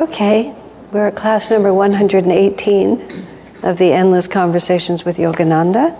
Okay, 0.00 0.54
we're 0.92 1.08
at 1.08 1.14
class 1.14 1.50
number 1.50 1.74
118 1.74 3.26
of 3.62 3.76
the 3.76 3.92
Endless 3.92 4.26
Conversations 4.26 5.04
with 5.04 5.18
Yogananda. 5.18 5.94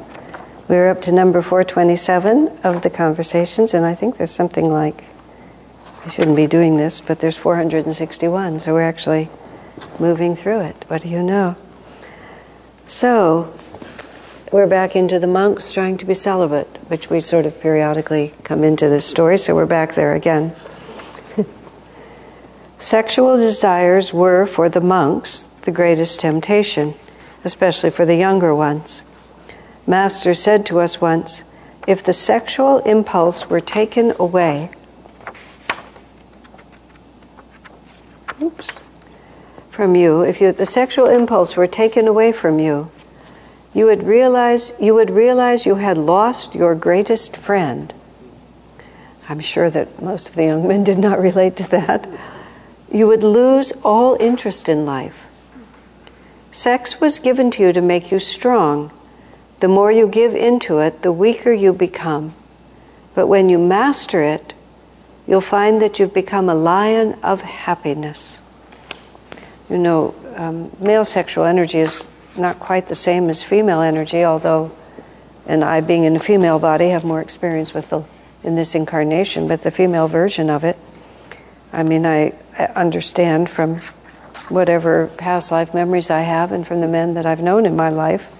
We're 0.69 0.89
up 0.89 1.03
to 1.03 1.13
number 1.13 1.43
427 1.43 2.61
of 2.65 2.81
the 2.81 2.89
conversations, 2.89 3.75
and 3.75 3.85
I 3.85 3.95
think 3.95 4.17
there's 4.17 4.31
something 4.31 4.73
like, 4.73 5.05
I 6.07 6.09
shouldn't 6.09 6.37
be 6.37 6.47
doing 6.47 6.79
this, 6.79 7.03
but 7.03 7.21
there's 7.21 7.37
461, 7.37 8.61
so 8.61 8.73
we're 8.73 8.89
actually 8.89 9.29
moving 9.99 10.35
through 10.35 10.61
it. 10.61 10.83
What 10.89 11.03
do 11.03 11.11
you 11.11 11.23
know? 11.23 11.57
So, 12.87 13.53
we're 14.51 14.67
back 14.67 14.97
into 14.97 15.19
the 15.19 15.27
monks 15.27 15.73
trying 15.73 15.99
to 15.99 16.07
be 16.07 16.15
celibate, 16.15 16.75
which 16.89 17.11
we 17.11 17.21
sort 17.21 17.45
of 17.45 17.61
periodically 17.61 18.33
come 18.45 18.65
into 18.65 18.89
this 18.89 19.05
story, 19.05 19.37
so 19.37 19.55
we're 19.55 19.67
back 19.67 19.95
there 19.95 20.15
again. 20.15 20.57
Sexual 22.81 23.37
desires 23.37 24.11
were, 24.11 24.47
for 24.47 24.71
the 24.71 24.81
monks, 24.81 25.43
the 25.63 25.71
greatest 25.71 26.19
temptation, 26.19 26.95
especially 27.45 27.91
for 27.91 28.07
the 28.07 28.17
younger 28.17 28.55
ones. 28.55 29.03
Master 29.87 30.33
said 30.33 30.65
to 30.65 30.81
us 30.81 30.99
once 30.99 31.45
if 31.87 32.03
the 32.03 32.15
sexual 32.15 32.79
impulse 32.79 33.51
were 33.51 33.61
taken 33.61 34.15
away, 34.19 34.71
oops, 38.41 38.81
from 39.71 39.95
you, 39.95 40.23
if 40.23 40.41
you, 40.41 40.51
the 40.51 40.65
sexual 40.65 41.07
impulse 41.07 41.57
were 41.57 41.67
taken 41.67 42.09
away 42.09 42.33
from 42.33 42.59
you, 42.59 42.91
you 43.75 43.85
would 43.85 44.05
realize 44.05 44.73
you 44.81 44.95
would 44.95 45.11
realize 45.11 45.67
you 45.67 45.75
had 45.75 45.99
lost 45.99 46.55
your 46.55 46.75
greatest 46.75 47.37
friend. 47.37 47.93
I'm 49.29 49.41
sure 49.41 49.69
that 49.69 50.01
most 50.01 50.31
of 50.31 50.35
the 50.35 50.45
young 50.45 50.67
men 50.67 50.83
did 50.83 50.99
not 50.99 51.21
relate 51.29 51.57
to 51.59 51.71
that 51.73 52.09
you 52.91 53.07
would 53.07 53.23
lose 53.23 53.73
all 53.85 54.17
interest 54.21 54.69
in 54.69 54.85
life. 54.85 55.27
Sex 56.53 57.01
was 57.01 57.19
given 57.19 57.51
to 57.53 57.63
you 57.63 57.73
to 57.73 57.81
make 57.81 58.11
you 58.11 58.19
strong. 58.19 58.91
The 59.61 59.69
more 59.69 59.93
you 59.93 60.09
give 60.09 60.35
into 60.35 60.79
it, 60.79 61.03
the 61.03 61.13
weaker 61.13 61.53
you 61.53 61.73
become. 61.73 62.35
But 63.15 63.27
when 63.27 63.49
you 63.49 63.59
master 63.59 64.23
it, 64.23 64.55
you'll 65.27 65.41
find 65.41 65.81
that 65.81 65.99
you've 65.99 66.15
become 66.15 66.49
a 66.49 66.55
lion 66.55 67.19
of 67.23 67.43
happiness. 67.43 68.41
You 69.69 69.79
know, 69.79 70.15
um, 70.37 70.71
male 70.81 71.05
sexual 71.05 71.45
energy 71.45 71.79
is 71.79 72.09
not 72.37 72.59
quite 72.59 72.89
the 72.89 72.97
same 72.97 73.31
as 73.31 73.43
female 73.43 73.81
energy, 73.81 74.25
although, 74.25 74.73
and 75.47 75.63
I, 75.63 75.81
being 75.81 76.05
in 76.05 76.17
a 76.17 76.21
female 76.21 76.59
body, 76.59 76.89
have 76.89 77.05
more 77.05 77.21
experience 77.21 77.73
with 77.73 77.91
the 77.91 78.03
in 78.43 78.57
this 78.57 78.75
incarnation, 78.75 79.47
but 79.49 79.63
the 79.63 79.71
female 79.71 80.09
version 80.09 80.51
of 80.51 80.65
it. 80.65 80.77
I 81.73 81.83
mean, 81.83 82.05
I 82.05 82.33
understand 82.75 83.49
from 83.49 83.79
whatever 84.49 85.07
past 85.17 85.53
life 85.53 85.73
memories 85.73 86.11
I 86.11 86.21
have 86.21 86.53
and 86.53 86.67
from 86.67 86.81
the 86.81 86.89
men 86.89 87.15
that 87.15 87.27
I've 87.27 87.41
known 87.41 87.67
in 87.67 87.77
my 87.77 87.89
life, 87.89 88.35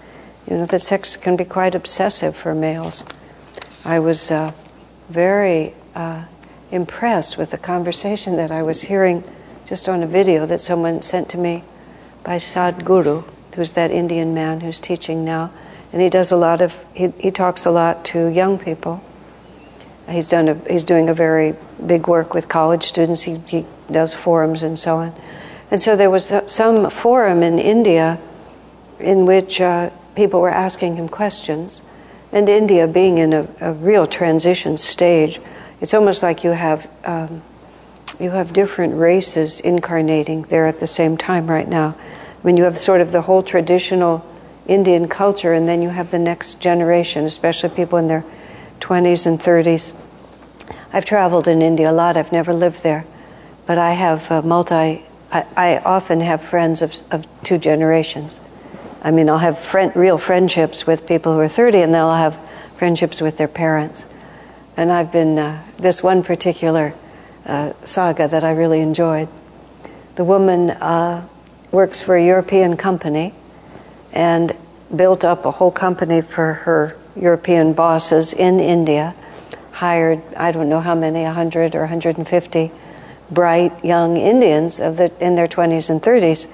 you 0.49 0.57
know, 0.57 0.67
that 0.67 0.81
sex 0.81 1.17
can 1.17 1.37
be 1.37 1.45
quite 1.45 1.75
obsessive 1.75 2.37
for 2.37 2.55
males. 2.55 3.05
I 3.85 4.01
was 4.01 4.31
uh, 4.31 4.53
very 5.09 5.75
uh, 5.95 6.25
impressed 6.71 7.39
with 7.39 7.51
the 7.53 7.59
conversation 7.59 8.37
that 8.37 8.51
I 8.51 8.63
was 8.63 8.83
hearing 8.83 9.23
just 9.65 9.89
on 9.89 10.03
a 10.03 10.07
video 10.07 10.47
that 10.47 10.61
someone 10.61 11.03
sent 11.03 11.29
to 11.31 11.39
me 11.39 11.63
by 12.25 12.37
Sadhguru, 12.37 13.25
who's 13.55 13.73
that 13.75 13.91
Indian 13.91 14.35
man 14.35 14.61
who's 14.61 14.81
teaching 14.81 15.25
now. 15.25 15.53
And 15.93 16.03
he 16.03 16.11
does 16.11 16.33
a 16.33 16.37
lot 16.37 16.61
of, 16.61 16.75
he, 16.95 17.09
he 17.19 17.31
talks 17.31 17.65
a 17.65 17.71
lot 17.71 18.05
to 18.07 18.27
young 18.27 18.59
people. 18.59 19.03
He's, 20.11 20.29
done 20.29 20.49
a, 20.49 20.55
he's 20.71 20.85
doing 20.85 21.09
a 21.09 21.15
very 21.15 21.55
big 21.87 22.09
work 22.09 22.35
with 22.35 22.49
college 22.49 22.85
students. 22.85 23.23
He, 23.23 23.37
he 23.47 23.67
does 23.91 24.13
forums 24.13 24.63
and 24.63 24.79
so 24.79 24.97
on. 24.97 25.15
And 25.71 25.81
so 25.81 25.97
there 25.97 26.11
was 26.11 26.33
some 26.47 26.91
forum 26.91 27.43
in 27.43 27.59
India 27.59 28.19
in 28.99 29.25
which 29.25 29.61
uh, 29.61 29.91
people 30.15 30.41
were 30.41 30.51
asking 30.51 30.97
him 30.97 31.09
questions. 31.09 31.83
And 32.33 32.49
India 32.49 32.87
being 32.87 33.19
in 33.19 33.33
a, 33.33 33.49
a 33.61 33.73
real 33.73 34.07
transition 34.07 34.77
stage, 34.77 35.41
it's 35.81 35.95
almost 35.95 36.23
like 36.23 36.45
you 36.45 36.51
have 36.51 36.89
um, 37.05 37.43
you 38.21 38.31
have 38.31 38.53
different 38.53 38.95
races 38.95 39.61
incarnating 39.61 40.43
there 40.43 40.67
at 40.67 40.79
the 40.79 40.87
same 40.87 41.17
time 41.17 41.47
right 41.47 41.67
now. 41.67 41.97
I 41.99 42.47
mean, 42.47 42.57
you 42.59 42.65
have 42.65 42.77
sort 42.77 43.01
of 43.01 43.13
the 43.13 43.23
whole 43.23 43.43
traditional 43.43 44.25
Indian 44.67 45.09
culture, 45.09 45.55
and 45.55 45.67
then 45.67 45.81
you 45.81 45.89
have 45.89 46.11
the 46.11 46.19
next 46.19 46.61
generation, 46.61 47.25
especially 47.25 47.71
people 47.71 47.99
in 47.99 48.09
their 48.09 48.25
20s 48.81 49.27
and 49.27 49.39
30s. 49.39 49.93
I've 50.93 51.05
traveled 51.05 51.47
in 51.47 51.63
India 51.63 51.91
a 51.91 51.93
lot. 51.93 52.17
I've 52.17 52.33
never 52.33 52.53
lived 52.53 52.83
there, 52.83 53.05
but 53.67 53.79
I 53.79 53.93
have 53.93 54.45
multi. 54.45 55.05
I, 55.33 55.47
I, 55.57 55.79
often 55.79 56.21
have 56.21 56.43
friends 56.43 56.83
of, 56.83 56.95
of 57.13 57.27
two 57.45 57.59
generations. 57.59 58.41
I 59.03 59.13
mean, 59.13 59.29
I'll 59.31 59.39
have 59.39 59.59
friend, 59.59 59.95
real 59.95 60.19
friendships 60.19 60.87
with 60.87 61.07
people 61.07 61.35
who 61.35 61.39
are 61.39 61.49
30, 61.49 61.79
and 61.79 61.95
then 61.95 62.01
I'll 62.01 62.17
have 62.17 62.51
friendships 62.77 63.21
with 63.21 63.39
their 63.39 63.49
parents. 63.49 64.07
And 64.77 64.91
I've 64.91 65.13
been 65.13 65.39
uh, 65.39 65.63
this 65.79 66.03
one 66.03 66.25
particular 66.25 66.95
uh, 67.47 67.73
saga 67.85 68.27
that 68.27 68.43
I 68.43 68.53
really 68.53 68.81
enjoyed. 68.81 69.29
The 70.17 70.25
woman 70.25 70.71
uh, 70.71 71.27
works 71.71 72.01
for 72.01 72.17
a 72.17 72.25
European 72.25 72.77
company 72.77 73.33
and 74.13 74.57
built 74.95 75.25
up 75.25 75.45
a 75.45 75.51
whole 75.51 75.71
company 75.71 76.21
for 76.21 76.55
her 76.55 76.97
European 77.17 77.73
bosses 77.73 78.33
in 78.33 78.61
India 78.61 79.15
hired, 79.73 80.21
I 80.37 80.53
don't 80.53 80.69
know 80.69 80.81
how 80.81 80.95
many, 80.95 81.23
100 81.23 81.75
or 81.75 81.81
150 81.81 82.71
bright 83.31 83.85
young 83.85 84.17
Indians 84.17 84.81
of 84.81 84.97
the, 84.97 85.13
in 85.25 85.35
their 85.37 85.47
20s 85.47 85.91
and 85.91 86.03
30s. 86.03 86.47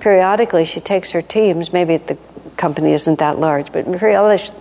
Periodically, 0.00 0.64
she 0.64 0.80
takes 0.80 1.10
her 1.12 1.22
teams, 1.22 1.72
maybe 1.72 1.96
the 1.96 2.16
company 2.56 2.92
isn't 2.92 3.18
that 3.18 3.38
large, 3.38 3.72
but 3.72 3.86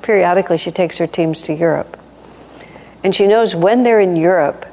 periodically 0.01 0.57
she 0.57 0.71
takes 0.71 0.97
her 0.97 1.07
teams 1.07 1.41
to 1.43 1.53
Europe. 1.53 1.99
And 3.03 3.15
she 3.15 3.27
knows 3.27 3.55
when 3.55 3.83
they're 3.83 3.99
in 3.99 4.15
Europe, 4.15 4.65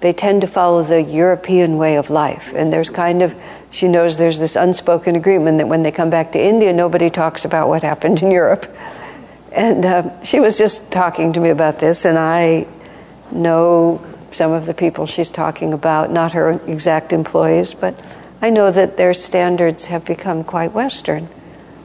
they 0.00 0.12
tend 0.12 0.42
to 0.42 0.46
follow 0.46 0.82
the 0.82 1.02
European 1.02 1.78
way 1.78 1.96
of 1.96 2.10
life. 2.10 2.52
And 2.54 2.72
there's 2.72 2.90
kind 2.90 3.22
of, 3.22 3.34
she 3.70 3.88
knows 3.88 4.18
there's 4.18 4.38
this 4.38 4.56
unspoken 4.56 5.16
agreement 5.16 5.58
that 5.58 5.68
when 5.68 5.82
they 5.82 5.90
come 5.90 6.10
back 6.10 6.32
to 6.32 6.40
India, 6.40 6.72
nobody 6.72 7.10
talks 7.10 7.44
about 7.44 7.68
what 7.68 7.82
happened 7.82 8.22
in 8.22 8.30
Europe. 8.30 8.66
And 9.56 9.86
uh, 9.86 10.22
she 10.22 10.38
was 10.38 10.58
just 10.58 10.92
talking 10.92 11.32
to 11.32 11.40
me 11.40 11.48
about 11.48 11.78
this, 11.78 12.04
and 12.04 12.18
I 12.18 12.66
know 13.32 14.04
some 14.30 14.52
of 14.52 14.66
the 14.66 14.74
people 14.74 15.06
she's 15.06 15.30
talking 15.30 15.72
about, 15.72 16.12
not 16.12 16.32
her 16.32 16.60
exact 16.66 17.14
employees, 17.14 17.72
but 17.72 17.98
I 18.42 18.50
know 18.50 18.70
that 18.70 18.98
their 18.98 19.14
standards 19.14 19.86
have 19.86 20.04
become 20.04 20.44
quite 20.44 20.72
Western 20.72 21.26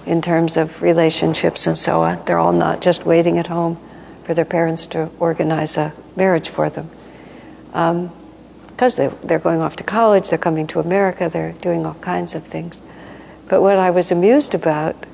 in 0.05 0.21
terms 0.21 0.57
of 0.57 0.81
relationships 0.81 1.65
and 1.65 1.77
so 1.77 2.01
on. 2.01 2.21
They're 2.25 2.37
all 2.37 2.51
not 2.51 2.81
just 2.81 3.05
waiting 3.05 3.37
at 3.37 3.47
home 3.47 3.77
for 4.23 4.33
their 4.33 4.43
parents 4.43 4.85
to 4.88 5.09
organize 5.17 5.77
a 5.77 5.93
marriage 6.17 6.49
for 6.49 6.69
them. 6.69 6.89
Because 7.67 8.99
um, 8.99 9.09
they, 9.09 9.27
they're 9.27 9.39
going 9.39 9.61
off 9.61 9.77
to 9.77 9.83
college, 9.83 10.29
they're 10.29 10.38
coming 10.38 10.67
to 10.67 10.81
America, 10.81 11.29
they're 11.29 11.53
doing 11.53 11.85
all 11.85 11.93
kinds 11.93 12.35
of 12.35 12.43
things. 12.43 12.81
But 13.47 13.61
what 13.61 13.77
I 13.77 13.91
was 13.91 14.11
amused 14.11 14.55
about 14.55 15.05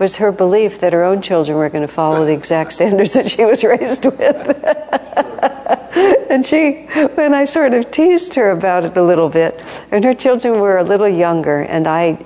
was 0.00 0.16
her 0.16 0.32
belief 0.32 0.80
that 0.80 0.94
her 0.94 1.04
own 1.04 1.20
children 1.20 1.58
were 1.58 1.68
going 1.68 1.86
to 1.86 1.92
follow 1.92 2.24
the 2.24 2.32
exact 2.32 2.72
standards 2.72 3.12
that 3.12 3.30
she 3.30 3.44
was 3.44 3.62
raised 3.62 4.06
with. 4.06 4.64
and 6.30 6.44
she, 6.44 6.86
when 7.14 7.34
I 7.34 7.44
sort 7.44 7.74
of 7.74 7.90
teased 7.90 8.32
her 8.34 8.50
about 8.50 8.86
it 8.86 8.96
a 8.96 9.02
little 9.02 9.28
bit, 9.28 9.62
and 9.92 10.02
her 10.02 10.14
children 10.14 10.58
were 10.58 10.78
a 10.78 10.82
little 10.82 11.08
younger, 11.08 11.60
and 11.60 11.86
I 11.86 12.18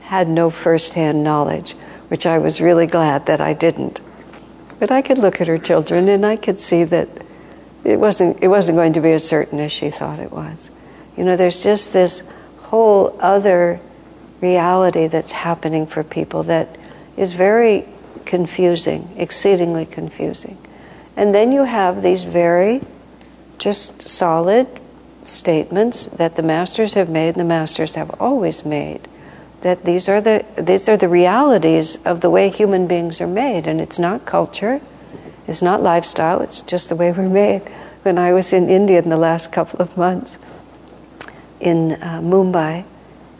had 0.00 0.28
no 0.28 0.48
firsthand 0.48 1.22
knowledge, 1.22 1.74
which 2.08 2.24
I 2.24 2.38
was 2.38 2.58
really 2.58 2.86
glad 2.86 3.26
that 3.26 3.40
I 3.40 3.52
didn't. 3.52 4.00
But 4.78 4.90
I 4.90 5.02
could 5.02 5.18
look 5.18 5.42
at 5.42 5.46
her 5.46 5.58
children 5.58 6.08
and 6.08 6.24
I 6.24 6.36
could 6.36 6.58
see 6.58 6.84
that 6.84 7.08
it 7.84 8.00
wasn't, 8.00 8.42
it 8.42 8.48
wasn't 8.48 8.76
going 8.76 8.94
to 8.94 9.00
be 9.00 9.12
as 9.12 9.28
certain 9.28 9.60
as 9.60 9.70
she 9.70 9.90
thought 9.90 10.18
it 10.18 10.32
was. 10.32 10.70
You 11.18 11.24
know, 11.24 11.36
there's 11.36 11.62
just 11.62 11.92
this 11.92 12.24
whole 12.58 13.14
other 13.20 13.78
reality 14.40 15.06
that's 15.06 15.32
happening 15.32 15.86
for 15.86 16.02
people 16.02 16.44
that 16.44 16.79
is 17.16 17.32
very 17.32 17.86
confusing, 18.24 19.08
exceedingly 19.16 19.86
confusing. 19.86 20.56
And 21.16 21.34
then 21.34 21.52
you 21.52 21.64
have 21.64 22.02
these 22.02 22.24
very 22.24 22.80
just 23.58 24.08
solid 24.08 24.66
statements 25.24 26.06
that 26.06 26.36
the 26.36 26.42
masters 26.42 26.94
have 26.94 27.08
made, 27.08 27.34
the 27.34 27.44
masters 27.44 27.94
have 27.94 28.10
always 28.20 28.64
made, 28.64 29.06
that 29.60 29.84
these 29.84 30.08
are 30.08 30.20
the 30.20 30.44
these 30.56 30.88
are 30.88 30.96
the 30.96 31.08
realities 31.08 31.98
of 32.06 32.20
the 32.20 32.30
way 32.30 32.48
human 32.48 32.86
beings 32.86 33.20
are 33.20 33.26
made, 33.26 33.66
and 33.66 33.80
it's 33.80 33.98
not 33.98 34.24
culture, 34.24 34.80
it's 35.46 35.60
not 35.60 35.82
lifestyle, 35.82 36.40
it's 36.40 36.62
just 36.62 36.88
the 36.88 36.96
way 36.96 37.12
we're 37.12 37.28
made. 37.28 37.60
When 38.02 38.18
I 38.18 38.32
was 38.32 38.52
in 38.54 38.70
India 38.70 38.98
in 39.02 39.10
the 39.10 39.18
last 39.18 39.52
couple 39.52 39.82
of 39.82 39.94
months, 39.96 40.38
in 41.60 41.92
uh, 41.92 42.20
Mumbai, 42.22 42.84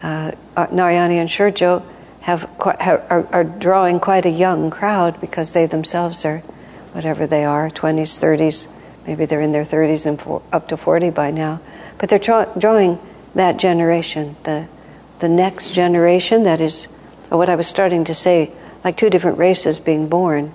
uh, 0.03 0.33
Narayani 0.57 1.15
and 1.15 1.31
Shurjo 1.31 1.83
have, 2.21 2.49
are, 2.61 3.27
are, 3.33 3.45
drawing 3.45 3.99
quite 4.01 4.27
a 4.27 4.31
young 4.31 4.71
crowd 4.71 5.21
because 5.21 5.53
they 5.53 5.67
themselves 5.67 6.25
are, 6.25 6.39
whatever 6.93 7.27
they 7.27 7.45
are, 7.45 7.71
20s, 7.71 8.21
30s, 8.21 8.69
maybe 9.07 9.25
they're 9.25 9.41
in 9.41 9.53
their 9.53 9.65
30s 9.65 10.07
and 10.07 10.21
for, 10.21 10.43
up 10.53 10.69
to 10.69 10.77
40 10.77 11.11
by 11.11 11.31
now. 11.31 11.61
But 11.99 12.11
they're 12.11 12.19
tra- 12.19 12.53
drawing 12.59 12.99
that 13.35 13.57
generation, 13.57 14.37
the 14.45 14.69
the 15.21 15.29
next 15.29 15.73
generation 15.73 16.45
that 16.45 16.61
is 16.61 16.87
what 17.29 17.49
I 17.49 17.55
was 17.55 17.69
starting 17.69 18.05
to 18.05 18.15
say, 18.15 18.51
like 18.83 18.97
two 18.97 19.11
different 19.11 19.39
races 19.39 19.79
being 19.79 20.09
born. 20.09 20.53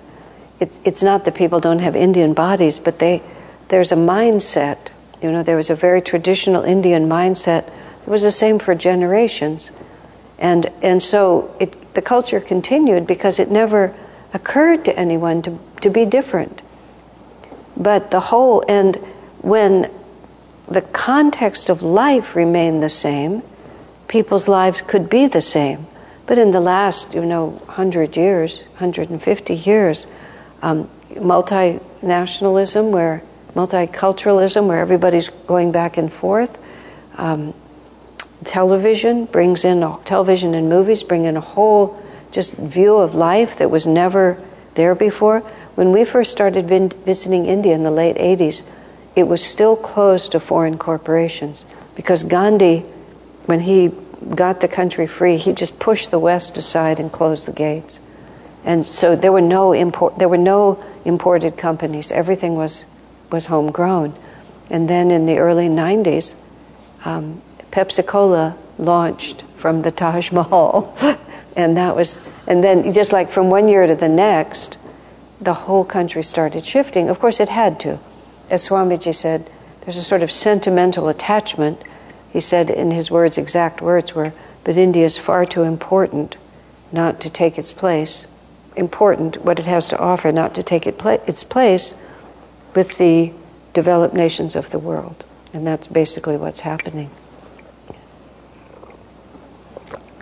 It's, 0.60 0.78
it's 0.84 1.02
not 1.02 1.24
that 1.24 1.34
people 1.34 1.60
don't 1.60 1.78
have 1.78 1.96
Indian 1.96 2.34
bodies, 2.34 2.78
but 2.78 2.98
they, 2.98 3.22
there's 3.68 3.92
a 3.92 3.96
mindset. 3.96 4.78
You 5.22 5.30
know, 5.30 5.42
there 5.42 5.56
was 5.56 5.70
a 5.70 5.76
very 5.76 6.02
traditional 6.02 6.64
Indian 6.64 7.08
mindset. 7.08 7.68
It 8.02 8.08
was 8.08 8.22
the 8.22 8.32
same 8.32 8.58
for 8.58 8.74
generations. 8.74 9.70
And, 10.38 10.70
and 10.82 11.02
so 11.02 11.54
it, 11.60 11.94
the 11.94 12.02
culture 12.02 12.40
continued 12.40 13.06
because 13.06 13.38
it 13.38 13.50
never 13.50 13.94
occurred 14.34 14.84
to 14.84 14.98
anyone 14.98 15.42
to, 15.42 15.58
to 15.80 15.90
be 15.90 16.04
different. 16.04 16.62
But 17.76 18.10
the 18.10 18.20
whole, 18.20 18.62
and 18.68 18.96
when 19.40 19.90
the 20.68 20.82
context 20.82 21.68
of 21.68 21.82
life 21.82 22.34
remained 22.36 22.82
the 22.82 22.90
same, 22.90 23.42
people's 24.08 24.48
lives 24.48 24.82
could 24.82 25.08
be 25.08 25.26
the 25.26 25.40
same. 25.40 25.86
But 26.26 26.38
in 26.38 26.50
the 26.50 26.60
last, 26.60 27.14
you 27.14 27.24
know, 27.24 27.46
100 27.46 28.16
years, 28.16 28.62
150 28.78 29.54
years, 29.54 30.06
um, 30.62 30.88
multinationalism, 31.10 32.90
where 32.90 33.22
multiculturalism, 33.54 34.66
where 34.66 34.80
everybody's 34.80 35.28
going 35.28 35.72
back 35.72 35.96
and 35.96 36.12
forth, 36.12 36.58
um, 37.16 37.54
television 38.44 39.24
brings 39.26 39.64
in 39.64 39.80
television 40.04 40.54
and 40.54 40.68
movies 40.68 41.02
bring 41.02 41.24
in 41.24 41.36
a 41.36 41.40
whole 41.40 42.00
just 42.32 42.54
view 42.54 42.96
of 42.96 43.14
life 43.14 43.56
that 43.58 43.70
was 43.70 43.86
never 43.86 44.42
there 44.74 44.94
before. 44.94 45.40
When 45.74 45.92
we 45.92 46.04
first 46.04 46.30
started 46.30 46.66
visiting 46.66 47.46
India 47.46 47.74
in 47.74 47.82
the 47.82 47.90
late 47.90 48.16
80s, 48.16 48.62
it 49.14 49.24
was 49.24 49.42
still 49.42 49.76
closed 49.76 50.32
to 50.32 50.40
foreign 50.40 50.78
corporations 50.78 51.64
because 51.94 52.22
Gandhi, 52.22 52.80
when 53.46 53.60
he 53.60 53.92
got 54.34 54.60
the 54.60 54.68
country 54.68 55.06
free, 55.06 55.36
he 55.36 55.52
just 55.52 55.78
pushed 55.78 56.10
the 56.10 56.18
West 56.18 56.56
aside 56.56 57.00
and 57.00 57.10
closed 57.10 57.46
the 57.46 57.52
gates. 57.52 58.00
And 58.64 58.84
so 58.84 59.16
there 59.16 59.32
were 59.32 59.40
no 59.40 59.72
import, 59.72 60.18
there 60.18 60.28
were 60.28 60.36
no 60.36 60.82
imported 61.04 61.56
companies. 61.56 62.10
Everything 62.10 62.56
was 62.56 62.84
was 63.30 63.46
homegrown. 63.46 64.14
And 64.70 64.88
then 64.88 65.10
in 65.10 65.26
the 65.26 65.38
early 65.38 65.68
90s, 65.68 66.34
um, 67.04 67.40
Pepsi 67.70 68.06
Cola 68.06 68.56
launched 68.78 69.42
from 69.56 69.82
the 69.82 69.90
Taj 69.90 70.32
Mahal, 70.32 70.94
and 71.56 71.76
that 71.76 71.94
was 71.96 72.26
and 72.46 72.62
then 72.62 72.92
just 72.92 73.12
like 73.12 73.30
from 73.30 73.50
one 73.50 73.68
year 73.68 73.86
to 73.86 73.94
the 73.94 74.08
next, 74.08 74.78
the 75.40 75.54
whole 75.54 75.84
country 75.84 76.22
started 76.22 76.64
shifting. 76.64 77.08
Of 77.08 77.18
course, 77.18 77.40
it 77.40 77.48
had 77.48 77.80
to. 77.80 77.98
As 78.48 78.68
Swamiji 78.68 79.14
said, 79.14 79.50
there's 79.80 79.96
a 79.96 80.04
sort 80.04 80.22
of 80.22 80.30
sentimental 80.30 81.08
attachment 81.08 81.82
he 82.32 82.40
said 82.40 82.70
in 82.70 82.90
his 82.90 83.10
words, 83.10 83.38
exact 83.38 83.80
words 83.80 84.14
were, 84.14 84.32
but 84.62 84.76
India 84.76 85.06
is 85.06 85.16
far 85.16 85.46
too 85.46 85.62
important 85.62 86.36
not 86.92 87.20
to 87.20 87.30
take 87.30 87.58
its 87.58 87.72
place, 87.72 88.26
important 88.76 89.42
what 89.44 89.58
it 89.58 89.66
has 89.66 89.88
to 89.88 89.98
offer, 89.98 90.30
not 90.30 90.54
to 90.54 90.62
take 90.62 90.86
it 90.86 90.98
pla- 90.98 91.18
its 91.26 91.42
place 91.42 91.94
with 92.74 92.98
the 92.98 93.32
developed 93.72 94.14
nations 94.14 94.54
of 94.54 94.70
the 94.70 94.78
world. 94.78 95.24
And 95.52 95.66
that's 95.66 95.86
basically 95.86 96.36
what's 96.36 96.60
happening. 96.60 97.10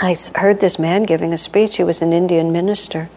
I 0.05 0.17
heard 0.35 0.61
this 0.61 0.79
man 0.79 1.05
giving 1.05 1.33
a 1.33 1.39
speech. 1.39 1.79
He 1.79 1.83
was 1.83 2.03
an 2.03 2.13
Indian 2.13 2.53
minister, 2.53 3.09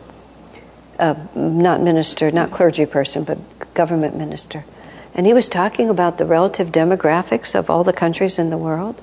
uh, 0.97 1.15
not 1.35 1.81
minister, 1.81 2.31
not 2.31 2.49
clergy 2.49 2.85
person, 2.85 3.25
but 3.25 3.37
government 3.73 4.15
minister. 4.15 4.63
And 5.13 5.25
he 5.25 5.33
was 5.33 5.49
talking 5.49 5.89
about 5.89 6.17
the 6.17 6.25
relative 6.25 6.69
demographics 6.69 7.55
of 7.55 7.69
all 7.69 7.83
the 7.83 7.91
countries 7.91 8.39
in 8.39 8.51
the 8.51 8.57
world, 8.57 9.01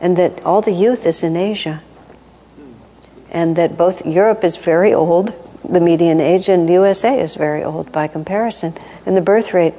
and 0.00 0.16
that 0.16 0.44
all 0.44 0.62
the 0.62 0.70
youth 0.70 1.06
is 1.06 1.24
in 1.24 1.36
Asia. 1.36 1.82
And 3.32 3.56
that 3.56 3.76
both 3.76 4.06
Europe 4.06 4.44
is 4.44 4.56
very 4.56 4.94
old, 4.94 5.34
the 5.68 5.80
median 5.80 6.20
age, 6.20 6.48
and 6.48 6.68
the 6.68 6.74
USA 6.74 7.18
is 7.18 7.34
very 7.34 7.64
old 7.64 7.90
by 7.90 8.06
comparison. 8.06 8.74
And 9.04 9.16
the 9.16 9.20
birth 9.20 9.52
rate 9.52 9.74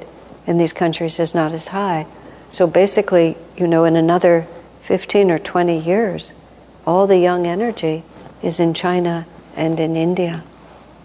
in 0.46 0.58
these 0.58 0.74
countries 0.74 1.18
is 1.18 1.34
not 1.34 1.52
as 1.52 1.68
high. 1.68 2.06
So 2.50 2.66
basically, 2.66 3.38
you 3.56 3.66
know, 3.66 3.84
in 3.84 3.96
another 3.96 4.46
15 4.82 5.30
or 5.30 5.38
20 5.38 5.78
years, 5.78 6.34
all 6.86 7.06
the 7.06 7.18
young 7.18 7.46
energy 7.46 8.02
is 8.42 8.60
in 8.60 8.74
China 8.74 9.26
and 9.56 9.80
in 9.80 9.96
India. 9.96 10.44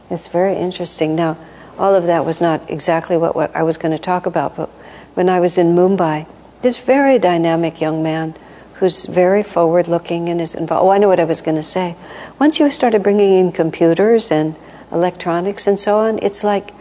It's 0.09 0.27
very 0.27 0.55
interesting. 0.55 1.15
Now, 1.15 1.37
all 1.77 1.95
of 1.95 2.05
that 2.05 2.25
was 2.25 2.41
not 2.41 2.69
exactly 2.69 3.17
what, 3.17 3.35
what 3.35 3.55
I 3.55 3.63
was 3.63 3.77
going 3.77 3.93
to 3.93 3.99
talk 3.99 4.25
about, 4.25 4.55
but 4.55 4.69
when 5.15 5.29
I 5.29 5.39
was 5.39 5.57
in 5.57 5.75
Mumbai, 5.75 6.27
this 6.61 6.77
very 6.77 7.17
dynamic 7.17 7.81
young 7.81 8.03
man 8.03 8.35
who's 8.75 9.05
very 9.05 9.43
forward 9.43 9.87
looking 9.87 10.29
and 10.29 10.41
is 10.41 10.55
involved. 10.55 10.85
Oh, 10.85 10.89
I 10.89 10.97
know 10.97 11.07
what 11.07 11.19
I 11.19 11.23
was 11.23 11.41
going 11.41 11.57
to 11.57 11.63
say. 11.63 11.95
Once 12.39 12.59
you 12.59 12.69
started 12.69 13.03
bringing 13.03 13.33
in 13.33 13.51
computers 13.51 14.31
and 14.31 14.55
electronics 14.91 15.67
and 15.67 15.77
so 15.77 15.97
on, 15.97 16.19
it's 16.21 16.43
like 16.43 16.71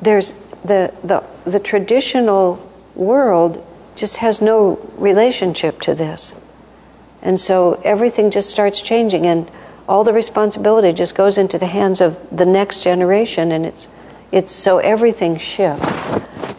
there's 0.00 0.32
the, 0.64 0.94
the, 1.02 1.24
the 1.44 1.58
traditional 1.58 2.64
world 2.94 3.64
just 3.96 4.18
has 4.18 4.40
no 4.40 4.76
relationship 4.96 5.80
to 5.80 5.94
this. 5.94 6.34
And 7.22 7.38
so 7.38 7.80
everything 7.84 8.30
just 8.30 8.50
starts 8.50 8.80
changing, 8.80 9.26
and 9.26 9.50
all 9.88 10.04
the 10.04 10.12
responsibility 10.12 10.92
just 10.92 11.14
goes 11.14 11.38
into 11.38 11.58
the 11.58 11.66
hands 11.66 12.00
of 12.00 12.16
the 12.30 12.46
next 12.46 12.82
generation, 12.82 13.52
and 13.52 13.66
it's 13.66 13.88
it's 14.30 14.52
so 14.52 14.78
everything 14.78 15.38
shifts. 15.38 15.88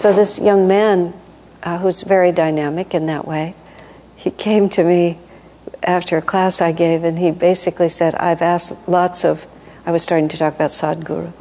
So 0.02 0.12
this 0.12 0.40
young 0.40 0.68
man, 0.68 1.14
uh, 1.62 1.78
who's 1.78 2.02
very 2.02 2.32
dynamic 2.32 2.94
in 2.94 3.06
that 3.06 3.28
way, 3.28 3.54
he 4.16 4.32
came 4.32 4.70
to 4.70 4.84
me 4.84 5.20
after 5.84 6.18
a 6.18 6.22
class 6.22 6.62
I 6.62 6.72
gave, 6.72 7.04
and 7.04 7.18
he 7.18 7.32
basically 7.32 7.90
said, 7.90 8.16
"I've 8.16 8.42
asked 8.42 8.74
lots 8.88 9.24
of." 9.24 9.46
I 9.86 9.92
was 9.92 10.04
starting 10.04 10.28
to 10.30 10.38
talk 10.38 10.56
about 10.56 10.72
Sadhguru. 10.72 11.32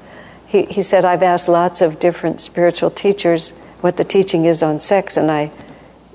He 0.47 0.63
he 0.65 0.83
said, 0.83 1.05
"I've 1.05 1.23
asked 1.23 1.49
lots 1.49 1.81
of 1.81 1.99
different 1.99 2.41
spiritual 2.41 2.91
teachers 2.91 3.53
what 3.81 3.97
the 3.97 4.05
teaching 4.05 4.45
is 4.45 4.63
on 4.63 4.79
sex, 4.79 5.17
and 5.17 5.31
I." 5.31 5.51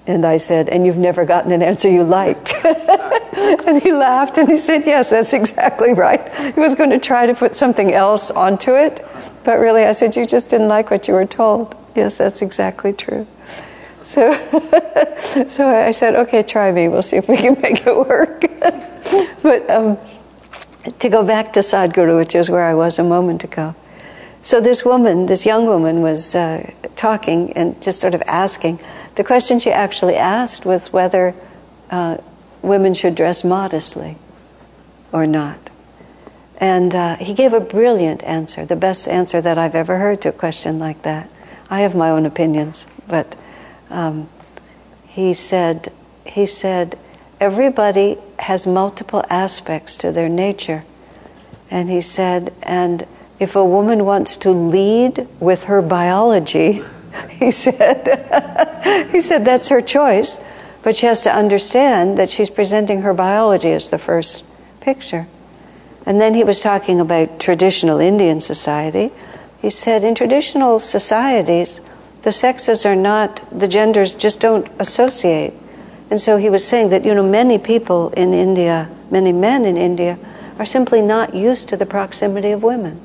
And 0.05 0.25
I 0.25 0.37
said, 0.37 0.67
and 0.67 0.85
you've 0.85 0.97
never 0.97 1.23
gotten 1.25 1.51
an 1.51 1.61
answer 1.61 1.89
you 1.89 2.03
liked. 2.03 2.53
and 2.65 3.81
he 3.81 3.93
laughed 3.93 4.37
and 4.37 4.49
he 4.49 4.57
said, 4.57 4.85
yes, 4.85 5.09
that's 5.09 5.31
exactly 5.31 5.93
right. 5.93 6.33
He 6.53 6.59
was 6.59 6.75
going 6.75 6.89
to 6.89 6.99
try 6.99 7.25
to 7.25 7.33
put 7.33 7.55
something 7.55 7.93
else 7.93 8.29
onto 8.29 8.75
it, 8.75 8.99
but 9.43 9.59
really, 9.59 9.83
I 9.83 9.91
said, 9.91 10.15
You 10.15 10.25
just 10.25 10.49
didn't 10.49 10.69
like 10.69 10.89
what 10.89 11.07
you 11.07 11.13
were 11.13 11.25
told. 11.25 11.75
Yes, 11.95 12.17
that's 12.17 12.41
exactly 12.41 12.93
true. 12.93 13.27
So, 14.03 14.33
so 15.47 15.67
I 15.67 15.91
said, 15.91 16.15
Okay, 16.15 16.43
try 16.43 16.71
me. 16.71 16.87
We'll 16.87 17.03
see 17.03 17.17
if 17.17 17.27
we 17.27 17.37
can 17.37 17.59
make 17.61 17.85
it 17.85 17.95
work. 17.95 18.41
but 19.43 19.69
um, 19.69 19.97
to 20.99 21.09
go 21.09 21.23
back 21.23 21.53
to 21.53 21.59
Sadhguru, 21.59 22.17
which 22.17 22.35
is 22.35 22.49
where 22.49 22.63
I 22.63 22.73
was 22.73 22.99
a 22.99 23.03
moment 23.03 23.43
ago. 23.43 23.75
So, 24.41 24.59
this 24.59 24.83
woman, 24.83 25.25
this 25.25 25.45
young 25.45 25.65
woman, 25.65 26.01
was 26.01 26.35
uh, 26.35 26.69
talking 26.95 27.53
and 27.53 27.81
just 27.81 27.99
sort 27.99 28.13
of 28.13 28.21
asking. 28.27 28.79
The 29.15 29.23
question 29.23 29.59
she 29.59 29.71
actually 29.71 30.15
asked 30.15 30.65
was 30.65 30.91
whether 30.91 31.35
uh, 31.91 32.17
women 32.61 32.93
should 32.93 33.15
dress 33.15 33.43
modestly 33.43 34.17
or 35.11 35.27
not. 35.27 35.69
And 36.57 36.95
uh, 36.95 37.15
he 37.17 37.33
gave 37.33 37.53
a 37.53 37.59
brilliant 37.59 38.23
answer, 38.23 38.65
the 38.65 38.75
best 38.75 39.07
answer 39.07 39.41
that 39.41 39.57
I've 39.57 39.75
ever 39.75 39.97
heard 39.97 40.21
to 40.21 40.29
a 40.29 40.31
question 40.31 40.79
like 40.79 41.01
that. 41.03 41.29
I 41.69 41.81
have 41.81 41.95
my 41.95 42.09
own 42.09 42.25
opinions, 42.25 42.87
but 43.07 43.35
um, 43.89 44.29
he 45.07 45.33
said, 45.33 45.91
he 46.25 46.45
said, 46.45 46.97
everybody 47.39 48.17
has 48.39 48.65
multiple 48.65 49.23
aspects 49.29 49.97
to 49.97 50.11
their 50.11 50.29
nature. 50.29 50.83
And 51.69 51.89
he 51.89 52.01
said, 52.01 52.53
and 52.63 53.05
if 53.39 53.55
a 53.55 53.65
woman 53.65 54.05
wants 54.05 54.37
to 54.37 54.51
lead 54.51 55.27
with 55.39 55.65
her 55.65 55.81
biology, 55.81 56.81
he 57.29 57.51
said, 57.51 59.07
he 59.11 59.21
said 59.21 59.45
that's 59.45 59.69
her 59.69 59.81
choice, 59.81 60.39
but 60.81 60.95
she 60.95 61.05
has 61.05 61.21
to 61.23 61.33
understand 61.33 62.17
that 62.17 62.29
she's 62.29 62.49
presenting 62.49 63.01
her 63.01 63.13
biology 63.13 63.71
as 63.71 63.89
the 63.89 63.97
first 63.97 64.43
picture. 64.81 65.27
And 66.05 66.19
then 66.19 66.33
he 66.33 66.43
was 66.43 66.59
talking 66.59 66.99
about 66.99 67.39
traditional 67.39 67.99
Indian 67.99 68.41
society. 68.41 69.11
He 69.61 69.69
said, 69.69 70.03
in 70.03 70.15
traditional 70.15 70.79
societies, 70.79 71.79
the 72.23 72.33
sexes 72.33 72.85
are 72.85 72.95
not, 72.95 73.41
the 73.57 73.67
genders 73.67 74.13
just 74.13 74.41
don't 74.41 74.67
associate. 74.79 75.53
And 76.09 76.19
so 76.19 76.37
he 76.37 76.49
was 76.49 76.67
saying 76.67 76.89
that, 76.89 77.05
you 77.05 77.13
know, 77.13 77.27
many 77.27 77.57
people 77.57 78.09
in 78.09 78.33
India, 78.33 78.89
many 79.09 79.31
men 79.31 79.63
in 79.63 79.77
India, 79.77 80.19
are 80.59 80.65
simply 80.65 81.01
not 81.01 81.33
used 81.33 81.69
to 81.69 81.77
the 81.77 81.85
proximity 81.85 82.51
of 82.51 82.61
women. 82.61 82.99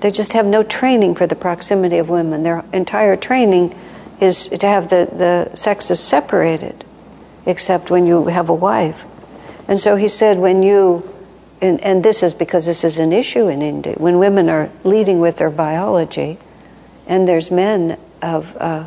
They 0.00 0.10
just 0.10 0.32
have 0.32 0.46
no 0.46 0.62
training 0.62 1.14
for 1.14 1.26
the 1.26 1.34
proximity 1.34 1.98
of 1.98 2.08
women. 2.08 2.42
Their 2.42 2.64
entire 2.72 3.16
training 3.16 3.74
is 4.20 4.48
to 4.48 4.66
have 4.66 4.90
the, 4.90 5.08
the 5.12 5.56
sexes 5.56 6.00
separated, 6.00 6.84
except 7.46 7.90
when 7.90 8.06
you 8.06 8.26
have 8.26 8.48
a 8.48 8.54
wife. 8.54 9.04
And 9.68 9.80
so 9.80 9.96
he 9.96 10.08
said, 10.08 10.38
when 10.38 10.62
you 10.62 11.10
and, 11.60 11.80
and 11.82 12.02
this 12.02 12.22
is 12.22 12.32
because 12.32 12.64
this 12.64 12.84
is 12.84 12.98
an 12.98 13.12
issue 13.12 13.48
in 13.48 13.60
India, 13.60 13.94
when 13.98 14.18
women 14.18 14.48
are 14.48 14.70
leading 14.82 15.20
with 15.20 15.36
their 15.36 15.50
biology, 15.50 16.38
and 17.06 17.28
there's 17.28 17.50
men 17.50 17.98
of, 18.22 18.56
uh, 18.56 18.86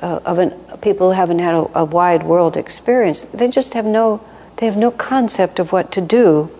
uh, 0.00 0.20
of 0.24 0.38
an, 0.38 0.50
people 0.80 1.10
who 1.10 1.14
haven't 1.14 1.38
had 1.38 1.54
a, 1.54 1.78
a, 1.78 1.84
wide 1.84 2.24
world 2.24 2.56
experience, 2.56 3.22
they 3.26 3.48
just 3.48 3.74
have 3.74 3.84
no, 3.84 4.20
they 4.56 4.66
have 4.66 4.76
no 4.76 4.90
concept 4.90 5.58
of 5.58 5.70
what 5.70 5.92
to 5.92 6.00
do 6.00 6.50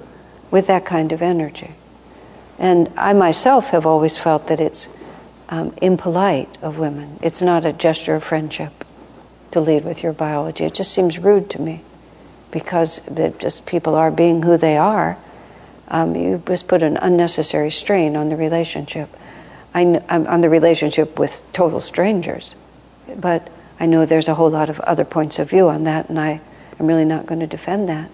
with 0.50 0.68
that 0.68 0.84
kind 0.84 1.10
of 1.10 1.22
energy. 1.22 1.72
And 2.58 2.92
I 2.96 3.12
myself 3.12 3.68
have 3.68 3.86
always 3.86 4.16
felt 4.16 4.46
that 4.48 4.60
it's 4.60 4.88
um, 5.48 5.74
impolite 5.82 6.58
of 6.62 6.78
women. 6.78 7.18
It's 7.22 7.42
not 7.42 7.64
a 7.64 7.72
gesture 7.72 8.14
of 8.14 8.24
friendship 8.24 8.84
to 9.50 9.60
lead 9.60 9.84
with 9.84 10.02
your 10.02 10.12
biology. 10.12 10.64
It 10.64 10.74
just 10.74 10.92
seems 10.92 11.18
rude 11.18 11.50
to 11.50 11.60
me 11.60 11.82
because 12.50 13.00
just 13.38 13.66
people 13.66 13.94
are 13.94 14.10
being 14.10 14.42
who 14.42 14.56
they 14.56 14.76
are. 14.76 15.18
Um, 15.88 16.14
you 16.16 16.42
just 16.46 16.68
put 16.68 16.82
an 16.82 16.96
unnecessary 16.96 17.70
strain 17.70 18.16
on 18.16 18.28
the 18.28 18.36
relationship. 18.36 19.08
I, 19.74 19.82
am 20.08 20.26
on 20.26 20.40
the 20.40 20.48
relationship 20.48 21.18
with 21.18 21.42
total 21.52 21.80
strangers, 21.80 22.54
but 23.16 23.50
I 23.80 23.86
know 23.86 24.06
there's 24.06 24.28
a 24.28 24.34
whole 24.34 24.50
lot 24.50 24.68
of 24.68 24.80
other 24.80 25.04
points 25.04 25.38
of 25.38 25.50
view 25.50 25.68
on 25.68 25.84
that, 25.84 26.08
and 26.08 26.18
I 26.20 26.40
am 26.78 26.86
really 26.86 27.04
not 27.04 27.26
going 27.26 27.40
to 27.40 27.46
defend 27.46 27.88
that. 27.88 28.10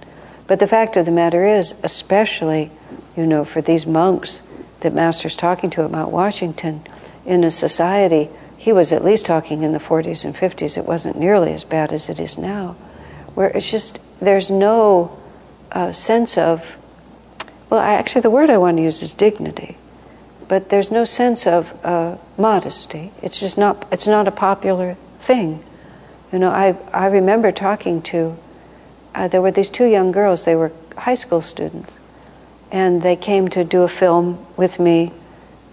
But 0.46 0.60
the 0.60 0.66
fact 0.66 0.96
of 0.96 1.04
the 1.04 1.12
matter 1.12 1.44
is, 1.44 1.74
especially, 1.82 2.70
you 3.18 3.26
know, 3.26 3.44
for 3.44 3.60
these 3.60 3.84
monks 3.84 4.42
that 4.80 4.94
Master's 4.94 5.34
talking 5.34 5.70
to 5.70 5.82
at 5.82 5.90
Mount 5.90 6.12
Washington, 6.12 6.82
in 7.26 7.42
a 7.42 7.50
society, 7.50 8.30
he 8.56 8.72
was 8.72 8.92
at 8.92 9.04
least 9.04 9.26
talking 9.26 9.64
in 9.64 9.72
the 9.72 9.80
40s 9.80 10.24
and 10.24 10.36
50s, 10.36 10.78
it 10.78 10.84
wasn't 10.84 11.18
nearly 11.18 11.52
as 11.52 11.64
bad 11.64 11.92
as 11.92 12.08
it 12.08 12.20
is 12.20 12.38
now, 12.38 12.76
where 13.34 13.48
it's 13.48 13.68
just, 13.68 13.98
there's 14.20 14.52
no 14.52 15.18
uh, 15.72 15.90
sense 15.90 16.38
of, 16.38 16.76
well, 17.68 17.80
I, 17.80 17.94
actually, 17.94 18.20
the 18.20 18.30
word 18.30 18.50
I 18.50 18.58
want 18.58 18.76
to 18.76 18.84
use 18.84 19.02
is 19.02 19.12
dignity, 19.14 19.76
but 20.46 20.70
there's 20.70 20.92
no 20.92 21.04
sense 21.04 21.44
of 21.44 21.76
uh, 21.84 22.18
modesty. 22.36 23.10
It's 23.20 23.40
just 23.40 23.58
not, 23.58 23.84
it's 23.90 24.06
not 24.06 24.28
a 24.28 24.32
popular 24.32 24.94
thing. 25.18 25.64
You 26.32 26.38
know, 26.38 26.50
I, 26.50 26.76
I 26.94 27.08
remember 27.08 27.50
talking 27.50 28.00
to, 28.02 28.36
uh, 29.16 29.26
there 29.26 29.42
were 29.42 29.50
these 29.50 29.70
two 29.70 29.86
young 29.86 30.12
girls, 30.12 30.44
they 30.44 30.54
were 30.54 30.70
high 30.96 31.16
school 31.16 31.40
students, 31.40 31.98
and 32.70 33.00
they 33.02 33.16
came 33.16 33.48
to 33.48 33.64
do 33.64 33.82
a 33.82 33.88
film 33.88 34.44
with 34.56 34.78
me 34.78 35.12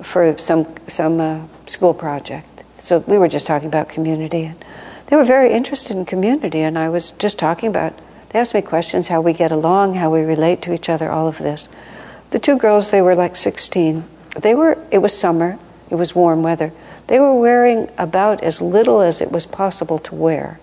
for 0.01 0.37
some, 0.37 0.67
some 0.87 1.19
uh, 1.19 1.41
school 1.65 1.93
project. 1.93 2.63
So 2.77 2.99
we 2.99 3.17
were 3.17 3.27
just 3.27 3.47
talking 3.47 3.67
about 3.67 3.89
community, 3.89 4.43
and 4.43 4.65
they 5.07 5.15
were 5.15 5.25
very 5.25 5.51
interested 5.51 5.97
in 5.97 6.05
community, 6.05 6.59
and 6.59 6.77
I 6.77 6.89
was 6.89 7.11
just 7.11 7.39
talking 7.39 7.69
about, 7.69 7.93
they 8.29 8.39
asked 8.39 8.53
me 8.53 8.61
questions, 8.61 9.07
how 9.07 9.21
we 9.21 9.33
get 9.33 9.51
along, 9.51 9.95
how 9.95 10.11
we 10.11 10.21
relate 10.21 10.61
to 10.63 10.73
each 10.73 10.89
other, 10.89 11.09
all 11.09 11.27
of 11.27 11.37
this. 11.37 11.69
The 12.31 12.39
two 12.39 12.57
girls, 12.57 12.89
they 12.89 13.01
were 13.01 13.15
like 13.15 13.35
16. 13.35 14.03
They 14.37 14.55
were, 14.55 14.77
it 14.91 14.99
was 14.99 15.17
summer, 15.17 15.57
it 15.89 15.95
was 15.95 16.13
warm 16.15 16.43
weather. 16.43 16.71
They 17.07 17.19
were 17.19 17.39
wearing 17.39 17.89
about 17.97 18.43
as 18.43 18.61
little 18.61 19.01
as 19.01 19.21
it 19.21 19.31
was 19.31 19.45
possible 19.45 19.99
to 19.99 20.15
wear 20.15 20.59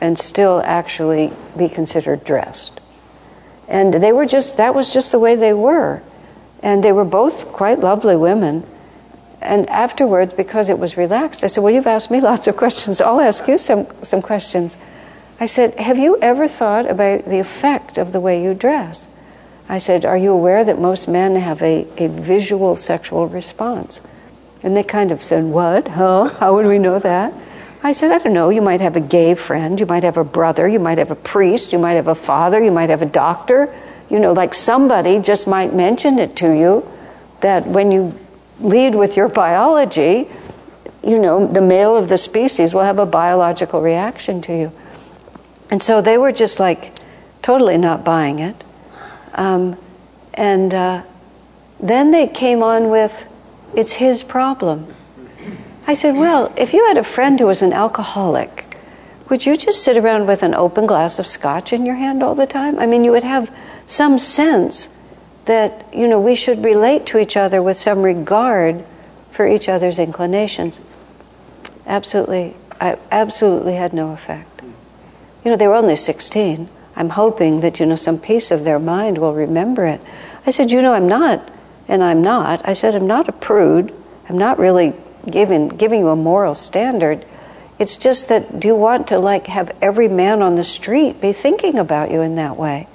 and 0.00 0.18
still 0.18 0.62
actually 0.64 1.32
be 1.56 1.68
considered 1.68 2.24
dressed. 2.24 2.80
And 3.68 3.94
they 3.94 4.12
were 4.12 4.26
just, 4.26 4.56
that 4.56 4.74
was 4.74 4.92
just 4.92 5.12
the 5.12 5.18
way 5.18 5.36
they 5.36 5.52
were. 5.52 6.02
And 6.62 6.82
they 6.82 6.92
were 6.92 7.04
both 7.04 7.52
quite 7.52 7.78
lovely 7.78 8.16
women. 8.16 8.64
And 9.40 9.68
afterwards, 9.70 10.32
because 10.32 10.68
it 10.68 10.78
was 10.78 10.96
relaxed, 10.96 11.44
I 11.44 11.46
said, 11.46 11.62
Well, 11.62 11.72
you've 11.72 11.86
asked 11.86 12.10
me 12.10 12.20
lots 12.20 12.46
of 12.48 12.56
questions. 12.56 13.00
I'll 13.00 13.20
ask 13.20 13.46
you 13.46 13.58
some, 13.58 13.86
some 14.02 14.22
questions. 14.22 14.76
I 15.38 15.46
said, 15.46 15.74
Have 15.74 15.98
you 15.98 16.18
ever 16.20 16.48
thought 16.48 16.90
about 16.90 17.24
the 17.26 17.38
effect 17.38 17.98
of 17.98 18.12
the 18.12 18.20
way 18.20 18.42
you 18.42 18.54
dress? 18.54 19.06
I 19.68 19.78
said, 19.78 20.04
Are 20.04 20.16
you 20.16 20.32
aware 20.32 20.64
that 20.64 20.80
most 20.80 21.06
men 21.06 21.36
have 21.36 21.62
a, 21.62 21.86
a 21.98 22.08
visual 22.08 22.74
sexual 22.74 23.28
response? 23.28 24.00
And 24.62 24.76
they 24.76 24.82
kind 24.82 25.12
of 25.12 25.22
said, 25.22 25.44
What? 25.44 25.86
Huh? 25.88 26.30
How 26.40 26.54
would 26.56 26.66
we 26.66 26.78
know 26.78 26.98
that? 26.98 27.32
I 27.82 27.92
said, 27.92 28.10
I 28.10 28.18
don't 28.18 28.32
know. 28.32 28.50
You 28.50 28.62
might 28.62 28.80
have 28.80 28.96
a 28.96 29.00
gay 29.00 29.34
friend, 29.34 29.78
you 29.78 29.86
might 29.86 30.02
have 30.02 30.16
a 30.16 30.24
brother, 30.24 30.66
you 30.66 30.80
might 30.80 30.98
have 30.98 31.10
a 31.10 31.16
priest, 31.16 31.72
you 31.72 31.78
might 31.78 31.92
have 31.92 32.08
a 32.08 32.14
father, 32.14 32.62
you 32.62 32.72
might 32.72 32.90
have 32.90 33.02
a 33.02 33.06
doctor. 33.06 33.72
You 34.10 34.18
know, 34.18 34.32
like 34.32 34.54
somebody 34.54 35.20
just 35.20 35.46
might 35.46 35.74
mention 35.74 36.18
it 36.18 36.34
to 36.36 36.52
you 36.52 36.88
that 37.40 37.66
when 37.66 37.92
you 37.92 38.18
lead 38.60 38.94
with 38.94 39.16
your 39.16 39.28
biology, 39.28 40.28
you 41.04 41.18
know, 41.18 41.46
the 41.46 41.60
male 41.60 41.96
of 41.96 42.08
the 42.08 42.18
species 42.18 42.74
will 42.74 42.82
have 42.82 42.98
a 42.98 43.06
biological 43.06 43.80
reaction 43.80 44.40
to 44.42 44.52
you. 44.56 44.72
And 45.70 45.80
so 45.82 46.00
they 46.00 46.18
were 46.18 46.32
just 46.32 46.58
like 46.58 46.92
totally 47.42 47.78
not 47.78 48.04
buying 48.04 48.40
it. 48.40 48.64
Um, 49.34 49.76
and 50.34 50.74
uh, 50.74 51.02
then 51.80 52.10
they 52.10 52.26
came 52.26 52.62
on 52.62 52.90
with, 52.90 53.28
it's 53.74 53.92
his 53.92 54.22
problem. 54.22 54.92
I 55.88 55.94
said, 55.94 56.16
Well, 56.16 56.52
if 56.58 56.74
you 56.74 56.86
had 56.86 56.98
a 56.98 57.02
friend 57.02 57.40
who 57.40 57.46
was 57.46 57.62
an 57.62 57.72
alcoholic, 57.72 58.76
would 59.30 59.46
you 59.46 59.56
just 59.56 59.82
sit 59.82 59.96
around 59.96 60.26
with 60.26 60.42
an 60.42 60.54
open 60.54 60.86
glass 60.86 61.18
of 61.18 61.26
scotch 61.26 61.72
in 61.72 61.86
your 61.86 61.94
hand 61.94 62.22
all 62.22 62.34
the 62.34 62.46
time? 62.46 62.78
I 62.78 62.86
mean, 62.86 63.04
you 63.04 63.10
would 63.10 63.24
have 63.24 63.50
some 63.86 64.18
sense 64.18 64.90
that, 65.46 65.86
you 65.94 66.06
know, 66.06 66.20
we 66.20 66.34
should 66.34 66.62
relate 66.62 67.06
to 67.06 67.18
each 67.18 67.38
other 67.38 67.62
with 67.62 67.78
some 67.78 68.02
regard 68.02 68.84
for 69.30 69.48
each 69.48 69.66
other's 69.66 69.98
inclinations. 69.98 70.78
Absolutely, 71.86 72.54
I 72.82 72.98
absolutely 73.10 73.76
had 73.76 73.94
no 73.94 74.12
effect. 74.12 74.60
You 75.42 75.50
know, 75.50 75.56
they 75.56 75.68
were 75.68 75.74
only 75.74 75.96
16. 75.96 76.68
I'm 76.96 77.10
hoping 77.10 77.60
that, 77.62 77.80
you 77.80 77.86
know, 77.86 77.96
some 77.96 78.18
piece 78.18 78.50
of 78.50 78.64
their 78.64 78.78
mind 78.78 79.16
will 79.16 79.32
remember 79.32 79.86
it. 79.86 80.02
I 80.44 80.50
said, 80.50 80.70
You 80.70 80.82
know, 80.82 80.92
I'm 80.92 81.08
not 81.08 81.48
and 81.88 82.04
I'm 82.04 82.20
not. 82.20 82.68
I 82.68 82.74
said, 82.74 82.94
I'm 82.94 83.06
not 83.06 83.28
a 83.28 83.32
prude. 83.32 83.94
I'm 84.28 84.36
not 84.36 84.58
really 84.58 84.92
giving, 85.28 85.68
giving 85.68 86.00
you 86.00 86.08
a 86.08 86.16
moral 86.16 86.54
standard. 86.54 87.24
It's 87.78 87.96
just 87.96 88.28
that 88.28 88.58
do 88.58 88.68
you 88.68 88.74
want 88.74 89.08
to 89.08 89.18
like 89.18 89.46
have 89.46 89.76
every 89.80 90.08
man 90.08 90.42
on 90.42 90.56
the 90.56 90.64
street 90.64 91.20
be 91.20 91.32
thinking 91.32 91.78
about 91.78 92.10
you 92.10 92.20
in 92.20 92.34
that 92.36 92.56
way? 92.56 92.88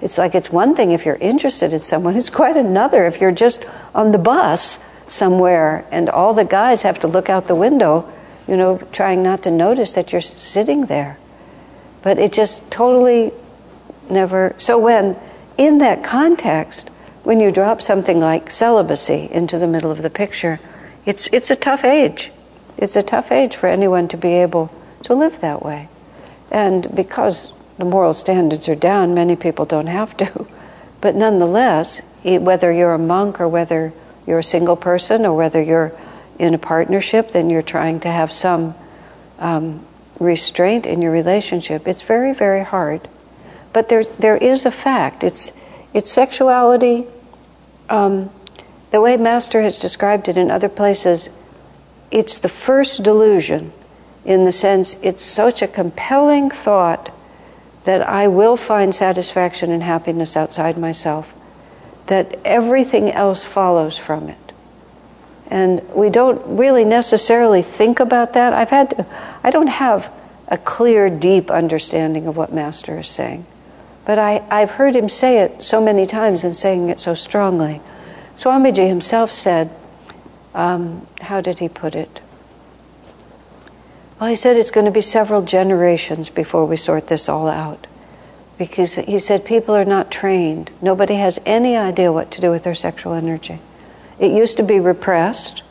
It's 0.00 0.18
like 0.18 0.34
it's 0.34 0.50
one 0.50 0.76
thing 0.76 0.92
if 0.92 1.06
you're 1.06 1.16
interested 1.16 1.72
in 1.72 1.80
someone, 1.80 2.16
it's 2.16 2.30
quite 2.30 2.56
another 2.56 3.06
if 3.06 3.20
you're 3.20 3.32
just 3.32 3.64
on 3.94 4.12
the 4.12 4.18
bus 4.18 4.84
somewhere 5.08 5.84
and 5.90 6.08
all 6.08 6.34
the 6.34 6.44
guys 6.44 6.82
have 6.82 7.00
to 7.00 7.08
look 7.08 7.28
out 7.28 7.48
the 7.48 7.54
window, 7.54 8.10
you 8.46 8.56
know, 8.56 8.78
trying 8.92 9.22
not 9.22 9.42
to 9.42 9.50
notice 9.50 9.94
that 9.94 10.12
you're 10.12 10.20
sitting 10.20 10.86
there. 10.86 11.18
But 12.02 12.18
it 12.18 12.32
just 12.32 12.70
totally 12.70 13.32
never. 14.08 14.54
So 14.58 14.78
when 14.78 15.16
in 15.56 15.78
that 15.78 16.04
context, 16.04 16.90
when 17.24 17.40
you 17.40 17.50
drop 17.50 17.82
something 17.82 18.20
like 18.20 18.50
celibacy 18.50 19.28
into 19.30 19.58
the 19.58 19.66
middle 19.66 19.90
of 19.90 20.02
the 20.02 20.10
picture, 20.10 20.60
it's, 21.08 21.26
it's 21.32 21.50
a 21.50 21.56
tough 21.56 21.84
age. 21.84 22.30
It's 22.76 22.94
a 22.94 23.02
tough 23.02 23.32
age 23.32 23.56
for 23.56 23.66
anyone 23.66 24.08
to 24.08 24.18
be 24.18 24.34
able 24.34 24.70
to 25.04 25.14
live 25.14 25.40
that 25.40 25.64
way. 25.64 25.88
And 26.50 26.94
because 26.94 27.54
the 27.78 27.86
moral 27.86 28.12
standards 28.12 28.68
are 28.68 28.74
down, 28.74 29.14
many 29.14 29.34
people 29.34 29.64
don't 29.64 29.86
have 29.86 30.16
to. 30.18 30.46
But 31.00 31.14
nonetheless, 31.14 32.02
whether 32.24 32.72
you're 32.72 32.92
a 32.92 32.98
monk 32.98 33.40
or 33.40 33.46
whether 33.46 33.92
you're 34.26 34.40
a 34.40 34.44
single 34.44 34.74
person 34.74 35.24
or 35.24 35.36
whether 35.36 35.62
you're 35.62 35.92
in 36.40 36.54
a 36.54 36.58
partnership, 36.58 37.30
then 37.30 37.50
you're 37.50 37.62
trying 37.62 38.00
to 38.00 38.08
have 38.08 38.32
some 38.32 38.74
um, 39.38 39.86
restraint 40.18 40.86
in 40.86 41.00
your 41.00 41.12
relationship. 41.12 41.86
It's 41.86 42.02
very, 42.02 42.34
very 42.34 42.64
hard. 42.64 43.06
But 43.72 43.88
there, 43.88 44.02
there 44.02 44.36
is 44.36 44.66
a 44.66 44.72
fact. 44.72 45.22
It's, 45.22 45.52
it's 45.94 46.10
sexuality 46.10 47.06
um, 47.88 48.28
the 48.90 49.00
way 49.00 49.16
Master 49.16 49.62
has 49.62 49.78
described 49.78 50.28
it 50.28 50.36
in 50.36 50.50
other 50.50 50.68
places, 50.68 51.28
it's 52.10 52.38
the 52.38 52.48
first 52.48 53.02
delusion 53.02 53.72
in 54.24 54.44
the 54.44 54.52
sense 54.52 54.96
it's 55.02 55.22
such 55.22 55.62
a 55.62 55.68
compelling 55.68 56.50
thought 56.50 57.10
that 57.84 58.06
I 58.06 58.28
will 58.28 58.56
find 58.56 58.94
satisfaction 58.94 59.70
and 59.70 59.82
happiness 59.82 60.36
outside 60.36 60.76
myself, 60.76 61.32
that 62.06 62.38
everything 62.44 63.10
else 63.10 63.44
follows 63.44 63.96
from 63.96 64.28
it. 64.28 64.52
And 65.50 65.82
we 65.94 66.10
don't 66.10 66.58
really 66.58 66.84
necessarily 66.84 67.62
think 67.62 68.00
about 68.00 68.34
that. 68.34 68.52
I've 68.52 68.68
had 68.68 68.90
to, 68.90 69.06
I 69.42 69.50
don't 69.50 69.68
have 69.68 70.12
a 70.48 70.58
clear, 70.58 71.08
deep 71.08 71.50
understanding 71.50 72.26
of 72.26 72.36
what 72.36 72.52
Master 72.52 72.98
is 72.98 73.08
saying. 73.08 73.46
But 74.04 74.18
I, 74.18 74.42
I've 74.50 74.72
heard 74.72 74.94
him 74.94 75.08
say 75.08 75.38
it 75.38 75.62
so 75.62 75.80
many 75.80 76.06
times 76.06 76.44
and 76.44 76.54
saying 76.54 76.90
it 76.90 77.00
so 77.00 77.14
strongly. 77.14 77.80
Swamiji 78.38 78.86
himself 78.86 79.32
said, 79.32 79.68
um, 80.54 81.04
how 81.20 81.40
did 81.40 81.58
he 81.58 81.68
put 81.68 81.96
it? 81.96 82.20
Well, 84.20 84.30
he 84.30 84.36
said 84.36 84.56
it's 84.56 84.70
going 84.70 84.86
to 84.86 84.92
be 84.92 85.00
several 85.00 85.42
generations 85.42 86.30
before 86.30 86.64
we 86.64 86.76
sort 86.76 87.08
this 87.08 87.28
all 87.28 87.48
out. 87.48 87.88
Because 88.56 88.94
he 88.94 89.18
said 89.18 89.44
people 89.44 89.74
are 89.74 89.84
not 89.84 90.12
trained. 90.12 90.70
Nobody 90.80 91.14
has 91.14 91.40
any 91.44 91.76
idea 91.76 92.12
what 92.12 92.30
to 92.32 92.40
do 92.40 92.50
with 92.50 92.62
their 92.62 92.76
sexual 92.76 93.12
energy. 93.14 93.58
It 94.20 94.30
used 94.30 94.56
to 94.58 94.62
be 94.62 94.78
repressed, 94.78 95.62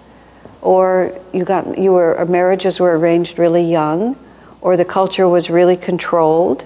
or 0.62 1.18
you 1.34 1.46
got 1.46 1.78
you 1.78 1.92
were 1.92 2.26
marriages 2.26 2.80
were 2.80 2.98
arranged 2.98 3.40
really 3.40 3.64
young, 3.64 4.18
or 4.62 4.78
the 4.78 4.86
culture 4.86 5.28
was 5.28 5.50
really 5.50 5.76
controlled, 5.76 6.66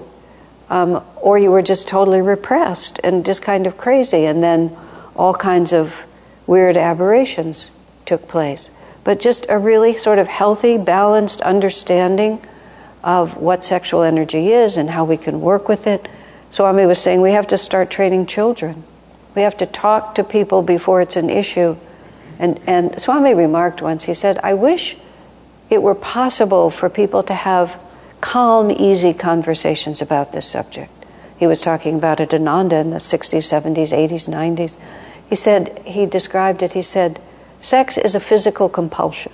um, 0.69 1.03
or 1.17 1.39
you 1.39 1.49
were 1.49 1.63
just 1.63 1.87
totally 1.87 2.21
repressed 2.21 2.99
and 3.03 3.25
just 3.25 3.41
kind 3.41 3.65
of 3.65 3.77
crazy, 3.77 4.25
and 4.25 4.43
then 4.43 4.77
all 5.15 5.33
kinds 5.33 5.73
of 5.73 6.03
weird 6.47 6.77
aberrations 6.77 7.71
took 8.05 8.27
place. 8.27 8.71
But 9.03 9.19
just 9.19 9.45
a 9.49 9.57
really 9.57 9.95
sort 9.95 10.19
of 10.19 10.27
healthy, 10.27 10.77
balanced 10.77 11.41
understanding 11.41 12.41
of 13.03 13.37
what 13.37 13.63
sexual 13.63 14.03
energy 14.03 14.51
is 14.51 14.77
and 14.77 14.89
how 14.89 15.05
we 15.05 15.17
can 15.17 15.41
work 15.41 15.67
with 15.67 15.87
it. 15.87 16.07
Swami 16.51 16.85
was 16.85 16.99
saying 16.99 17.21
we 17.21 17.31
have 17.31 17.47
to 17.47 17.57
start 17.57 17.89
training 17.89 18.27
children. 18.27 18.83
We 19.35 19.41
have 19.41 19.57
to 19.57 19.65
talk 19.65 20.15
to 20.15 20.23
people 20.23 20.61
before 20.61 21.01
it's 21.01 21.15
an 21.15 21.29
issue. 21.29 21.77
And, 22.37 22.59
and 22.67 22.99
Swami 22.99 23.33
remarked 23.33 23.81
once, 23.81 24.03
he 24.03 24.13
said, 24.13 24.37
I 24.43 24.53
wish 24.53 24.97
it 25.69 25.81
were 25.81 25.95
possible 25.95 26.69
for 26.69 26.89
people 26.89 27.23
to 27.23 27.33
have 27.33 27.79
calm, 28.19 28.69
easy 28.69 29.13
conversations 29.13 30.01
about 30.01 30.31
this 30.31 30.45
subject. 30.45 30.91
He 31.37 31.47
was 31.47 31.61
talking 31.61 31.95
about 31.95 32.19
it 32.19 32.33
Ananda 32.33 32.77
in 32.77 32.91
the 32.91 32.97
60s, 32.97 33.39
70s, 33.39 33.91
80s, 33.91 34.29
90s. 34.29 34.75
He 35.31 35.37
said, 35.37 35.81
he 35.85 36.05
described 36.05 36.61
it, 36.61 36.73
he 36.73 36.81
said, 36.81 37.17
sex 37.61 37.97
is 37.97 38.15
a 38.15 38.19
physical 38.19 38.67
compulsion. 38.67 39.31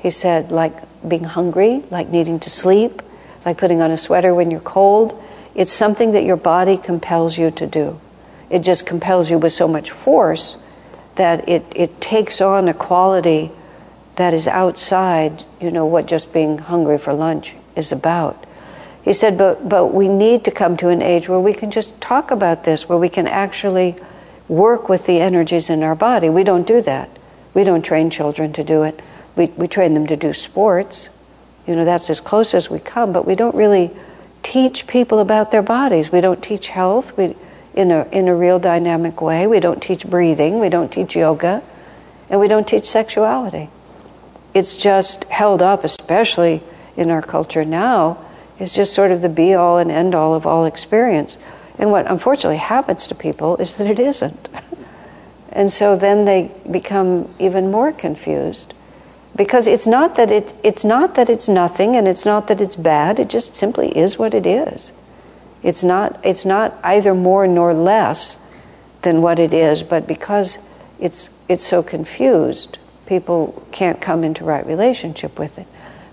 He 0.00 0.08
said, 0.08 0.50
like 0.50 0.72
being 1.06 1.24
hungry, 1.24 1.82
like 1.90 2.08
needing 2.08 2.40
to 2.40 2.48
sleep, 2.48 3.02
like 3.44 3.58
putting 3.58 3.82
on 3.82 3.90
a 3.90 3.98
sweater 3.98 4.34
when 4.34 4.50
you're 4.50 4.60
cold. 4.60 5.22
It's 5.54 5.70
something 5.70 6.12
that 6.12 6.24
your 6.24 6.38
body 6.38 6.78
compels 6.78 7.36
you 7.36 7.50
to 7.50 7.66
do. 7.66 8.00
It 8.48 8.60
just 8.60 8.86
compels 8.86 9.30
you 9.30 9.36
with 9.36 9.52
so 9.52 9.68
much 9.68 9.90
force 9.90 10.56
that 11.16 11.46
it, 11.46 11.66
it 11.76 12.00
takes 12.00 12.40
on 12.40 12.66
a 12.66 12.72
quality 12.72 13.50
that 14.16 14.32
is 14.32 14.48
outside, 14.48 15.44
you 15.60 15.70
know, 15.70 15.84
what 15.84 16.06
just 16.06 16.32
being 16.32 16.56
hungry 16.56 16.96
for 16.96 17.12
lunch 17.12 17.54
is 17.76 17.92
about. 17.92 18.46
He 19.02 19.12
said, 19.12 19.36
but, 19.36 19.68
but 19.68 19.88
we 19.88 20.08
need 20.08 20.42
to 20.46 20.50
come 20.50 20.78
to 20.78 20.88
an 20.88 21.02
age 21.02 21.28
where 21.28 21.38
we 21.38 21.52
can 21.52 21.70
just 21.70 22.00
talk 22.00 22.30
about 22.30 22.64
this, 22.64 22.88
where 22.88 22.96
we 22.96 23.10
can 23.10 23.26
actually 23.26 23.96
work 24.48 24.88
with 24.88 25.06
the 25.06 25.20
energies 25.20 25.70
in 25.70 25.82
our 25.82 25.94
body. 25.94 26.28
We 26.28 26.44
don't 26.44 26.66
do 26.66 26.80
that. 26.82 27.08
We 27.54 27.64
don't 27.64 27.84
train 27.84 28.10
children 28.10 28.52
to 28.54 28.64
do 28.64 28.82
it. 28.82 29.00
We, 29.36 29.46
we 29.46 29.68
train 29.68 29.94
them 29.94 30.06
to 30.06 30.16
do 30.16 30.32
sports. 30.32 31.08
You 31.66 31.76
know, 31.76 31.84
that's 31.84 32.10
as 32.10 32.20
close 32.20 32.54
as 32.54 32.68
we 32.68 32.78
come, 32.78 33.12
but 33.12 33.26
we 33.26 33.34
don't 33.34 33.54
really 33.54 33.90
teach 34.42 34.86
people 34.86 35.20
about 35.20 35.50
their 35.50 35.62
bodies. 35.62 36.10
We 36.10 36.20
don't 36.20 36.42
teach 36.42 36.68
health 36.68 37.16
we, 37.16 37.36
in, 37.74 37.90
a, 37.90 38.08
in 38.10 38.28
a 38.28 38.34
real 38.34 38.58
dynamic 38.58 39.22
way. 39.22 39.46
We 39.46 39.60
don't 39.60 39.82
teach 39.82 40.06
breathing. 40.06 40.58
We 40.58 40.68
don't 40.68 40.92
teach 40.92 41.16
yoga. 41.16 41.62
And 42.28 42.40
we 42.40 42.48
don't 42.48 42.66
teach 42.66 42.84
sexuality. 42.84 43.70
It's 44.54 44.76
just 44.76 45.24
held 45.24 45.62
up, 45.62 45.84
especially 45.84 46.62
in 46.96 47.10
our 47.10 47.22
culture 47.22 47.64
now, 47.64 48.18
is 48.58 48.74
just 48.74 48.92
sort 48.92 49.10
of 49.10 49.22
the 49.22 49.28
be 49.28 49.54
all 49.54 49.78
and 49.78 49.90
end 49.90 50.14
all 50.14 50.34
of 50.34 50.46
all 50.46 50.64
experience. 50.64 51.38
And 51.78 51.90
what 51.90 52.10
unfortunately 52.10 52.58
happens 52.58 53.06
to 53.08 53.14
people 53.14 53.56
is 53.56 53.76
that 53.76 53.86
it 53.86 53.98
isn't. 53.98 54.48
and 55.52 55.70
so 55.70 55.96
then 55.96 56.24
they 56.24 56.50
become 56.70 57.32
even 57.38 57.70
more 57.70 57.92
confused. 57.92 58.74
Because 59.34 59.66
it's 59.66 59.86
not 59.86 60.16
that 60.16 60.30
it, 60.30 60.52
it's 60.62 60.84
not 60.84 61.14
that 61.14 61.30
it's 61.30 61.48
nothing 61.48 61.96
and 61.96 62.06
it's 62.06 62.24
not 62.26 62.48
that 62.48 62.60
it's 62.60 62.76
bad 62.76 63.18
it 63.18 63.30
just 63.30 63.56
simply 63.56 63.96
is 63.96 64.18
what 64.18 64.34
it 64.34 64.46
is. 64.46 64.92
It's 65.62 65.82
not 65.82 66.20
it's 66.24 66.44
not 66.44 66.74
either 66.82 67.14
more 67.14 67.46
nor 67.46 67.72
less 67.72 68.36
than 69.02 69.22
what 69.22 69.38
it 69.38 69.54
is 69.54 69.82
but 69.82 70.06
because 70.06 70.58
it's 71.00 71.30
it's 71.48 71.66
so 71.66 71.82
confused 71.82 72.78
people 73.06 73.62
can't 73.72 74.00
come 74.00 74.22
into 74.22 74.44
right 74.44 74.66
relationship 74.66 75.38
with 75.38 75.58
it. 75.58 75.66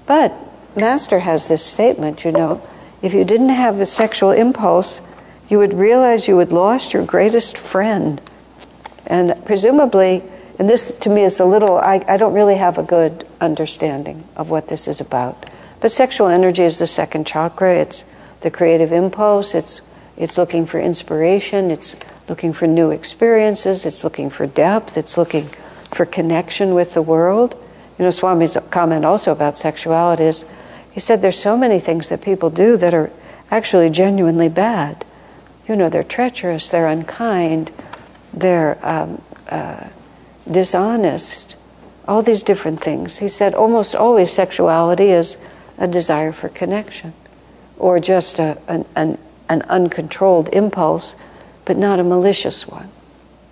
But 0.06 0.34
master 0.78 1.20
has 1.20 1.50
this 1.50 1.66
statement 1.66 2.24
you 2.24 2.32
know 2.32 2.62
if 3.02 3.14
you 3.14 3.26
didn't 3.26 3.50
have 3.50 3.82
a 3.82 3.86
sexual 3.86 4.32
impulse 4.32 5.02
you 5.50 5.58
would 5.58 5.74
realize 5.74 6.28
you 6.28 6.38
had 6.38 6.52
lost 6.52 6.94
your 6.94 7.06
greatest 7.06 7.58
friend 7.58 8.22
and 9.08 9.36
presumably 9.46 10.24
and 10.60 10.70
this 10.70 10.92
to 11.00 11.10
me 11.10 11.24
is 11.24 11.40
a 11.40 11.46
little, 11.46 11.78
I, 11.78 12.04
I 12.06 12.18
don't 12.18 12.34
really 12.34 12.58
have 12.58 12.78
a 12.78 12.84
good 12.84 13.26
understanding 13.40 14.26
of 14.36 14.50
what 14.50 14.68
this 14.68 14.90
is 14.90 15.00
about. 15.00 15.50
But 15.80 15.94
sexual 15.94 16.28
energy 16.28 16.64
is 16.64 16.80
the 16.80 16.88
second 16.88 17.26
chakra. 17.26 17.76
It's 17.76 18.04
the 18.42 18.52
creative 18.52 18.92
impulse. 18.92 19.56
It's, 19.56 19.80
it's 20.18 20.38
looking 20.38 20.66
for 20.66 20.78
inspiration. 20.78 21.72
It's 21.72 21.96
looking 22.28 22.52
for 22.52 22.68
new 22.68 22.92
experiences. 22.92 23.86
It's 23.86 24.04
looking 24.04 24.30
for 24.30 24.46
depth. 24.48 24.98
It's 24.98 25.18
looking 25.18 25.48
for 25.94 26.06
connection 26.06 26.74
with 26.74 26.94
the 26.94 27.02
world. 27.02 27.56
You 27.98 28.04
know, 28.04 28.12
Swami's 28.12 28.58
comment 28.70 29.06
also 29.06 29.32
about 29.32 29.58
sexuality 29.58 30.26
is 30.26 30.44
he 30.92 31.00
said 31.00 31.22
there's 31.22 31.40
so 31.40 31.56
many 31.56 31.80
things 31.80 32.10
that 32.10 32.22
people 32.22 32.50
do 32.50 32.76
that 32.76 32.94
are 32.94 33.10
actually 33.50 33.90
genuinely 33.92 34.50
bad. 34.50 35.06
You 35.70 35.76
know, 35.76 35.88
they're 35.88 36.04
treacherous, 36.04 36.70
they're 36.70 36.88
unkind, 36.88 37.72
they're 38.34 38.80
um, 38.82 39.22
uh, 39.50 39.88
dishonest, 40.50 41.58
all 42.08 42.24
these 42.24 42.42
different 42.42 42.82
things. 42.82 43.20
He 43.20 43.28
said 43.28 43.54
almost 43.54 43.94
always 43.96 44.32
sexuality 44.32 45.12
is 45.12 45.38
a 45.78 45.88
desire 45.88 46.32
for 46.32 46.50
connection 46.50 47.14
or 47.78 48.00
just 48.00 48.40
a, 48.40 48.58
an, 48.68 48.84
an, 48.96 49.20
an 49.48 49.62
uncontrolled 49.64 50.50
impulse, 50.50 51.16
but 51.66 51.78
not 51.78 52.00
a 52.00 52.04
malicious 52.04 52.68
one. 52.68 52.90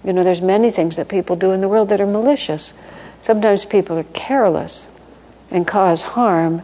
You 0.04 0.12
know, 0.12 0.24
there's 0.24 0.42
many 0.42 0.72
things 0.72 0.96
that 0.96 1.08
people 1.08 1.36
do 1.36 1.52
in 1.52 1.62
the 1.62 1.70
world 1.70 1.90
that 1.90 2.02
are 2.02 2.08
malicious. 2.08 2.74
Sometimes 3.22 3.64
people 3.64 3.96
are 3.96 4.04
careless 4.04 4.90
and 5.52 5.68
cause 5.68 6.02
harm 6.02 6.64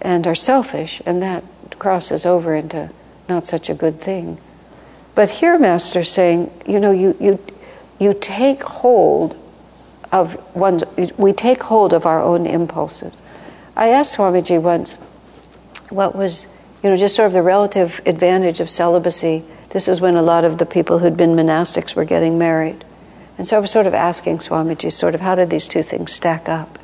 and 0.00 0.26
are 0.26 0.34
selfish, 0.34 1.00
and 1.06 1.22
that 1.22 1.44
crosses 1.78 2.26
over 2.26 2.56
into 2.56 2.90
not 3.28 3.46
such 3.46 3.70
a 3.70 3.74
good 3.74 4.00
thing. 4.00 4.38
But 5.14 5.30
here, 5.30 5.58
Master's 5.58 6.10
saying, 6.10 6.50
you 6.66 6.80
know, 6.80 6.90
you, 6.90 7.16
you, 7.20 7.38
you 7.98 8.14
take 8.14 8.62
hold 8.62 9.36
of 10.10 10.36
one's, 10.54 10.84
we 11.16 11.32
take 11.32 11.62
hold 11.62 11.92
of 11.92 12.06
our 12.06 12.22
own 12.22 12.46
impulses. 12.46 13.22
I 13.76 13.88
asked 13.88 14.16
Swamiji 14.16 14.60
once 14.60 14.96
what 15.88 16.14
was, 16.14 16.46
you 16.82 16.90
know, 16.90 16.96
just 16.96 17.16
sort 17.16 17.26
of 17.26 17.32
the 17.32 17.42
relative 17.42 18.00
advantage 18.06 18.60
of 18.60 18.70
celibacy. 18.70 19.44
This 19.70 19.86
was 19.86 20.00
when 20.00 20.16
a 20.16 20.22
lot 20.22 20.44
of 20.44 20.58
the 20.58 20.66
people 20.66 20.98
who'd 20.98 21.16
been 21.16 21.34
monastics 21.34 21.94
were 21.94 22.04
getting 22.04 22.38
married. 22.38 22.84
And 23.38 23.46
so 23.46 23.56
I 23.56 23.60
was 23.60 23.70
sort 23.70 23.86
of 23.86 23.94
asking 23.94 24.38
Swamiji, 24.38 24.92
sort 24.92 25.14
of, 25.14 25.22
how 25.22 25.34
did 25.34 25.48
these 25.48 25.66
two 25.66 25.82
things 25.82 26.12
stack 26.12 26.48
up? 26.48 26.78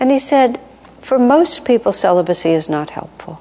And 0.00 0.10
he 0.10 0.18
said, 0.18 0.58
for 1.00 1.18
most 1.18 1.66
people, 1.66 1.92
celibacy 1.92 2.50
is 2.50 2.68
not 2.68 2.90
helpful. 2.90 3.40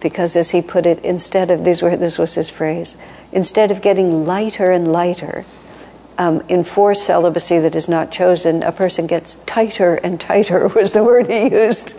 Because 0.00 0.36
as 0.36 0.50
he 0.50 0.62
put 0.62 0.86
it, 0.86 1.04
instead 1.04 1.50
of, 1.50 1.64
these 1.64 1.82
were, 1.82 1.96
this 1.96 2.18
was 2.18 2.34
his 2.34 2.50
phrase, 2.50 2.96
instead 3.32 3.72
of 3.72 3.82
getting 3.82 4.24
lighter 4.24 4.70
and 4.70 4.92
lighter, 4.92 5.44
um, 6.18 6.42
enforce 6.48 7.02
celibacy 7.02 7.58
that 7.60 7.74
is 7.74 7.88
not 7.88 8.10
chosen, 8.10 8.62
a 8.62 8.72
person 8.72 9.06
gets 9.06 9.36
tighter 9.46 9.94
and 9.96 10.20
tighter, 10.20 10.68
was 10.74 10.92
the 10.92 11.04
word 11.04 11.28
he 11.28 11.50
used, 11.50 11.98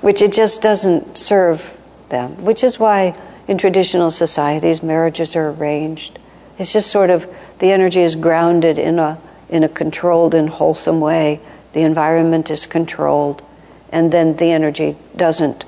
which 0.00 0.22
it 0.22 0.32
just 0.32 0.62
doesn't 0.62 1.16
serve 1.16 1.78
them. 2.08 2.44
Which 2.44 2.62
is 2.62 2.78
why 2.78 3.16
in 3.48 3.58
traditional 3.58 4.10
societies 4.10 4.82
marriages 4.82 5.34
are 5.34 5.50
arranged. 5.50 6.18
It's 6.58 6.72
just 6.72 6.90
sort 6.90 7.10
of 7.10 7.32
the 7.58 7.72
energy 7.72 8.00
is 8.00 8.16
grounded 8.16 8.78
in 8.78 8.98
a, 8.98 9.18
in 9.48 9.64
a 9.64 9.68
controlled 9.68 10.34
and 10.34 10.48
wholesome 10.48 11.00
way. 11.00 11.40
The 11.72 11.82
environment 11.82 12.50
is 12.50 12.66
controlled, 12.66 13.42
and 13.90 14.12
then 14.12 14.36
the 14.36 14.50
energy 14.50 14.96
doesn't 15.16 15.64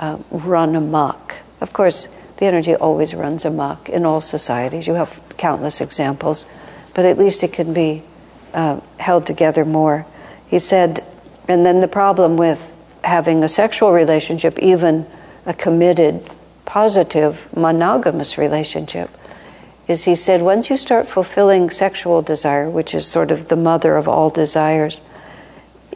uh, 0.00 0.18
run 0.30 0.74
amok. 0.74 1.36
Of 1.60 1.72
course, 1.72 2.08
the 2.38 2.46
energy 2.46 2.74
always 2.74 3.14
runs 3.14 3.44
amok 3.44 3.88
in 3.88 4.04
all 4.04 4.20
societies. 4.20 4.86
You 4.86 4.94
have 4.94 5.20
countless 5.36 5.80
examples 5.80 6.46
but 6.94 7.04
at 7.04 7.18
least 7.18 7.42
it 7.42 7.52
can 7.52 7.72
be 7.72 8.02
uh, 8.54 8.80
held 8.98 9.26
together 9.26 9.64
more. 9.64 10.06
He 10.48 10.58
said, 10.58 11.04
and 11.48 11.64
then 11.64 11.80
the 11.80 11.88
problem 11.88 12.36
with 12.36 12.70
having 13.02 13.42
a 13.42 13.48
sexual 13.48 13.92
relationship, 13.92 14.58
even 14.58 15.06
a 15.46 15.54
committed, 15.54 16.22
positive, 16.64 17.48
monogamous 17.56 18.36
relationship, 18.36 19.10
is 19.88 20.04
he 20.04 20.14
said, 20.14 20.42
once 20.42 20.70
you 20.70 20.76
start 20.76 21.08
fulfilling 21.08 21.70
sexual 21.70 22.22
desire, 22.22 22.68
which 22.68 22.94
is 22.94 23.06
sort 23.06 23.30
of 23.30 23.48
the 23.48 23.56
mother 23.56 23.96
of 23.96 24.06
all 24.06 24.30
desires, 24.30 25.00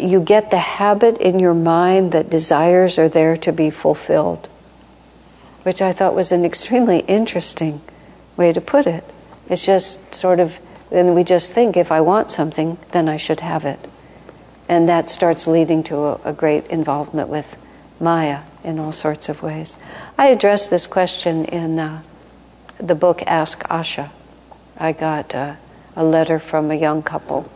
you 0.01 0.21
get 0.21 0.51
the 0.51 0.59
habit 0.59 1.19
in 1.19 1.39
your 1.39 1.55
mind 1.55 2.13
that 2.13 2.31
desires 2.31 2.99
are 2.99 3.09
there 3.09 3.37
to 3.39 3.53
be 3.53 3.71
fulfilled, 3.71 4.49
which 5.63 5.81
I 5.81 5.93
thought 5.93 6.15
was 6.15 6.33
an 6.33 6.45
extremely 6.45 7.01
interesting 7.01 7.81
way 8.37 8.53
to 8.53 8.61
put 8.61 8.87
it. 8.87 9.05
It's 9.49 9.65
just 9.65 10.15
sort 10.15 10.41
of 10.41 10.61
then 10.91 11.15
we 11.15 11.25
just 11.25 11.53
think 11.53 11.77
if 11.77 11.91
I 11.91 12.01
want 12.01 12.31
something, 12.31 12.79
then 12.93 13.09
I 13.09 13.17
should 13.17 13.41
have 13.41 13.65
it. 13.65 13.81
And 14.69 14.89
that 14.89 15.11
starts 15.11 15.47
leading 15.47 15.83
to 15.85 15.97
a, 15.97 16.21
a 16.27 16.33
great 16.33 16.69
involvement 16.69 17.29
with 17.29 17.57
Maya 17.99 18.43
in 18.63 18.79
all 18.79 18.93
sorts 18.93 19.29
of 19.29 19.43
ways. 19.43 19.77
I 20.17 20.29
addressed 20.29 20.71
this 20.71 20.87
question 20.87 21.47
in 21.47 21.79
uh, 21.79 22.03
the 22.79 22.95
book 22.95 23.23
Ask 23.27 23.63
Asha. 23.65 24.11
I 24.77 24.93
got 24.93 25.35
uh, 25.35 25.55
a 25.97 26.05
letter 26.05 26.39
from 26.39 26.71
a 26.71 26.75
young 26.77 27.03
couple 27.03 27.51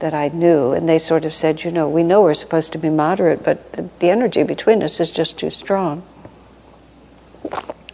that 0.00 0.14
I 0.14 0.28
knew, 0.28 0.72
and 0.72 0.88
they 0.88 0.98
sort 0.98 1.24
of 1.24 1.34
said, 1.34 1.64
You 1.64 1.70
know, 1.70 1.88
we 1.88 2.02
know 2.02 2.22
we're 2.22 2.34
supposed 2.34 2.72
to 2.72 2.78
be 2.78 2.90
moderate, 2.90 3.44
but 3.44 3.98
the 4.00 4.10
energy 4.10 4.42
between 4.42 4.82
us 4.82 5.00
is 5.00 5.10
just 5.10 5.38
too 5.38 5.50
strong. 5.50 6.02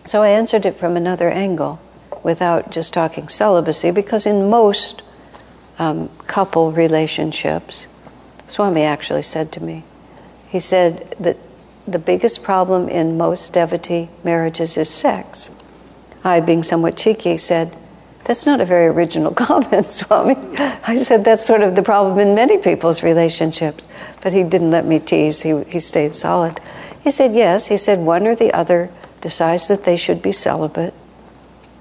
So 0.04 0.22
I 0.22 0.28
answered 0.28 0.64
it 0.64 0.76
from 0.76 0.96
another 0.96 1.30
angle 1.30 1.80
without 2.22 2.70
just 2.70 2.92
talking 2.92 3.28
celibacy, 3.28 3.90
because 3.90 4.26
in 4.26 4.48
most 4.48 5.02
um, 5.78 6.08
couple 6.26 6.72
relationships, 6.72 7.86
Swami 8.48 8.82
actually 8.82 9.22
said 9.22 9.52
to 9.52 9.62
me, 9.62 9.84
he 10.48 10.60
said 10.60 11.14
that 11.20 11.36
the 11.86 11.98
biggest 11.98 12.42
problem 12.42 12.88
in 12.88 13.18
most 13.18 13.52
devotee 13.52 14.08
marriages 14.24 14.76
is 14.76 14.90
sex. 14.90 15.50
I, 16.24 16.40
being 16.40 16.62
somewhat 16.62 16.96
cheeky, 16.96 17.38
said, 17.38 17.76
That's 18.26 18.44
not 18.44 18.60
a 18.60 18.64
very 18.64 18.86
original 18.86 19.32
comment, 19.34 19.90
Swami. 19.90 20.34
I 20.58 20.96
said, 20.96 21.24
That's 21.24 21.46
sort 21.46 21.62
of 21.62 21.76
the 21.76 21.82
problem 21.82 22.18
in 22.18 22.34
many 22.34 22.58
people's 22.58 23.02
relationships. 23.02 23.86
But 24.22 24.32
he 24.32 24.42
didn't 24.42 24.72
let 24.72 24.84
me 24.84 24.98
tease, 24.98 25.40
he, 25.42 25.62
he 25.64 25.78
stayed 25.78 26.14
solid. 26.14 26.60
He 27.02 27.10
said, 27.10 27.34
Yes. 27.34 27.66
He 27.68 27.76
said, 27.76 28.00
One 28.00 28.26
or 28.26 28.34
the 28.34 28.52
other 28.52 28.90
decides 29.20 29.68
that 29.68 29.84
they 29.84 29.96
should 29.96 30.22
be 30.22 30.32
celibate. 30.32 30.92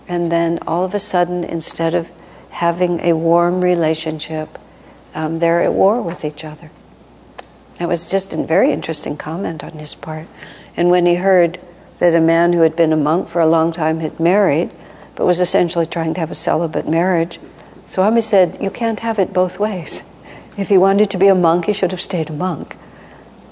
And 0.07 0.31
then 0.31 0.59
all 0.67 0.85
of 0.85 0.93
a 0.93 0.99
sudden, 0.99 1.43
instead 1.43 1.95
of 1.95 2.09
having 2.51 2.99
a 3.01 3.13
warm 3.13 3.59
relationship, 3.59 4.59
um, 5.15 5.39
they're 5.39 5.63
at 5.63 5.73
war 5.73 6.01
with 6.01 6.23
each 6.23 6.43
other. 6.43 6.69
It 7.79 7.87
was 7.87 8.09
just 8.09 8.33
a 8.33 8.43
very 8.43 8.71
interesting 8.71 9.17
comment 9.17 9.63
on 9.63 9.71
his 9.71 9.95
part. 9.95 10.27
And 10.77 10.91
when 10.91 11.07
he 11.07 11.15
heard 11.15 11.59
that 11.99 12.13
a 12.13 12.21
man 12.21 12.53
who 12.53 12.61
had 12.61 12.75
been 12.75 12.93
a 12.93 12.97
monk 12.97 13.29
for 13.29 13.41
a 13.41 13.47
long 13.47 13.71
time 13.71 13.99
had 13.99 14.19
married, 14.19 14.69
but 15.15 15.25
was 15.25 15.39
essentially 15.39 15.85
trying 15.85 16.13
to 16.13 16.19
have 16.19 16.31
a 16.31 16.35
celibate 16.35 16.87
marriage, 16.87 17.39
Swami 17.85 18.21
said, 18.21 18.57
You 18.61 18.69
can't 18.69 18.99
have 18.99 19.19
it 19.19 19.33
both 19.33 19.59
ways. 19.59 20.03
If 20.57 20.69
he 20.69 20.77
wanted 20.77 21.09
to 21.11 21.17
be 21.17 21.27
a 21.27 21.35
monk, 21.35 21.65
he 21.65 21.73
should 21.73 21.91
have 21.91 22.01
stayed 22.01 22.29
a 22.29 22.33
monk. 22.33 22.77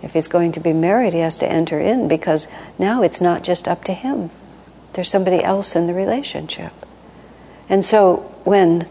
If 0.01 0.13
he's 0.13 0.27
going 0.27 0.51
to 0.53 0.59
be 0.59 0.73
married, 0.73 1.13
he 1.13 1.19
has 1.19 1.37
to 1.39 1.49
enter 1.49 1.79
in 1.79 2.07
because 2.07 2.47
now 2.77 3.03
it's 3.03 3.21
not 3.21 3.43
just 3.43 3.67
up 3.67 3.83
to 3.85 3.93
him. 3.93 4.31
There's 4.93 5.09
somebody 5.09 5.43
else 5.43 5.75
in 5.75 5.87
the 5.87 5.93
relationship. 5.93 6.73
And 7.69 7.83
so 7.83 8.17
when 8.43 8.87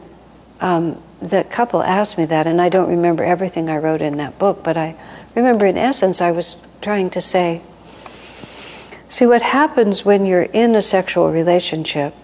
um, 0.61 1.03
the 1.21 1.45
couple 1.45 1.83
asked 1.83 2.19
me 2.19 2.25
that, 2.27 2.47
and 2.47 2.61
I 2.61 2.69
don't 2.69 2.89
remember 2.89 3.25
everything 3.25 3.69
I 3.69 3.77
wrote 3.77 4.01
in 4.01 4.17
that 4.17 4.39
book, 4.39 4.63
but 4.65 4.77
I 4.77 4.97
remember 5.35 5.67
in 5.67 5.77
essence 5.77 6.21
I 6.21 6.33
was 6.33 6.57
trying 6.81 7.11
to 7.11 7.21
say, 7.21 7.63
see 9.09 9.27
what 9.27 9.43
happens 9.43 10.05
when 10.05 10.27
you're 10.27 10.43
in 10.43 10.75
a 10.75 10.83
sexual 10.83 11.31
relationship, 11.31 12.15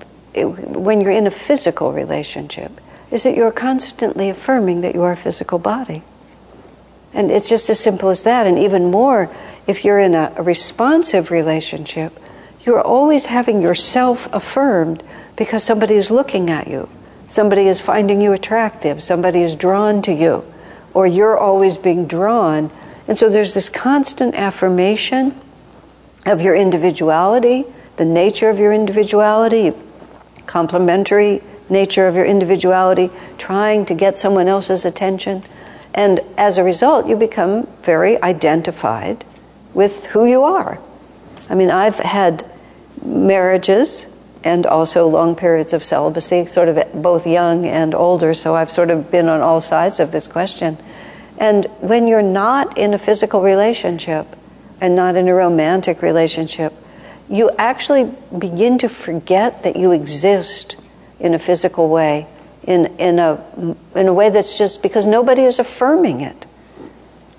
when 0.45 1.01
you're 1.01 1.13
in 1.13 1.27
a 1.27 1.31
physical 1.31 1.93
relationship, 1.93 2.81
is 3.11 3.23
that 3.23 3.37
you're 3.37 3.53
constantly 3.53 4.29
affirming 4.29 4.83
that 4.83 4.95
you 4.95 5.03
are 5.03 5.13
a 5.13 5.17
physical 5.17 5.59
body. 5.59 6.03
And 7.15 7.31
it's 7.31 7.49
just 7.49 7.71
as 7.71 7.81
simple 7.81 8.11
as 8.11 8.23
that. 8.25 8.47
And 8.47 8.59
even 8.59 8.91
more, 8.91 9.31
if 9.67 9.85
you're 9.85 9.99
in 9.99 10.15
a, 10.15 10.33
a 10.37 10.43
responsive 10.43 11.31
relationship, 11.31 12.19
you're 12.61 12.83
always 12.83 13.27
having 13.27 13.63
yourself 13.63 14.33
affirmed 14.33 15.03
because 15.37 15.65
somebody 15.65 15.95
is 15.95 16.11
looking 16.11 16.51
at 16.51 16.69
you, 16.69 16.89
somebody 17.29 17.67
is 17.67 17.81
finding 17.81 18.21
you 18.21 18.33
attractive, 18.33 19.03
somebody 19.03 19.43
is 19.43 19.55
drawn 19.55 20.03
to 20.03 20.13
you, 20.13 20.45
or 20.93 21.07
you're 21.07 21.39
always 21.39 21.77
being 21.77 22.07
drawn. 22.07 22.71
And 23.07 23.17
so 23.17 23.31
there's 23.31 23.55
this 23.55 23.69
constant 23.69 24.35
affirmation 24.35 25.39
of 26.27 26.43
your 26.43 26.55
individuality, 26.55 27.65
the 27.97 28.05
nature 28.05 28.51
of 28.51 28.59
your 28.59 28.73
individuality, 28.73 29.73
complementary 30.49 31.43
nature 31.71 32.09
of 32.09 32.17
your 32.17 32.25
individuality, 32.25 33.11
trying 33.37 33.87
to 33.87 33.95
get 33.95 34.19
someone 34.19 34.49
else's 34.49 34.85
attention. 34.85 35.45
And 35.95 36.21
as 36.37 36.59
a 36.59 36.65
result, 36.65 37.07
you 37.07 37.15
become 37.15 37.69
very 37.83 38.21
identified 38.23 39.25
with 39.75 40.07
who 40.07 40.25
you 40.27 40.43
are. 40.43 40.79
I 41.49 41.55
mean, 41.55 41.71
I've 41.71 41.99
had 41.99 42.45
marriages 43.05 44.07
and 44.45 44.67
also 44.67 45.07
long 45.07 45.37
periods 45.37 45.73
of 45.73 45.85
celibacy, 45.85 46.47
sort 46.47 46.69
of 46.69 47.03
both 47.03 47.27
young 47.27 47.67
and 47.67 47.95
older, 47.95 48.35
so 48.35 48.55
I've 48.55 48.71
sort 48.71 48.91
of 48.91 49.11
been 49.11 49.29
on 49.29 49.41
all 49.41 49.61
sides 49.61 50.01
of 50.01 50.13
this 50.13 50.27
question. 50.27 50.77
And 51.39 51.67
when 51.81 52.07
you're 52.07 52.23
not 52.23 52.79
in 52.79 52.95
a 52.95 52.99
physical 52.99 53.43
relationship 53.43 54.27
and 54.81 54.95
not 54.95 55.17
in 55.17 55.29
a 55.29 55.35
romantic 55.35 56.03
relationship, 56.03 56.73
you 57.29 57.51
actually 57.59 58.13
begin 58.37 58.79
to 58.79 58.89
forget 58.89 59.63
that 59.65 59.77
you 59.77 59.93
exist 59.93 60.77
in 61.21 61.35
a 61.35 61.39
physical 61.39 61.89
way, 61.89 62.27
in, 62.65 62.87
in, 62.99 63.19
a, 63.19 63.43
in 63.95 64.09
a 64.09 64.15
way 64.15 64.31
that's 64.31 64.57
just 64.57 64.83
because 64.83 65.07
nobody 65.07 65.43
is 65.43 65.59
affirming 65.59 66.21
it. 66.21 66.47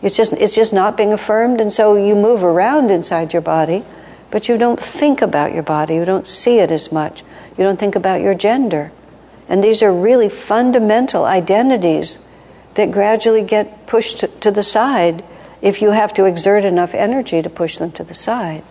It's 0.02 0.16
just, 0.16 0.34
it's 0.34 0.56
just 0.56 0.74
not 0.74 0.96
being 0.96 1.12
affirmed, 1.12 1.60
and 1.60 1.72
so 1.72 1.96
you 1.96 2.16
move 2.16 2.44
around 2.44 2.92
inside 2.92 3.34
your 3.34 3.42
body 3.42 3.84
but 4.32 4.48
you 4.48 4.58
don't 4.58 4.80
think 4.80 5.22
about 5.22 5.54
your 5.54 5.64
body, 5.64 5.96
you 5.96 6.06
don't 6.06 6.28
see 6.28 6.60
it 6.60 6.72
as 6.72 6.92
much, 6.92 7.24
you 7.58 7.64
don't 7.64 7.80
think 7.80 7.96
about 7.96 8.22
your 8.22 8.36
gender. 8.36 8.92
And 9.48 9.64
these 9.64 9.82
are 9.82 9.94
really 9.94 10.30
fundamental 10.30 11.26
identities 11.26 12.20
that 12.76 12.92
gradually 12.92 13.42
get 13.42 13.88
pushed 13.88 14.20
to 14.42 14.52
the 14.52 14.64
side 14.64 15.24
if 15.62 15.82
you 15.82 15.92
have 15.92 16.14
to 16.14 16.26
exert 16.26 16.64
enough 16.64 16.94
energy 16.94 17.42
to 17.42 17.50
push 17.50 17.78
them 17.80 17.92
to 17.94 18.04
the 18.04 18.14
side. 18.14 18.64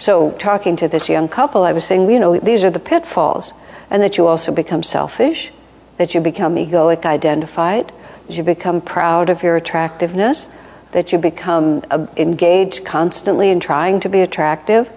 So, 0.00 0.30
talking 0.30 0.76
to 0.76 0.88
this 0.88 1.10
young 1.10 1.28
couple, 1.28 1.62
I 1.62 1.74
was 1.74 1.84
saying, 1.84 2.10
you 2.10 2.18
know, 2.18 2.38
these 2.38 2.64
are 2.64 2.70
the 2.70 2.80
pitfalls, 2.80 3.52
and 3.90 4.02
that 4.02 4.16
you 4.16 4.26
also 4.26 4.50
become 4.50 4.82
selfish, 4.82 5.52
that 5.98 6.14
you 6.14 6.22
become 6.22 6.56
egoic 6.56 7.04
identified, 7.04 7.92
that 8.26 8.34
you 8.34 8.42
become 8.42 8.80
proud 8.80 9.28
of 9.28 9.42
your 9.42 9.56
attractiveness, 9.56 10.48
that 10.92 11.12
you 11.12 11.18
become 11.18 11.82
uh, 11.90 12.06
engaged 12.16 12.82
constantly 12.82 13.50
in 13.50 13.60
trying 13.60 14.00
to 14.00 14.08
be 14.08 14.22
attractive. 14.22 14.90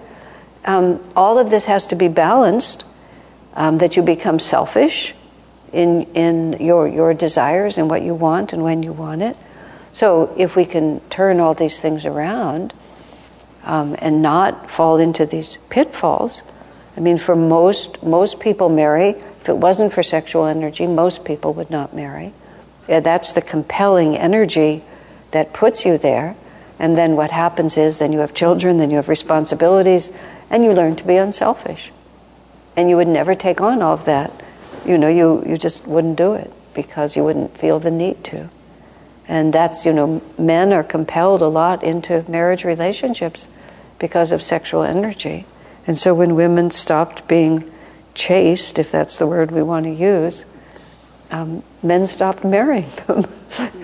Um, 0.64 1.04
all 1.18 1.38
of 1.38 1.50
this 1.50 1.66
has 1.66 1.86
to 1.88 1.96
be 1.98 2.08
balanced, 2.08 2.86
um, 3.56 3.80
that 3.80 3.98
you 3.98 4.04
become 4.04 4.40
selfish 4.40 5.14
in, 5.74 6.04
in 6.14 6.54
your, 6.62 6.88
your 6.88 7.14
desires 7.14 7.78
and 7.78 7.90
what 7.90 8.04
you 8.04 8.16
want 8.16 8.54
and 8.54 8.64
when 8.64 8.84
you 8.84 8.94
want 8.94 9.22
it. 9.22 9.36
So, 9.92 10.34
if 10.38 10.56
we 10.56 10.64
can 10.64 11.02
turn 11.10 11.42
all 11.42 11.56
these 11.56 11.82
things 11.82 12.06
around 12.06 12.74
um, 13.64 13.96
and 14.00 14.22
not 14.22 14.70
fall 14.70 14.98
into 14.98 15.26
these 15.26 15.58
pitfalls, 15.70 16.44
I 16.96 17.00
mean, 17.00 17.18
for 17.18 17.36
most, 17.36 18.04
most 18.04 18.40
people 18.40 18.70
marry, 18.70 19.10
if 19.10 19.50
it 19.50 19.58
wasn't 19.58 19.94
for 19.94 20.04
sexual 20.04 20.46
energy, 20.46 20.86
most 20.86 21.26
people 21.26 21.54
would 21.56 21.70
not 21.70 21.96
marry. 21.96 22.34
Yeah, 22.88 23.00
that's 23.00 23.32
the 23.32 23.42
compelling 23.42 24.18
energy 24.18 24.84
that 25.32 25.54
puts 25.54 25.86
you 25.86 25.98
there. 25.98 26.36
And 26.80 26.98
then 26.98 27.16
what 27.16 27.32
happens 27.32 27.78
is 27.78 28.00
then 28.00 28.12
you 28.12 28.20
have 28.20 28.34
children, 28.34 28.78
then 28.78 28.90
you 28.90 28.98
have 28.98 29.10
responsibilities, 29.10 30.12
and 30.50 30.64
you 30.64 30.74
learn 30.74 30.96
to 30.98 31.04
be 31.04 31.16
unselfish. 31.16 31.92
And 32.76 32.90
you 32.90 32.98
would 32.98 33.08
never 33.08 33.36
take 33.36 33.62
on 33.62 33.82
all 33.82 33.94
of 33.94 34.06
that. 34.06 34.32
You 34.86 34.98
know, 34.98 35.08
you, 35.08 35.44
you 35.46 35.58
just 35.58 35.88
wouldn't 35.88 36.18
do 36.18 36.34
it 36.34 36.52
because 36.74 37.16
you 37.16 37.24
wouldn't 37.24 37.58
feel 37.58 37.80
the 37.80 37.92
need 37.92 38.24
to. 38.26 38.50
And 39.34 39.52
that's, 39.52 39.84
you 39.84 39.94
know, 39.94 40.22
men 40.38 40.72
are 40.72 40.84
compelled 40.84 41.42
a 41.42 41.48
lot 41.48 41.82
into 41.82 42.24
marriage 42.30 42.64
relationships 42.64 43.48
because 43.98 44.32
of 44.32 44.44
sexual 44.44 44.84
energy. 44.84 45.48
And 45.88 45.98
so 45.98 46.14
when 46.14 46.36
women 46.36 46.70
stopped 46.70 47.28
being 47.28 47.68
chaste, 48.14 48.78
if 48.78 48.92
that's 48.92 49.18
the 49.18 49.26
word 49.26 49.50
we 49.50 49.64
want 49.64 49.86
to 49.86 49.92
use, 49.92 50.46
um, 51.32 51.64
men 51.82 52.06
stopped 52.06 52.46
marrying 52.46 52.86
them. 53.08 53.26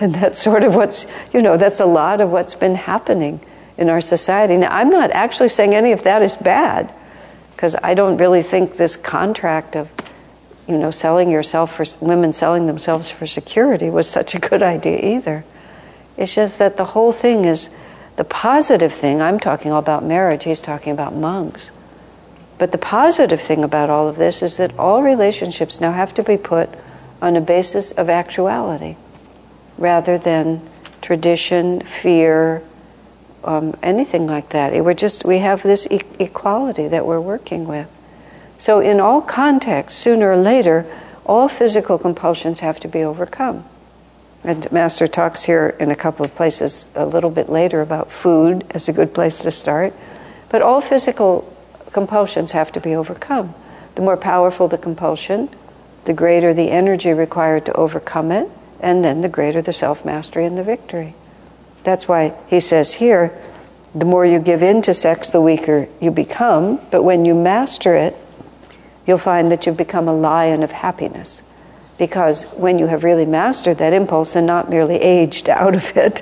and 0.00 0.14
that's 0.14 0.38
sort 0.38 0.62
of 0.62 0.76
what's, 0.76 1.06
you 1.32 1.42
know, 1.42 1.56
that's 1.56 1.80
a 1.80 1.84
lot 1.84 2.20
of 2.20 2.30
what's 2.30 2.54
been 2.54 2.76
happening 2.76 3.40
in 3.76 3.90
our 3.90 4.00
society. 4.00 4.56
Now, 4.56 4.70
I'm 4.70 4.88
not 4.88 5.10
actually 5.10 5.48
saying 5.48 5.74
any 5.74 5.90
of 5.90 6.04
that 6.04 6.22
is 6.22 6.36
bad, 6.36 6.94
because 7.56 7.74
I 7.82 7.94
don't 7.94 8.18
really 8.18 8.44
think 8.44 8.76
this 8.76 8.94
contract 8.94 9.74
of, 9.74 9.90
you 10.70 10.78
know, 10.78 10.90
selling 10.90 11.30
yourself 11.30 11.74
for 11.74 11.84
women 12.00 12.32
selling 12.32 12.66
themselves 12.66 13.10
for 13.10 13.26
security 13.26 13.90
was 13.90 14.08
such 14.08 14.34
a 14.34 14.38
good 14.38 14.62
idea 14.62 15.16
either. 15.16 15.44
It's 16.16 16.34
just 16.34 16.58
that 16.58 16.76
the 16.76 16.84
whole 16.84 17.12
thing 17.12 17.44
is 17.44 17.70
the 18.16 18.24
positive 18.24 18.92
thing. 18.92 19.20
I'm 19.20 19.40
talking 19.40 19.72
all 19.72 19.78
about 19.78 20.04
marriage, 20.04 20.44
he's 20.44 20.60
talking 20.60 20.92
about 20.92 21.14
monks. 21.14 21.72
But 22.58 22.72
the 22.72 22.78
positive 22.78 23.40
thing 23.40 23.64
about 23.64 23.88
all 23.90 24.06
of 24.06 24.16
this 24.16 24.42
is 24.42 24.58
that 24.58 24.78
all 24.78 25.02
relationships 25.02 25.80
now 25.80 25.92
have 25.92 26.12
to 26.14 26.22
be 26.22 26.36
put 26.36 26.68
on 27.22 27.34
a 27.36 27.40
basis 27.40 27.92
of 27.92 28.08
actuality 28.08 28.96
rather 29.78 30.18
than 30.18 30.60
tradition, 31.00 31.80
fear, 31.80 32.62
um, 33.44 33.74
anything 33.82 34.26
like 34.26 34.50
that. 34.50 34.72
We're 34.84 34.94
just 34.94 35.24
we 35.24 35.38
have 35.38 35.62
this 35.62 35.86
e- 35.90 36.02
equality 36.18 36.88
that 36.88 37.06
we're 37.06 37.20
working 37.20 37.66
with. 37.66 37.88
So 38.60 38.80
in 38.80 39.00
all 39.00 39.22
contexts, 39.22 39.98
sooner 39.98 40.30
or 40.30 40.36
later, 40.36 40.84
all 41.24 41.48
physical 41.48 41.96
compulsions 41.96 42.60
have 42.60 42.78
to 42.80 42.88
be 42.88 43.02
overcome. 43.02 43.64
And 44.44 44.70
Master 44.70 45.08
talks 45.08 45.42
here 45.42 45.74
in 45.80 45.90
a 45.90 45.96
couple 45.96 46.26
of 46.26 46.34
places 46.34 46.90
a 46.94 47.06
little 47.06 47.30
bit 47.30 47.48
later 47.48 47.80
about 47.80 48.12
food 48.12 48.66
as 48.70 48.86
a 48.86 48.92
good 48.92 49.14
place 49.14 49.40
to 49.40 49.50
start. 49.50 49.94
But 50.50 50.60
all 50.60 50.82
physical 50.82 51.50
compulsions 51.92 52.50
have 52.50 52.70
to 52.72 52.80
be 52.80 52.94
overcome. 52.94 53.54
The 53.94 54.02
more 54.02 54.18
powerful 54.18 54.68
the 54.68 54.76
compulsion, 54.76 55.48
the 56.04 56.12
greater 56.12 56.52
the 56.52 56.70
energy 56.70 57.14
required 57.14 57.64
to 57.64 57.72
overcome 57.72 58.30
it, 58.30 58.46
and 58.78 59.02
then 59.02 59.22
the 59.22 59.28
greater 59.30 59.62
the 59.62 59.72
self 59.72 60.04
mastery 60.04 60.44
and 60.44 60.58
the 60.58 60.64
victory. 60.64 61.14
That's 61.82 62.06
why 62.06 62.34
he 62.48 62.60
says 62.60 62.92
here 62.92 63.32
the 63.94 64.04
more 64.04 64.26
you 64.26 64.38
give 64.38 64.62
in 64.62 64.82
to 64.82 64.92
sex, 64.92 65.30
the 65.30 65.40
weaker 65.40 65.88
you 65.98 66.10
become, 66.10 66.78
but 66.90 67.02
when 67.02 67.24
you 67.24 67.34
master 67.34 67.96
it, 67.96 68.14
you'll 69.10 69.18
find 69.18 69.50
that 69.50 69.66
you've 69.66 69.76
become 69.76 70.06
a 70.06 70.14
lion 70.14 70.62
of 70.62 70.70
happiness. 70.70 71.42
Because 71.98 72.44
when 72.52 72.78
you 72.78 72.86
have 72.86 73.02
really 73.02 73.26
mastered 73.26 73.78
that 73.78 73.92
impulse 73.92 74.36
and 74.36 74.46
not 74.46 74.70
merely 74.70 74.94
aged 74.94 75.48
out 75.62 75.74
of 75.74 75.96
it, 75.96 76.20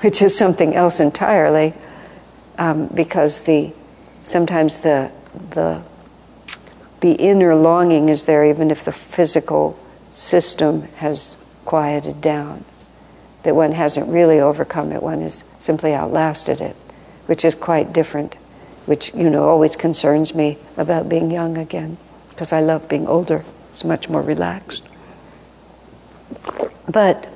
which 0.00 0.22
is 0.22 0.36
something 0.36 0.74
else 0.74 1.00
entirely, 1.00 1.74
um, 2.56 2.86
because 2.86 3.42
the 3.42 3.72
sometimes 4.24 4.78
the 4.78 5.10
the 5.50 5.82
the 7.00 7.12
inner 7.12 7.54
longing 7.54 8.08
is 8.08 8.24
there 8.24 8.44
even 8.44 8.70
if 8.70 8.84
the 8.86 8.92
physical 8.92 9.78
system 10.10 10.82
has 10.96 11.36
quieted 11.66 12.22
down. 12.22 12.64
That 13.42 13.54
one 13.54 13.72
hasn't 13.72 14.08
really 14.08 14.40
overcome 14.40 14.92
it, 14.92 15.02
one 15.02 15.20
has 15.20 15.44
simply 15.58 15.94
outlasted 15.94 16.60
it, 16.62 16.76
which 17.26 17.44
is 17.44 17.54
quite 17.54 17.92
different, 17.92 18.34
which, 18.86 19.14
you 19.14 19.28
know, 19.30 19.48
always 19.48 19.76
concerns 19.76 20.34
me 20.34 20.58
about 20.76 21.08
being 21.08 21.30
young 21.30 21.56
again, 21.56 21.96
because 22.30 22.52
I 22.52 22.60
love 22.60 22.88
being 22.88 23.06
older. 23.06 23.44
It's 23.68 23.84
much 23.84 24.08
more 24.08 24.22
relaxed. 24.22 24.86
But, 26.88 27.28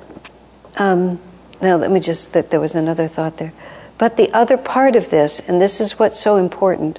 um, 0.76 1.20
now 1.60 1.76
let 1.76 1.90
me 1.90 2.00
just, 2.00 2.32
that 2.32 2.50
there 2.50 2.60
was 2.60 2.74
another 2.74 3.06
thought 3.06 3.36
there. 3.36 3.52
But 3.98 4.16
the 4.16 4.32
other 4.32 4.56
part 4.56 4.96
of 4.96 5.10
this, 5.10 5.40
and 5.40 5.60
this 5.60 5.80
is 5.80 5.98
what's 5.98 6.18
so 6.18 6.36
important, 6.36 6.98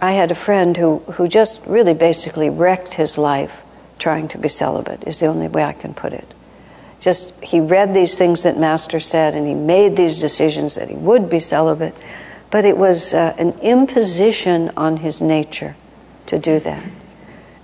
I 0.00 0.12
had 0.12 0.30
a 0.30 0.34
friend 0.34 0.76
who, 0.76 0.98
who 0.98 1.28
just 1.28 1.64
really 1.66 1.94
basically 1.94 2.50
wrecked 2.50 2.94
his 2.94 3.18
life 3.18 3.62
trying 3.98 4.28
to 4.28 4.38
be 4.38 4.48
celibate, 4.48 5.06
is 5.06 5.20
the 5.20 5.26
only 5.26 5.46
way 5.46 5.62
I 5.62 5.72
can 5.72 5.94
put 5.94 6.12
it. 6.12 6.26
Just, 7.00 7.38
he 7.42 7.60
read 7.60 7.94
these 7.94 8.18
things 8.18 8.42
that 8.42 8.58
Master 8.58 9.00
said 9.00 9.34
and 9.34 9.46
he 9.46 9.54
made 9.54 9.96
these 9.96 10.20
decisions 10.20 10.74
that 10.74 10.88
he 10.88 10.96
would 10.96 11.30
be 11.30 11.38
celibate, 11.38 11.94
but 12.50 12.64
it 12.64 12.76
was 12.76 13.14
uh, 13.14 13.34
an 13.38 13.52
imposition 13.60 14.70
on 14.76 14.98
his 14.98 15.22
nature 15.22 15.76
to 16.26 16.38
do 16.38 16.60
that. 16.60 16.82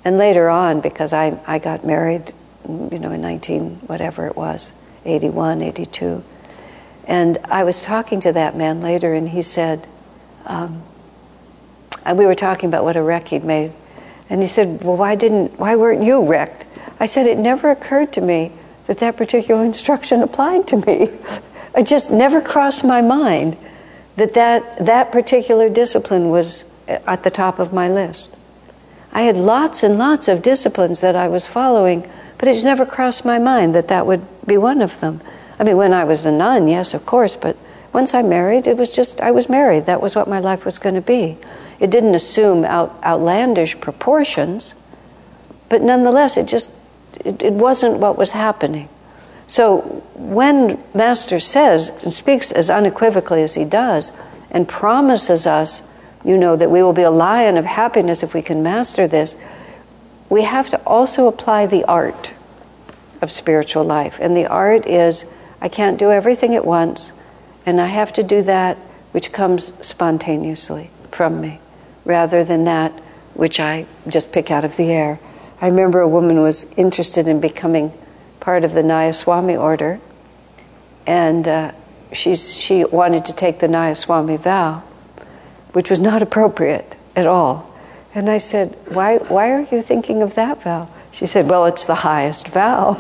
And 0.07 0.19
later 0.19 0.49
on, 0.49 0.83
because 0.83 1.13
I, 1.13 1.37
I 1.49 1.59
got 1.59 1.85
married, 1.85 2.33
you 2.69 3.01
know, 3.01 3.11
in 3.11 3.21
19, 3.21 3.75
whatever 3.89 4.29
it 4.29 4.37
was, 4.37 4.73
81, 5.05 5.63
82, 5.63 6.23
and 7.09 7.37
I 7.47 7.65
was 7.65 7.83
talking 7.83 8.21
to 8.21 8.33
that 8.35 8.55
man 8.55 8.81
later, 8.81 9.15
and 9.15 9.29
he 9.29 9.43
said, 9.43 9.89
um, 10.45 10.81
we 12.15 12.25
were 12.25 12.37
talking 12.37 12.69
about 12.69 12.85
what 12.85 12.95
a 12.95 13.03
wreck 13.03 13.27
he'd 13.27 13.43
made. 13.43 13.73
And 14.31 14.41
he 14.41 14.47
said, 14.47 14.85
Well, 14.85 14.97
why 14.97 15.17
didn't, 15.17 15.59
why 15.59 15.75
weren't 15.75 16.05
you 16.05 16.25
wrecked? 16.25 16.67
I 17.01 17.07
said, 17.07 17.27
It 17.27 17.37
never 17.37 17.73
occurred 17.73 18.13
to 18.13 18.21
me 18.21 18.53
that 18.87 18.99
that 18.99 19.17
particular 19.17 19.65
instruction 19.65 20.23
applied 20.23 20.69
to 20.69 20.77
me. 20.77 21.19
it 21.77 21.85
just 21.85 22.13
never 22.13 22.41
crossed 22.41 22.85
my 22.85 23.03
mind 23.03 23.57
that, 24.15 24.35
that 24.35 24.87
that 24.87 25.11
particular 25.11 25.69
discipline 25.69 26.31
was 26.31 26.65
at 26.87 27.25
the 27.25 27.31
top 27.33 27.59
of 27.59 27.73
my 27.73 27.89
list. 27.89 28.36
I 29.17 29.23
had 29.23 29.39
lots 29.39 29.83
and 29.83 29.97
lots 29.97 30.29
of 30.29 30.43
disciplines 30.43 31.01
that 31.01 31.17
I 31.17 31.29
was 31.29 31.47
following, 31.47 32.07
but 32.37 32.49
it 32.49 32.63
never 32.63 32.85
crossed 32.85 33.25
my 33.25 33.39
mind 33.39 33.75
that 33.75 33.89
that 33.89 34.07
would 34.07 34.21
be 34.45 34.59
one 34.59 34.83
of 34.83 35.01
them. 35.01 35.23
I 35.59 35.65
mean, 35.65 35.79
when 35.79 35.95
I 35.95 36.05
was 36.05 36.27
a 36.27 36.31
nun, 36.31 36.69
yes, 36.69 36.93
of 36.93 37.07
course, 37.07 37.35
but 37.35 37.57
once 37.95 38.13
I 38.13 38.21
married, 38.21 38.67
it 38.67 38.77
was 38.77 38.95
just, 38.95 39.23
I 39.23 39.31
was 39.31 39.49
married. 39.49 39.87
That 39.87 40.03
was 40.03 40.15
what 40.15 40.29
my 40.29 40.39
life 40.39 40.67
was 40.67 40.77
going 40.77 40.97
to 40.97 41.01
be. 41.01 41.39
It 41.81 41.91
didn't 41.91 42.15
assume 42.15 42.67
out, 42.67 42.95
outlandish 43.03 43.81
proportions, 43.81 44.75
but 45.71 45.81
nonetheless, 45.81 46.37
it 46.37 46.45
just, 46.45 46.71
it, 47.25 47.41
it 47.41 47.55
wasn't 47.55 47.97
what 47.97 48.19
was 48.19 48.33
happening. 48.33 48.87
So 49.49 49.79
when 50.15 50.79
Master 50.93 51.41
says 51.41 51.89
and 52.03 52.13
speaks 52.13 52.53
as 52.53 52.69
unequivocally 52.69 53.43
as 53.43 53.55
he 53.55 53.65
does 53.65 54.13
and 54.51 54.69
promises 54.69 55.47
us, 55.47 55.83
you 56.27 56.37
know, 56.37 56.57
that 56.57 56.71
we 56.71 56.83
will 56.83 56.93
be 56.93 57.03
a 57.03 57.11
lion 57.11 57.57
of 57.57 57.65
happiness 57.65 58.25
if 58.25 58.35
we 58.35 58.43
can 58.43 58.61
master 58.61 59.07
this, 59.07 59.37
we 60.29 60.43
have 60.43 60.69
to 60.71 60.83
also 60.85 61.29
apply 61.29 61.67
the 61.67 61.85
art 61.85 62.35
of 63.23 63.31
spiritual 63.31 63.85
life. 63.85 64.19
And 64.21 64.37
the 64.37 64.47
art 64.47 64.87
is 64.87 65.25
I 65.61 65.69
can't 65.69 65.99
do 65.99 66.11
everything 66.11 66.57
at 66.57 66.65
once, 66.65 67.13
and 67.65 67.81
I 67.81 67.87
have 67.87 68.13
to 68.15 68.25
do 68.25 68.43
that 68.43 68.77
which 69.13 69.33
comes 69.33 69.73
spontaneously 69.87 70.91
from 71.13 71.41
me, 71.41 71.61
rather 72.05 72.43
than 72.43 72.65
that 72.65 72.93
which 73.35 73.61
I 73.61 73.87
just 74.09 74.33
pick 74.33 74.51
out 74.51 74.65
of 74.65 74.77
the 74.77 74.91
air. 74.91 75.21
I 75.61 75.69
remember 75.69 76.01
a 76.01 76.09
woman 76.09 76.43
was 76.43 76.65
interested 76.77 77.29
in 77.29 77.41
becoming 77.41 77.93
part 78.41 78.65
of 78.65 78.73
the 78.73 78.83
Nayaswami 78.83 79.59
order, 79.59 80.01
and 81.07 81.47
uh, 81.47 81.73
she's, 82.13 82.53
she 82.53 82.85
wanted 82.85 83.27
to 83.27 83.33
take 83.33 83.61
the 83.61 83.69
Nayaswami 83.69 84.41
vow, 84.41 84.83
which 85.77 85.91
was 85.91 86.01
not 86.01 86.23
appropriate 86.23 86.97
at 87.15 87.27
all. 87.27 87.71
And 88.15 88.31
I 88.31 88.39
said, 88.39 88.75
why, 88.89 89.19
why 89.19 89.51
are 89.51 89.61
you 89.61 89.83
thinking 89.83 90.23
of 90.23 90.35
that 90.37 90.63
vow? 90.63 90.89
She 91.13 91.27
said, 91.27 91.51
Well, 91.51 91.67
it's 91.67 91.85
the 91.85 91.95
highest 91.95 92.49
vow. 92.49 92.97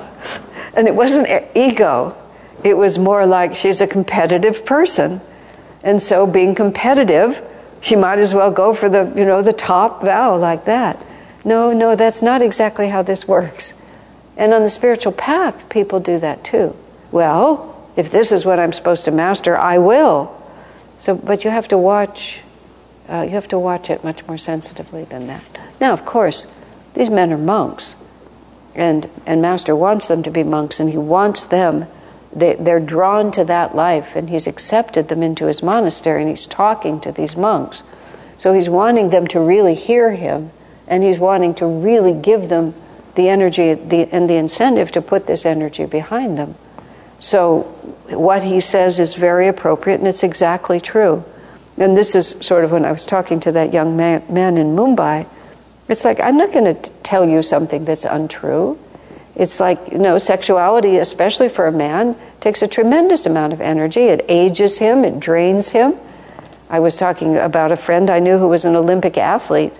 and 0.74 0.86
it 0.86 0.94
wasn't 0.94 1.26
ego, 1.56 2.14
it 2.62 2.76
was 2.76 2.98
more 2.98 3.24
like 3.24 3.56
she's 3.56 3.80
a 3.80 3.86
competitive 3.86 4.66
person. 4.66 5.22
And 5.82 6.02
so, 6.02 6.26
being 6.26 6.54
competitive, 6.54 7.40
she 7.80 7.96
might 7.96 8.18
as 8.18 8.34
well 8.34 8.50
go 8.50 8.74
for 8.74 8.90
the, 8.90 9.10
you 9.16 9.24
know, 9.24 9.40
the 9.40 9.54
top 9.54 10.02
vow 10.02 10.36
like 10.36 10.66
that. 10.66 11.02
No, 11.46 11.72
no, 11.72 11.96
that's 11.96 12.20
not 12.20 12.42
exactly 12.42 12.90
how 12.90 13.00
this 13.00 13.26
works. 13.26 13.72
And 14.36 14.52
on 14.52 14.60
the 14.60 14.68
spiritual 14.68 15.12
path, 15.12 15.70
people 15.70 15.98
do 15.98 16.18
that 16.18 16.44
too. 16.44 16.76
Well, 17.10 17.74
if 17.96 18.10
this 18.10 18.32
is 18.32 18.44
what 18.44 18.60
I'm 18.60 18.74
supposed 18.74 19.06
to 19.06 19.12
master, 19.12 19.56
I 19.56 19.78
will. 19.78 20.30
So, 20.98 21.14
but 21.14 21.42
you 21.42 21.50
have 21.50 21.68
to 21.68 21.78
watch. 21.78 22.42
Uh, 23.08 23.22
you 23.22 23.30
have 23.30 23.48
to 23.48 23.58
watch 23.58 23.90
it 23.90 24.02
much 24.02 24.26
more 24.26 24.38
sensitively 24.38 25.04
than 25.04 25.26
that. 25.28 25.42
Now, 25.80 25.92
of 25.92 26.04
course, 26.04 26.46
these 26.94 27.10
men 27.10 27.32
are 27.32 27.38
monks 27.38 27.94
and 28.74 29.08
and 29.24 29.40
master 29.40 29.74
wants 29.74 30.06
them 30.06 30.22
to 30.22 30.30
be 30.30 30.44
monks 30.44 30.78
and 30.78 30.90
he 30.90 30.98
wants 30.98 31.44
them 31.46 31.86
they, 32.36 32.54
they're 32.54 32.80
drawn 32.80 33.32
to 33.32 33.44
that 33.44 33.74
life 33.74 34.14
and 34.14 34.28
he's 34.28 34.46
accepted 34.46 35.08
them 35.08 35.22
into 35.22 35.46
his 35.46 35.62
monastery 35.62 36.20
and 36.20 36.28
he's 36.28 36.46
talking 36.46 37.00
to 37.00 37.10
these 37.10 37.34
monks. 37.34 37.82
So 38.36 38.52
he's 38.52 38.68
wanting 38.68 39.08
them 39.08 39.26
to 39.28 39.40
really 39.40 39.74
hear 39.74 40.12
him 40.12 40.50
and 40.86 41.02
he's 41.02 41.18
wanting 41.18 41.54
to 41.54 41.66
really 41.66 42.12
give 42.12 42.50
them 42.50 42.74
the 43.14 43.30
energy 43.30 43.72
the, 43.72 44.12
and 44.12 44.28
the 44.28 44.36
incentive 44.36 44.92
to 44.92 45.00
put 45.00 45.26
this 45.26 45.46
energy 45.46 45.86
behind 45.86 46.36
them. 46.36 46.56
So 47.20 47.62
what 48.10 48.44
he 48.44 48.60
says 48.60 48.98
is 48.98 49.14
very 49.14 49.48
appropriate 49.48 50.00
and 50.00 50.06
it's 50.06 50.22
exactly 50.22 50.78
true 50.78 51.24
and 51.78 51.96
this 51.96 52.14
is 52.14 52.36
sort 52.40 52.64
of 52.64 52.72
when 52.72 52.84
i 52.84 52.92
was 52.92 53.06
talking 53.06 53.40
to 53.40 53.52
that 53.52 53.72
young 53.72 53.96
man, 53.96 54.22
man 54.28 54.56
in 54.56 54.76
mumbai 54.76 55.26
it's 55.88 56.04
like, 56.04 56.20
I'm 56.20 56.36
not 56.36 56.52
going 56.52 56.74
to 56.74 56.90
tell 57.02 57.28
you 57.28 57.42
something 57.42 57.84
that's 57.84 58.04
untrue. 58.04 58.78
It's 59.36 59.60
like, 59.60 59.92
you 59.92 59.98
know, 59.98 60.18
sexuality, 60.18 60.96
especially 60.96 61.48
for 61.48 61.66
a 61.66 61.72
man, 61.72 62.16
takes 62.40 62.62
a 62.62 62.68
tremendous 62.68 63.26
amount 63.26 63.52
of 63.52 63.60
energy. 63.60 64.00
It 64.00 64.24
ages 64.28 64.78
him, 64.78 65.04
it 65.04 65.20
drains 65.20 65.70
him. 65.70 65.94
I 66.68 66.80
was 66.80 66.96
talking 66.96 67.36
about 67.36 67.70
a 67.70 67.76
friend 67.76 68.10
I 68.10 68.18
knew 68.18 68.38
who 68.38 68.48
was 68.48 68.64
an 68.64 68.74
Olympic 68.74 69.16
athlete, 69.18 69.72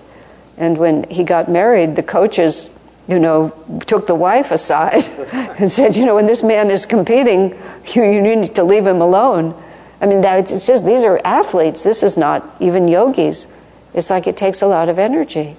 and 0.57 0.77
when 0.77 1.03
he 1.09 1.23
got 1.25 1.49
married, 1.49 1.97
the 1.97 2.03
coaches, 2.03 2.69
you 3.09 3.19
know, 3.19 3.51
took 3.85 4.07
the 4.07 4.15
wife 4.15 4.51
aside 4.51 5.03
and 5.59 5.69
said, 5.69 5.97
you 5.97 6.05
know, 6.05 6.15
when 6.15 6.27
this 6.27 6.43
man 6.43 6.69
is 6.71 6.85
competing, 6.85 7.49
you, 7.87 8.03
you 8.03 8.21
need 8.21 8.55
to 8.55 8.63
leave 8.63 8.87
him 8.87 9.01
alone. 9.01 9.61
I 9.99 10.05
mean, 10.05 10.21
that, 10.21 10.51
it's 10.51 10.67
just, 10.67 10.85
these 10.85 11.03
are 11.03 11.19
athletes. 11.25 11.83
This 11.83 12.03
is 12.03 12.17
not 12.17 12.43
even 12.59 12.87
yogis. 12.87 13.47
It's 13.93 14.09
like 14.09 14.27
it 14.27 14.37
takes 14.37 14.61
a 14.61 14.67
lot 14.67 14.89
of 14.89 14.99
energy. 14.99 15.55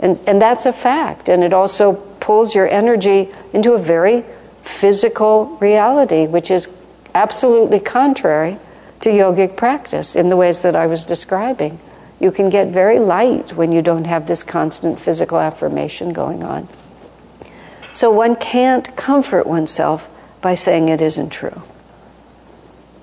And, 0.00 0.20
and 0.26 0.42
that's 0.42 0.66
a 0.66 0.72
fact. 0.72 1.28
And 1.28 1.44
it 1.44 1.52
also 1.52 1.94
pulls 1.94 2.54
your 2.54 2.68
energy 2.68 3.28
into 3.52 3.72
a 3.72 3.78
very 3.78 4.24
physical 4.62 5.46
reality, 5.60 6.26
which 6.26 6.50
is 6.50 6.68
absolutely 7.14 7.80
contrary 7.80 8.58
to 9.00 9.10
yogic 9.10 9.56
practice 9.56 10.16
in 10.16 10.28
the 10.28 10.36
ways 10.36 10.62
that 10.62 10.74
I 10.74 10.86
was 10.86 11.04
describing. 11.04 11.78
You 12.18 12.32
can 12.32 12.50
get 12.50 12.68
very 12.68 12.98
light 12.98 13.52
when 13.52 13.72
you 13.72 13.82
don't 13.82 14.06
have 14.06 14.26
this 14.26 14.42
constant 14.42 14.98
physical 14.98 15.38
affirmation 15.38 16.12
going 16.12 16.42
on. 16.42 16.68
So 17.92 18.10
one 18.10 18.36
can't 18.36 18.94
comfort 18.96 19.46
oneself 19.46 20.08
by 20.40 20.54
saying 20.54 20.88
it 20.88 21.00
isn't 21.00 21.30
true. 21.30 21.62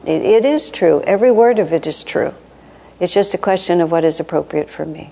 It, 0.06 0.22
it 0.22 0.46
is 0.46 0.70
true. 0.70 1.02
Every 1.06 1.32
word 1.32 1.60
of 1.60 1.74
it 1.74 1.88
is 1.88 2.04
true. 2.04 2.34
It's 3.00 3.14
just 3.14 3.34
a 3.34 3.38
question 3.38 3.82
of 3.82 3.92
what 3.92 4.04
is 4.04 4.20
appropriate 4.20 4.70
for 4.70 4.86
me 4.86 5.12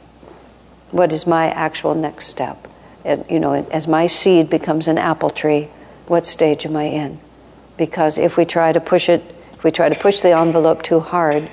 what 0.92 1.14
is 1.14 1.26
my 1.26 1.50
actual 1.50 1.96
next 1.96 2.28
step? 2.28 2.68
You 3.06 3.40
know, 3.40 3.54
as 3.54 3.88
my 3.88 4.08
seed 4.08 4.50
becomes 4.50 4.88
an 4.88 4.98
apple 4.98 5.32
tree, 5.32 5.70
what 6.08 6.28
stage 6.28 6.66
am 6.66 6.76
I 6.76 6.84
in? 6.84 7.20
Because 7.78 8.18
if 8.18 8.38
we 8.38 8.46
try 8.46 8.72
to 8.72 8.80
push 8.80 9.10
it, 9.10 9.24
if 9.54 9.64
we 9.64 9.72
try 9.72 9.90
to 9.90 9.96
push 9.96 10.22
the 10.22 10.38
envelope 10.38 10.84
too 10.84 11.00
hard, 11.00 11.50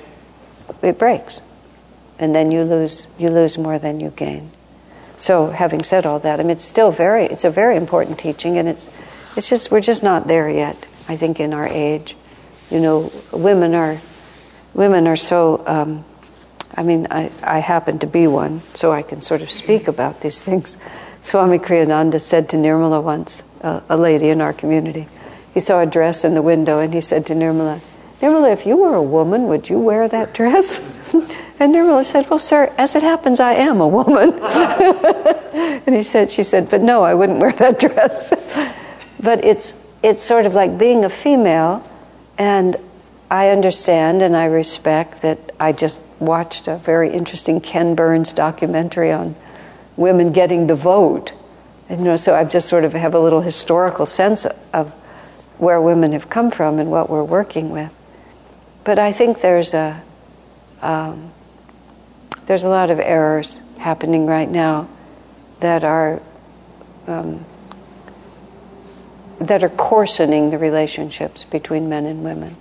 it 0.83 0.99
breaks, 0.99 1.41
and 2.19 2.35
then 2.35 2.51
you 2.51 2.63
lose 2.63 3.07
you 3.17 3.29
lose 3.29 3.57
more 3.57 3.79
than 3.79 3.99
you 3.99 4.09
gain. 4.11 4.51
So, 5.17 5.49
having 5.49 5.83
said 5.83 6.05
all 6.05 6.19
that, 6.19 6.39
I 6.39 6.43
mean, 6.43 6.51
it's 6.51 6.63
still 6.63 6.91
very 6.91 7.23
it's 7.23 7.45
a 7.45 7.49
very 7.49 7.75
important 7.77 8.19
teaching, 8.19 8.57
and 8.57 8.67
it's 8.67 8.89
it's 9.35 9.49
just 9.49 9.71
we're 9.71 9.81
just 9.81 10.03
not 10.03 10.27
there 10.27 10.49
yet. 10.49 10.87
I 11.07 11.15
think 11.15 11.39
in 11.39 11.53
our 11.53 11.67
age, 11.67 12.15
you 12.69 12.79
know, 12.79 13.11
women 13.31 13.75
are 13.75 13.97
women 14.73 15.07
are 15.07 15.15
so 15.15 15.63
um, 15.65 16.05
I 16.75 16.83
mean, 16.83 17.07
I, 17.09 17.31
I 17.43 17.59
happen 17.59 17.99
to 17.99 18.07
be 18.07 18.27
one, 18.27 18.61
so 18.73 18.91
I 18.91 19.01
can 19.01 19.21
sort 19.21 19.41
of 19.41 19.49
speak 19.49 19.87
about 19.87 20.21
these 20.21 20.41
things. 20.41 20.77
Swami 21.21 21.57
Kriyananda 21.59 22.21
said 22.21 22.47
to 22.49 22.57
Nirmala 22.57 23.03
once, 23.03 23.43
a 23.61 23.97
lady 23.97 24.29
in 24.29 24.39
our 24.39 24.53
community, 24.53 25.07
he 25.53 25.59
saw 25.59 25.81
a 25.81 25.85
dress 25.85 26.23
in 26.23 26.35
the 26.35 26.41
window 26.41 26.79
and 26.79 26.93
he 26.93 27.01
said 27.01 27.25
to 27.27 27.33
Nirmala, 27.33 27.81
Nirmala, 28.21 28.53
if 28.53 28.65
you 28.65 28.77
were 28.77 28.95
a 28.95 29.03
woman, 29.03 29.47
would 29.47 29.69
you 29.69 29.79
wear 29.79 30.07
that 30.07 30.33
dress? 30.33 30.79
and 31.59 31.73
Nirmala 31.73 32.05
said, 32.05 32.29
Well, 32.29 32.39
sir, 32.39 32.71
as 32.77 32.95
it 32.95 33.03
happens, 33.03 33.39
I 33.39 33.53
am 33.53 33.81
a 33.81 33.87
woman. 33.87 34.33
and 35.85 35.95
he 35.95 36.03
said, 36.03 36.31
she 36.31 36.43
said, 36.43 36.69
but 36.69 36.81
no, 36.81 37.03
I 37.03 37.13
wouldn't 37.13 37.39
wear 37.39 37.51
that 37.53 37.79
dress. 37.85 38.31
but 39.21 39.43
it's, 39.43 39.85
it's 40.03 40.21
sort 40.21 40.45
of 40.45 40.53
like 40.53 40.77
being 40.77 41.03
a 41.03 41.09
female, 41.09 41.83
and 42.39 42.77
I 43.29 43.49
understand 43.49 44.23
and 44.23 44.35
I 44.35 44.45
respect 44.45 45.21
that 45.21 45.51
I 45.59 45.73
just 45.73 46.01
watched 46.19 46.67
a 46.67 46.77
very 46.77 47.11
interesting 47.11 47.61
Ken 47.61 47.93
Burns 47.93 48.33
documentary 48.33 49.11
on 49.11 49.35
women 49.97 50.31
getting 50.31 50.65
the 50.65 50.75
vote. 50.75 51.33
And, 51.89 51.99
you 51.99 52.05
know, 52.05 52.15
so 52.15 52.33
I 52.33 52.45
just 52.45 52.69
sort 52.69 52.85
of 52.85 52.93
have 52.93 53.13
a 53.13 53.19
little 53.19 53.41
historical 53.41 54.05
sense 54.05 54.47
of 54.73 54.91
where 55.57 55.81
women 55.81 56.13
have 56.13 56.29
come 56.29 56.49
from 56.49 56.79
and 56.79 56.89
what 56.89 57.09
we're 57.09 57.23
working 57.23 57.69
with. 57.69 57.93
But 58.85 58.97
I 58.97 59.11
think 59.11 59.41
there's 59.41 59.73
a 59.73 60.01
um, 60.81 61.31
there's 62.45 62.63
a 62.63 62.69
lot 62.69 62.89
of 62.89 62.99
errors 62.99 63.61
happening 63.77 64.25
right 64.25 64.49
now 64.49 64.89
that 65.59 65.83
are 65.83 66.21
um, 67.05 67.45
that 69.39 69.63
are 69.63 69.69
coarsening 69.69 70.49
the 70.49 70.57
relationships 70.57 71.43
between 71.45 71.89
men 71.89 72.05
and 72.05 72.23
women. 72.23 72.55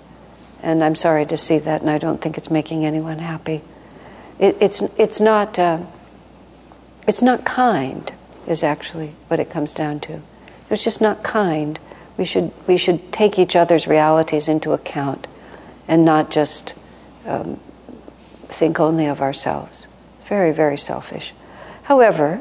And 0.62 0.83
I'm 0.83 0.95
sorry 0.95 1.27
to 1.27 1.37
see 1.37 1.59
that, 1.59 1.81
and 1.81 1.91
I 1.91 1.99
don't 1.99 2.21
think 2.21 2.38
it's 2.38 2.51
making 2.51 2.85
anyone 2.85 3.19
happy. 3.19 3.62
It, 4.38 4.57
it's, 4.61 4.83
it's, 4.97 5.21
not, 5.21 5.59
uh, 5.59 5.83
it's 7.07 7.23
not 7.23 7.45
kind, 7.45 8.12
is 8.47 8.62
actually 8.62 9.12
what 9.29 9.41
it 9.41 9.51
comes 9.51 9.75
down 9.75 10.01
to. 10.01 10.21
It's 10.71 10.85
just 10.85 11.01
not 11.01 11.23
kind. 11.23 11.79
We 12.17 12.25
should, 12.25 12.53
we 12.67 12.77
should 12.77 13.12
take 13.12 13.38
each 13.38 13.57
other's 13.57 13.87
realities 13.87 14.49
into 14.49 14.73
account 14.73 15.27
and 15.87 16.05
not 16.05 16.31
just 16.31 16.75
um, 17.27 17.59
think 18.47 18.79
only 18.79 19.07
of 19.07 19.21
ourselves. 19.21 19.87
Very, 20.29 20.53
very 20.53 20.77
selfish. 20.77 21.33
However, 21.85 22.41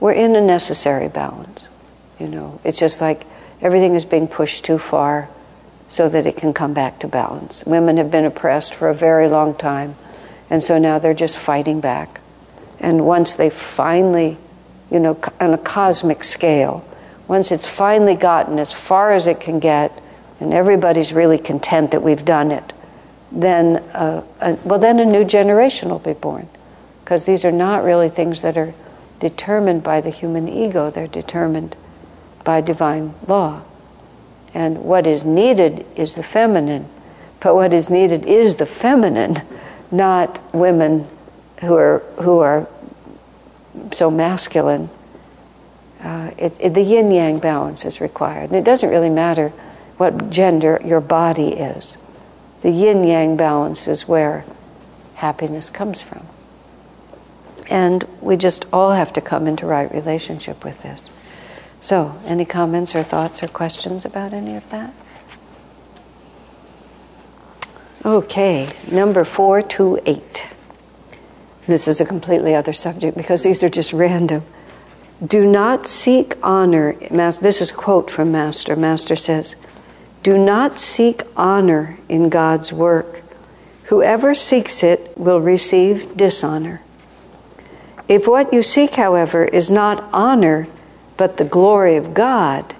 we're 0.00 0.12
in 0.12 0.36
a 0.36 0.40
necessary 0.40 1.08
balance. 1.08 1.68
You 2.18 2.28
know, 2.28 2.60
it's 2.64 2.78
just 2.78 3.00
like 3.00 3.24
everything 3.62 3.94
is 3.94 4.04
being 4.04 4.28
pushed 4.28 4.64
too 4.64 4.78
far 4.78 5.28
so 5.88 6.08
that 6.08 6.26
it 6.26 6.36
can 6.36 6.52
come 6.52 6.74
back 6.74 6.98
to 6.98 7.08
balance. 7.08 7.64
Women 7.64 7.96
have 7.96 8.10
been 8.10 8.24
oppressed 8.24 8.74
for 8.74 8.88
a 8.88 8.94
very 8.94 9.28
long 9.28 9.54
time, 9.54 9.94
and 10.50 10.62
so 10.62 10.78
now 10.78 10.98
they're 10.98 11.14
just 11.14 11.38
fighting 11.38 11.80
back. 11.80 12.20
And 12.80 13.06
once 13.06 13.36
they 13.36 13.50
finally, 13.50 14.36
you 14.90 14.98
know, 14.98 15.18
on 15.40 15.54
a 15.54 15.58
cosmic 15.58 16.24
scale, 16.24 16.84
once 17.28 17.52
it's 17.52 17.66
finally 17.66 18.14
gotten 18.14 18.58
as 18.58 18.72
far 18.72 19.12
as 19.12 19.26
it 19.26 19.40
can 19.40 19.60
get, 19.60 19.92
and 20.40 20.52
everybody's 20.52 21.12
really 21.12 21.38
content 21.38 21.92
that 21.92 22.02
we've 22.02 22.24
done 22.24 22.50
it, 22.50 22.72
then, 23.30 23.76
uh, 23.94 24.22
well, 24.64 24.78
then 24.78 24.98
a 24.98 25.04
new 25.04 25.24
generation 25.24 25.88
will 25.88 25.98
be 25.98 26.12
born. 26.12 26.48
Because 27.04 27.24
these 27.24 27.44
are 27.44 27.52
not 27.52 27.84
really 27.84 28.08
things 28.08 28.42
that 28.42 28.56
are 28.56 28.74
determined 29.20 29.82
by 29.82 30.00
the 30.00 30.10
human 30.10 30.48
ego, 30.48 30.90
they're 30.90 31.06
determined 31.06 31.76
by 32.44 32.60
divine 32.60 33.14
law. 33.26 33.62
And 34.54 34.84
what 34.84 35.06
is 35.06 35.24
needed 35.24 35.86
is 35.96 36.14
the 36.14 36.22
feminine. 36.22 36.88
But 37.40 37.54
what 37.54 37.72
is 37.72 37.90
needed 37.90 38.26
is 38.26 38.56
the 38.56 38.66
feminine, 38.66 39.42
not 39.90 40.40
women 40.54 41.06
who 41.60 41.74
are, 41.74 41.98
who 42.20 42.38
are 42.38 42.68
so 43.92 44.10
masculine. 44.10 44.90
Uh, 46.00 46.32
it, 46.36 46.56
it, 46.60 46.74
the 46.74 46.82
yin 46.82 47.10
yang 47.10 47.38
balance 47.38 47.84
is 47.84 48.00
required. 48.00 48.50
And 48.50 48.56
it 48.56 48.64
doesn't 48.64 48.90
really 48.90 49.10
matter 49.10 49.48
what 49.96 50.30
gender 50.30 50.80
your 50.84 51.00
body 51.00 51.48
is. 51.48 51.98
The 52.62 52.70
yin 52.70 53.04
yang 53.04 53.36
balance 53.36 53.88
is 53.88 54.06
where 54.06 54.44
happiness 55.14 55.70
comes 55.70 56.02
from. 56.02 56.26
And 57.70 58.04
we 58.20 58.36
just 58.36 58.66
all 58.72 58.92
have 58.92 59.12
to 59.14 59.20
come 59.20 59.46
into 59.46 59.66
right 59.66 59.90
relationship 59.92 60.64
with 60.64 60.82
this. 60.82 61.10
So, 61.82 62.16
any 62.24 62.44
comments 62.44 62.94
or 62.94 63.02
thoughts 63.02 63.42
or 63.42 63.48
questions 63.48 64.04
about 64.04 64.32
any 64.32 64.54
of 64.54 64.70
that? 64.70 64.94
Okay, 68.04 68.68
number 68.90 69.24
428. 69.24 70.46
This 71.66 71.88
is 71.88 72.00
a 72.00 72.04
completely 72.04 72.54
other 72.54 72.72
subject 72.72 73.16
because 73.16 73.42
these 73.42 73.64
are 73.64 73.68
just 73.68 73.92
random. 73.92 74.44
Do 75.24 75.44
not 75.44 75.88
seek 75.88 76.36
honor. 76.40 76.94
This 76.94 77.60
is 77.60 77.72
quote 77.72 78.12
from 78.12 78.30
Master. 78.30 78.76
Master 78.76 79.16
says, 79.16 79.56
Do 80.22 80.38
not 80.38 80.78
seek 80.78 81.22
honor 81.36 81.98
in 82.08 82.28
God's 82.28 82.72
work. 82.72 83.22
Whoever 83.84 84.36
seeks 84.36 84.84
it 84.84 85.18
will 85.18 85.40
receive 85.40 86.16
dishonor. 86.16 86.80
If 88.08 88.28
what 88.28 88.52
you 88.52 88.62
seek, 88.62 88.94
however, 88.94 89.44
is 89.44 89.70
not 89.70 90.08
honor, 90.12 90.68
but 91.16 91.36
the 91.36 91.44
glory 91.44 91.96
of 91.96 92.14
God, 92.14 92.74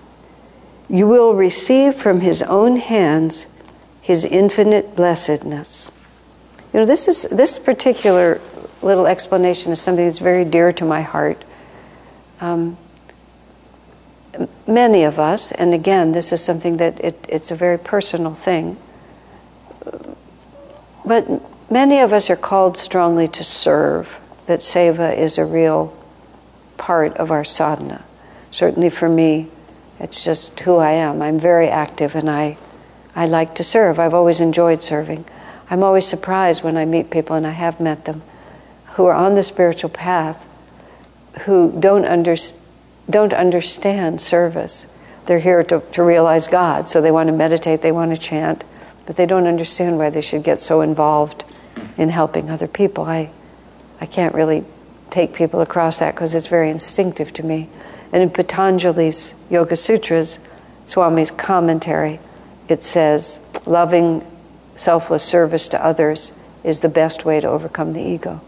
you 0.88 1.06
will 1.06 1.34
receive 1.34 1.94
from 1.94 2.20
His 2.20 2.42
own 2.42 2.76
hands 2.76 3.46
His 4.00 4.24
infinite 4.24 4.96
blessedness. 4.96 5.90
You 6.72 6.80
know, 6.80 6.86
this 6.86 7.08
is 7.08 7.22
this 7.22 7.58
particular 7.58 8.40
little 8.82 9.06
explanation 9.06 9.72
is 9.72 9.80
something 9.80 10.04
that's 10.04 10.18
very 10.18 10.44
dear 10.44 10.72
to 10.72 10.84
my 10.84 11.02
heart. 11.02 11.44
Um, 12.40 12.76
many 14.66 15.04
of 15.04 15.18
us, 15.18 15.52
and 15.52 15.74
again, 15.74 16.12
this 16.12 16.32
is 16.32 16.42
something 16.42 16.78
that 16.78 16.98
it, 17.00 17.26
it's 17.28 17.50
a 17.50 17.54
very 17.54 17.78
personal 17.78 18.34
thing, 18.34 18.76
but 21.04 21.28
many 21.70 22.00
of 22.00 22.12
us 22.12 22.30
are 22.30 22.36
called 22.36 22.76
strongly 22.76 23.28
to 23.28 23.44
serve, 23.44 24.18
that 24.46 24.60
seva 24.60 25.16
is 25.16 25.38
a 25.38 25.44
real 25.44 25.96
part 26.76 27.16
of 27.18 27.30
our 27.30 27.44
sadhana 27.44 28.02
certainly 28.52 28.90
for 28.90 29.08
me, 29.08 29.48
it's 29.98 30.24
just 30.24 30.60
who 30.60 30.76
I 30.76 30.92
am. 30.92 31.20
I'm 31.20 31.40
very 31.40 31.68
active 31.68 32.14
and 32.14 32.30
I, 32.30 32.56
I 33.16 33.26
like 33.26 33.56
to 33.56 33.64
serve. 33.64 33.98
I've 33.98 34.14
always 34.14 34.40
enjoyed 34.40 34.80
serving. 34.80 35.24
I'm 35.68 35.82
always 35.82 36.06
surprised 36.06 36.62
when 36.62 36.76
I 36.76 36.84
meet 36.84 37.10
people, 37.10 37.34
and 37.34 37.46
I 37.46 37.52
have 37.52 37.80
met 37.80 38.04
them, 38.04 38.22
who 38.94 39.06
are 39.06 39.14
on 39.14 39.34
the 39.34 39.42
spiritual 39.42 39.90
path 39.90 40.44
who 41.40 41.74
don't, 41.78 42.04
under, 42.04 42.36
don't 43.08 43.32
understand 43.32 44.20
service. 44.20 44.86
They're 45.26 45.38
here 45.38 45.62
to, 45.64 45.80
to 45.92 46.02
realize 46.02 46.46
God, 46.46 46.88
so 46.88 47.00
they 47.00 47.10
want 47.10 47.28
to 47.28 47.32
meditate, 47.32 47.80
they 47.80 47.92
want 47.92 48.14
to 48.14 48.20
chant, 48.20 48.64
but 49.06 49.16
they 49.16 49.26
don't 49.26 49.46
understand 49.46 49.98
why 49.98 50.10
they 50.10 50.20
should 50.20 50.42
get 50.42 50.60
so 50.60 50.80
involved 50.80 51.44
in 51.96 52.08
helping 52.08 52.50
other 52.50 52.66
people. 52.66 53.04
I, 53.04 53.30
I 54.00 54.06
can't 54.06 54.34
really 54.34 54.64
take 55.10 55.32
people 55.32 55.60
across 55.60 56.00
that 56.00 56.14
because 56.14 56.34
it's 56.34 56.46
very 56.46 56.70
instinctive 56.70 57.32
to 57.34 57.42
me. 57.42 57.68
And 58.12 58.22
in 58.22 58.30
Patanjali's 58.30 59.34
Yoga 59.50 59.76
Sutras, 59.76 60.38
Swami's 60.86 61.30
commentary, 61.30 62.20
it 62.68 62.82
says, 62.82 63.40
loving 63.66 64.24
selfless 64.76 65.24
service 65.24 65.68
to 65.68 65.84
others 65.84 66.32
is 66.62 66.80
the 66.80 66.88
best 66.88 67.24
way 67.24 67.40
to 67.40 67.48
overcome 67.48 67.92
the 67.92 68.02
ego. 68.02 68.40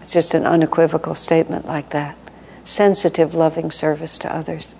It's 0.00 0.12
just 0.12 0.34
an 0.34 0.46
unequivocal 0.46 1.14
statement 1.14 1.66
like 1.66 1.90
that. 1.90 2.16
Sensitive, 2.64 3.34
loving 3.34 3.70
service 3.70 4.18
to 4.18 4.34
others. 4.34 4.74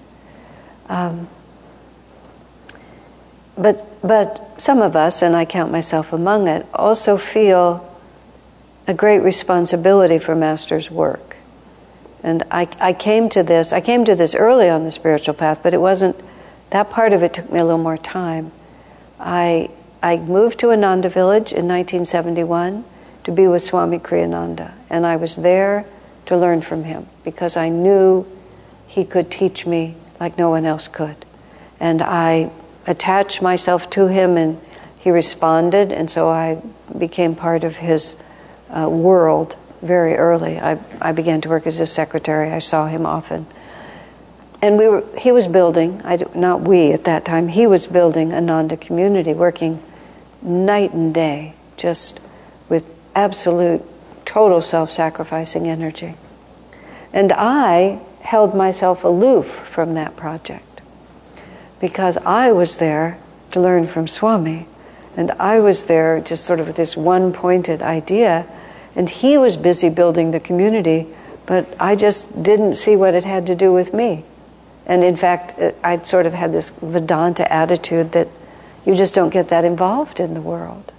Um, 0.88 1.28
but, 3.56 3.86
but 4.02 4.60
some 4.60 4.82
of 4.82 4.96
us, 4.96 5.22
and 5.22 5.34
I 5.34 5.44
count 5.44 5.72
myself 5.72 6.12
among 6.12 6.48
it, 6.48 6.66
also 6.74 7.16
feel 7.16 7.90
a 8.86 8.94
great 8.94 9.20
responsibility 9.20 10.18
for 10.18 10.34
Master's 10.34 10.90
work. 10.90 11.33
And 12.24 12.42
I, 12.50 12.66
I 12.80 12.94
came 12.94 13.28
to 13.28 13.42
this, 13.42 13.72
I 13.74 13.82
came 13.82 14.06
to 14.06 14.14
this 14.14 14.34
early 14.34 14.70
on 14.70 14.84
the 14.84 14.90
spiritual 14.90 15.34
path, 15.34 15.60
but 15.62 15.74
it 15.74 15.80
wasn't, 15.80 16.16
that 16.70 16.88
part 16.88 17.12
of 17.12 17.22
it 17.22 17.34
took 17.34 17.52
me 17.52 17.60
a 17.60 17.64
little 17.64 17.78
more 17.78 17.98
time. 17.98 18.50
I, 19.20 19.70
I 20.02 20.16
moved 20.16 20.58
to 20.60 20.72
Ananda 20.72 21.10
Village 21.10 21.52
in 21.52 21.68
1971 21.68 22.82
to 23.24 23.30
be 23.30 23.46
with 23.46 23.62
Swami 23.62 23.98
Kriyananda, 23.98 24.72
and 24.88 25.04
I 25.04 25.16
was 25.16 25.36
there 25.36 25.84
to 26.24 26.36
learn 26.36 26.62
from 26.62 26.84
him 26.84 27.06
because 27.24 27.58
I 27.58 27.68
knew 27.68 28.26
he 28.86 29.04
could 29.04 29.30
teach 29.30 29.66
me 29.66 29.94
like 30.18 30.38
no 30.38 30.48
one 30.48 30.64
else 30.64 30.88
could. 30.88 31.16
And 31.78 32.00
I 32.00 32.50
attached 32.86 33.42
myself 33.42 33.90
to 33.90 34.06
him, 34.06 34.38
and 34.38 34.58
he 34.98 35.10
responded, 35.10 35.92
and 35.92 36.10
so 36.10 36.30
I 36.30 36.62
became 36.96 37.34
part 37.34 37.64
of 37.64 37.76
his 37.76 38.16
uh, 38.70 38.88
world 38.88 39.56
very 39.84 40.14
early. 40.14 40.58
I, 40.58 40.78
I 41.00 41.12
began 41.12 41.40
to 41.42 41.48
work 41.48 41.66
as 41.66 41.76
his 41.76 41.92
secretary. 41.92 42.50
I 42.50 42.58
saw 42.58 42.86
him 42.86 43.06
often. 43.06 43.46
And 44.62 44.78
we 44.78 44.88
were, 44.88 45.04
he 45.18 45.30
was 45.30 45.46
building, 45.46 46.00
I, 46.04 46.24
not 46.34 46.62
we 46.62 46.92
at 46.92 47.04
that 47.04 47.24
time, 47.24 47.48
he 47.48 47.66
was 47.66 47.86
building 47.86 48.32
Ananda 48.32 48.76
community, 48.78 49.34
working 49.34 49.78
night 50.40 50.92
and 50.92 51.12
day, 51.12 51.54
just 51.76 52.18
with 52.68 52.94
absolute, 53.14 53.82
total 54.24 54.62
self 54.62 54.90
sacrificing 54.90 55.68
energy. 55.68 56.14
And 57.12 57.30
I 57.32 58.00
held 58.22 58.56
myself 58.56 59.04
aloof 59.04 59.46
from 59.46 59.94
that 59.94 60.16
project 60.16 60.80
because 61.78 62.16
I 62.16 62.52
was 62.52 62.78
there 62.78 63.18
to 63.50 63.60
learn 63.60 63.86
from 63.86 64.08
Swami. 64.08 64.66
And 65.16 65.30
I 65.32 65.60
was 65.60 65.84
there 65.84 66.20
just 66.20 66.44
sort 66.44 66.58
of 66.58 66.66
with 66.66 66.76
this 66.76 66.96
one 66.96 67.32
pointed 67.32 67.82
idea 67.82 68.46
and 68.96 69.10
he 69.10 69.38
was 69.38 69.56
busy 69.56 69.88
building 69.88 70.30
the 70.30 70.40
community 70.40 71.06
But 71.46 71.68
I 71.78 71.94
just 71.94 72.42
didn't 72.42 72.74
see 72.74 72.96
what 72.96 73.14
it 73.14 73.24
had 73.24 73.46
to 73.46 73.54
do 73.54 73.72
with 73.72 73.92
me. 73.92 74.24
And 74.86 75.04
in 75.04 75.16
fact, 75.16 75.54
uh, 75.58 75.72
I'd 75.82 76.06
sort 76.06 76.26
of 76.26 76.34
had 76.34 76.52
this 76.52 76.70
Vedanta 76.70 77.50
attitude 77.52 78.12
that 78.12 78.28
you 78.84 78.94
just 78.94 79.14
don't 79.14 79.30
get 79.30 79.48
that 79.48 79.64
involved 79.64 80.20
in 80.20 80.34
the 80.34 80.40
world. 80.40 80.92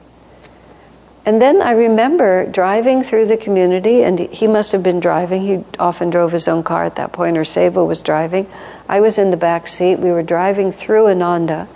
And 1.26 1.42
then 1.42 1.62
I 1.62 1.72
remember 1.72 2.46
driving 2.46 3.02
through 3.02 3.26
the 3.26 3.38
community, 3.38 4.04
and 4.04 4.20
he 4.20 4.46
must 4.46 4.72
have 4.72 4.84
been 4.84 5.00
driving. 5.00 5.42
He 5.42 5.64
often 5.80 6.12
drove 6.12 6.32
his 6.32 6.48
own 6.48 6.62
car 6.62 6.84
at 6.84 6.96
that 6.98 7.14
point, 7.14 7.38
or 7.38 7.42
Seva 7.42 7.86
was 7.86 8.02
driving. 8.02 8.48
I 8.88 9.00
was 9.00 9.18
in 9.18 9.32
the 9.32 9.38
back 9.38 9.66
seat. 9.66 9.98
We 9.98 10.12
were 10.12 10.22
driving 10.22 10.72
through 10.72 11.08
Ananda, 11.08 11.68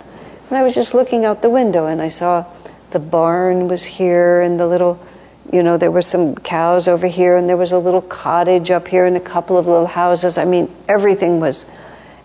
and 0.48 0.58
I 0.58 0.62
was 0.62 0.76
just 0.76 0.94
looking 0.94 1.24
out 1.24 1.42
the 1.42 1.50
window, 1.50 1.86
and 1.86 2.00
I 2.00 2.06
saw 2.06 2.44
the 2.92 3.00
barn 3.00 3.66
was 3.66 3.84
here, 3.84 4.40
and 4.40 4.58
the 4.58 4.68
little, 4.68 5.04
you 5.52 5.62
know, 5.62 5.76
there 5.76 5.90
were 5.90 6.02
some 6.02 6.34
cows 6.34 6.88
over 6.88 7.06
here, 7.06 7.36
and 7.36 7.48
there 7.48 7.56
was 7.56 7.72
a 7.72 7.78
little 7.78 8.02
cottage 8.02 8.70
up 8.70 8.88
here, 8.88 9.06
and 9.06 9.16
a 9.16 9.20
couple 9.20 9.56
of 9.56 9.66
little 9.66 9.86
houses. 9.86 10.38
I 10.38 10.44
mean, 10.44 10.74
everything 10.88 11.40
was, 11.40 11.66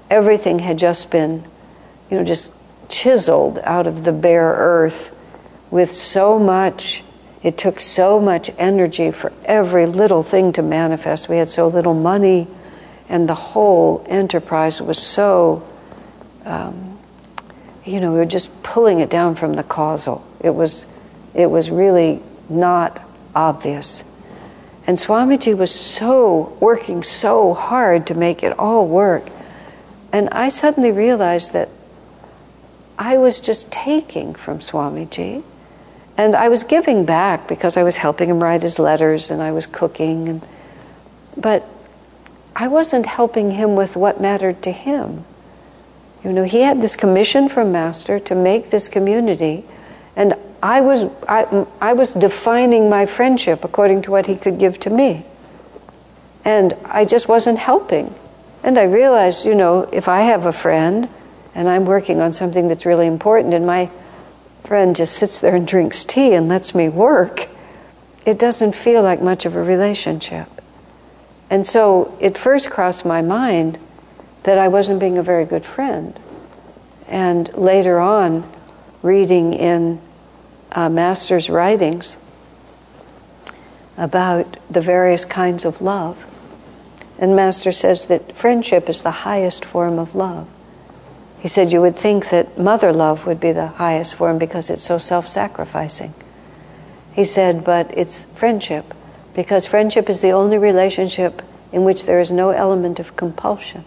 everything 0.10 0.60
had 0.60 0.78
just 0.78 1.12
been, 1.12 1.44
you 2.10 2.18
know, 2.18 2.24
just 2.24 2.54
chiseled 2.90 3.60
out 3.60 3.88
of 3.88 4.04
the 4.04 4.14
bare 4.14 4.54
earth 4.54 5.16
with 5.72 5.92
so 5.92 6.38
much 6.38 7.04
it 7.46 7.60
took 7.60 7.80
so 7.80 8.20
much 8.20 8.50
energy 8.58 9.12
for 9.12 9.32
every 9.46 9.86
little 9.86 10.24
thing 10.24 10.52
to 10.54 10.64
manifest. 10.64 11.30
We 11.30 11.38
had 11.38 11.48
so 11.48 11.68
little 11.68 11.94
money, 11.94 12.48
and 13.08 13.30
the 13.30 13.36
whole 13.36 14.04
enterprise 14.10 14.82
was 14.82 14.98
so, 14.98 15.64
um, 16.44 16.98
you 17.86 18.00
know, 18.00 18.12
we 18.14 18.18
were 18.18 18.26
just 18.26 18.64
pulling 18.64 19.00
it 19.00 19.12
down 19.12 19.36
from 19.36 19.54
the 19.54 19.62
causal. 19.62 20.26
It 20.40 20.56
was, 20.56 20.88
it 21.36 21.46
was 21.46 21.70
really 21.70 22.20
not 22.50 23.00
obvious. 23.36 24.04
And 24.88 24.98
Swamiji 24.98 25.58
was 25.58 25.74
so, 25.74 26.56
working 26.60 27.04
so 27.04 27.54
hard 27.54 28.08
to 28.08 28.16
make 28.16 28.44
it 28.44 28.58
all 28.58 28.88
work. 28.88 29.28
And 30.14 30.30
I 30.30 30.50
suddenly 30.50 30.92
realized 30.92 31.54
that 31.54 31.70
I 32.98 33.18
was 33.18 33.40
just 33.40 33.72
taking 33.72 34.36
from 34.36 34.60
Swamiji 34.60 35.44
and 36.18 36.36
I 36.36 36.48
was 36.50 36.64
giving 36.64 37.06
back 37.06 37.48
because 37.48 37.76
I 37.76 37.84
was 37.84 37.98
helping 37.98 38.30
him 38.30 38.42
write 38.42 38.62
his 38.62 38.80
letters 38.80 39.32
and 39.32 39.42
I 39.42 39.52
was 39.52 39.68
cooking. 39.68 40.30
And, 40.30 40.48
but 41.36 41.68
I 42.56 42.70
wasn't 42.70 43.06
helping 43.06 43.52
him 43.52 43.76
with 43.76 43.98
what 43.98 44.22
mattered 44.22 44.64
to 44.64 44.72
him. 44.72 45.26
You 46.24 46.32
know, 46.32 46.44
he 46.44 46.62
had 46.62 46.82
this 46.82 46.96
commission 46.96 47.50
from 47.50 47.72
Master 47.72 48.18
to 48.20 48.34
make 48.34 48.70
this 48.70 48.88
community, 48.88 49.64
and 50.16 50.34
I 50.62 50.82
was, 50.82 51.04
I, 51.28 51.66
I 51.82 51.94
was 51.94 52.14
defining 52.14 52.90
my 52.90 53.06
friendship 53.06 53.64
according 53.64 54.04
to 54.04 54.12
what 54.12 54.28
he 54.28 54.36
could 54.36 54.58
give 54.58 54.80
to 54.82 54.90
me. 54.90 55.26
And 56.44 56.74
I 56.86 57.06
just 57.06 57.28
wasn't 57.28 57.58
helping. 57.58 58.14
And 58.64 58.78
I 58.78 58.84
realized, 58.84 59.46
you 59.46 59.56
know, 59.56 59.82
if 59.92 60.08
I 60.08 60.22
have 60.22 60.46
a 60.46 60.54
friend 60.54 61.10
and 61.54 61.70
I'm 61.70 61.86
working 61.86 62.22
on 62.22 62.34
something 62.34 62.68
that's 62.68 62.86
really 62.86 63.08
important, 63.08 63.54
and 63.54 63.66
my 63.66 63.90
friend 64.64 64.96
just 64.96 65.14
sits 65.14 65.42
there 65.42 65.56
and 65.56 65.68
drinks 65.68 66.04
tea 66.04 66.34
and 66.34 66.50
lets 66.50 66.74
me 66.76 66.90
work, 66.90 67.48
it 68.26 68.40
doesn't 68.40 68.76
feel 68.76 69.04
like 69.04 69.22
much 69.22 69.46
of 69.46 69.56
a 69.56 69.62
relationship. 69.62 70.48
And 71.50 71.66
so 71.66 72.16
it 72.20 72.38
first 72.38 72.70
crossed 72.70 73.06
my 73.06 73.22
mind 73.22 73.78
that 74.44 74.58
I 74.58 74.68
wasn't 74.68 75.00
being 75.00 75.18
a 75.18 75.24
very 75.24 75.46
good 75.46 75.64
friend. 75.64 76.20
And 77.08 77.54
later 77.54 78.00
on, 78.00 78.50
reading 79.04 79.54
in 79.54 80.02
uh, 80.76 80.90
Master's 80.90 81.50
writings 81.50 82.18
about 83.98 84.58
the 84.70 84.82
various 84.82 85.24
kinds 85.24 85.64
of 85.66 85.82
love, 85.82 86.24
and 87.18 87.36
Master 87.36 87.72
says 87.72 88.06
that 88.06 88.36
friendship 88.36 88.90
is 88.90 89.02
the 89.02 89.12
highest 89.12 89.64
form 89.64 89.98
of 89.98 90.14
love. 90.14 90.48
He 91.40 91.48
said 91.48 91.72
you 91.72 91.80
would 91.80 91.96
think 91.96 92.30
that 92.30 92.58
mother 92.58 92.92
love 92.92 93.26
would 93.26 93.40
be 93.40 93.54
the 93.54 93.68
highest 93.68 94.16
form 94.16 94.38
because 94.38 94.70
it's 94.70 94.84
so 94.84 94.98
self 94.98 95.28
sacrificing. 95.30 96.14
He 97.14 97.24
said, 97.24 97.64
but 97.64 97.98
it's 97.98 98.26
friendship 98.34 98.94
because 99.34 99.66
friendship 99.66 100.10
is 100.10 100.20
the 100.20 100.32
only 100.32 100.58
relationship 100.58 101.42
in 101.72 101.86
which 101.86 102.06
there 102.06 102.20
is 102.20 102.32
no 102.32 102.50
element 102.50 103.00
of 103.00 103.16
compulsion. 103.16 103.86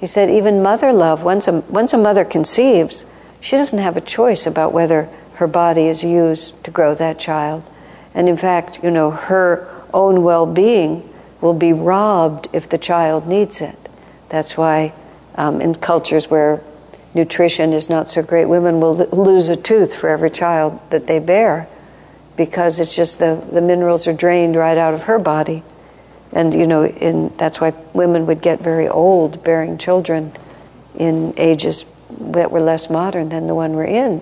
He 0.00 0.06
said, 0.06 0.28
even 0.28 0.62
mother 0.62 0.92
love, 0.92 1.22
once 1.22 1.46
a, 1.46 1.60
once 1.60 1.92
a 1.92 1.98
mother 1.98 2.24
conceives, 2.24 3.04
she 3.40 3.56
doesn't 3.56 3.78
have 3.78 3.96
a 3.96 4.00
choice 4.00 4.46
about 4.46 4.72
whether 4.72 5.08
her 5.36 5.46
body 5.46 5.86
is 5.86 6.02
used 6.02 6.62
to 6.64 6.70
grow 6.70 6.94
that 6.94 7.18
child. 7.18 7.62
And 8.14 8.28
in 8.28 8.36
fact, 8.36 8.82
you 8.82 8.90
know, 8.90 9.10
her 9.10 9.70
own 9.92 10.22
well 10.22 10.46
being 10.46 11.08
will 11.40 11.54
be 11.54 11.72
robbed 11.72 12.48
if 12.52 12.68
the 12.68 12.78
child 12.78 13.26
needs 13.26 13.60
it. 13.60 13.76
That's 14.30 14.56
why 14.56 14.94
um, 15.34 15.60
in 15.60 15.74
cultures 15.74 16.30
where 16.30 16.62
nutrition 17.14 17.72
is 17.72 17.88
not 17.88 18.08
so 18.08 18.22
great, 18.22 18.46
women 18.46 18.80
will 18.80 18.94
lose 18.94 19.48
a 19.48 19.56
tooth 19.56 19.94
for 19.94 20.08
every 20.08 20.30
child 20.30 20.80
that 20.90 21.06
they 21.06 21.18
bear 21.18 21.68
because 22.36 22.78
it's 22.78 22.94
just 22.94 23.18
the, 23.18 23.42
the 23.52 23.60
minerals 23.60 24.06
are 24.06 24.12
drained 24.12 24.56
right 24.56 24.78
out 24.78 24.94
of 24.94 25.02
her 25.02 25.18
body. 25.18 25.62
And, 26.32 26.54
you 26.54 26.66
know, 26.66 26.84
in, 26.84 27.34
that's 27.36 27.60
why 27.60 27.72
women 27.92 28.26
would 28.26 28.40
get 28.40 28.60
very 28.60 28.88
old 28.88 29.44
bearing 29.44 29.78
children 29.78 30.32
in 30.98 31.34
ages 31.36 31.84
that 32.10 32.50
were 32.50 32.60
less 32.60 32.90
modern 32.90 33.28
than 33.28 33.46
the 33.46 33.54
one 33.54 33.74
we're 33.74 33.84
in. 33.84 34.20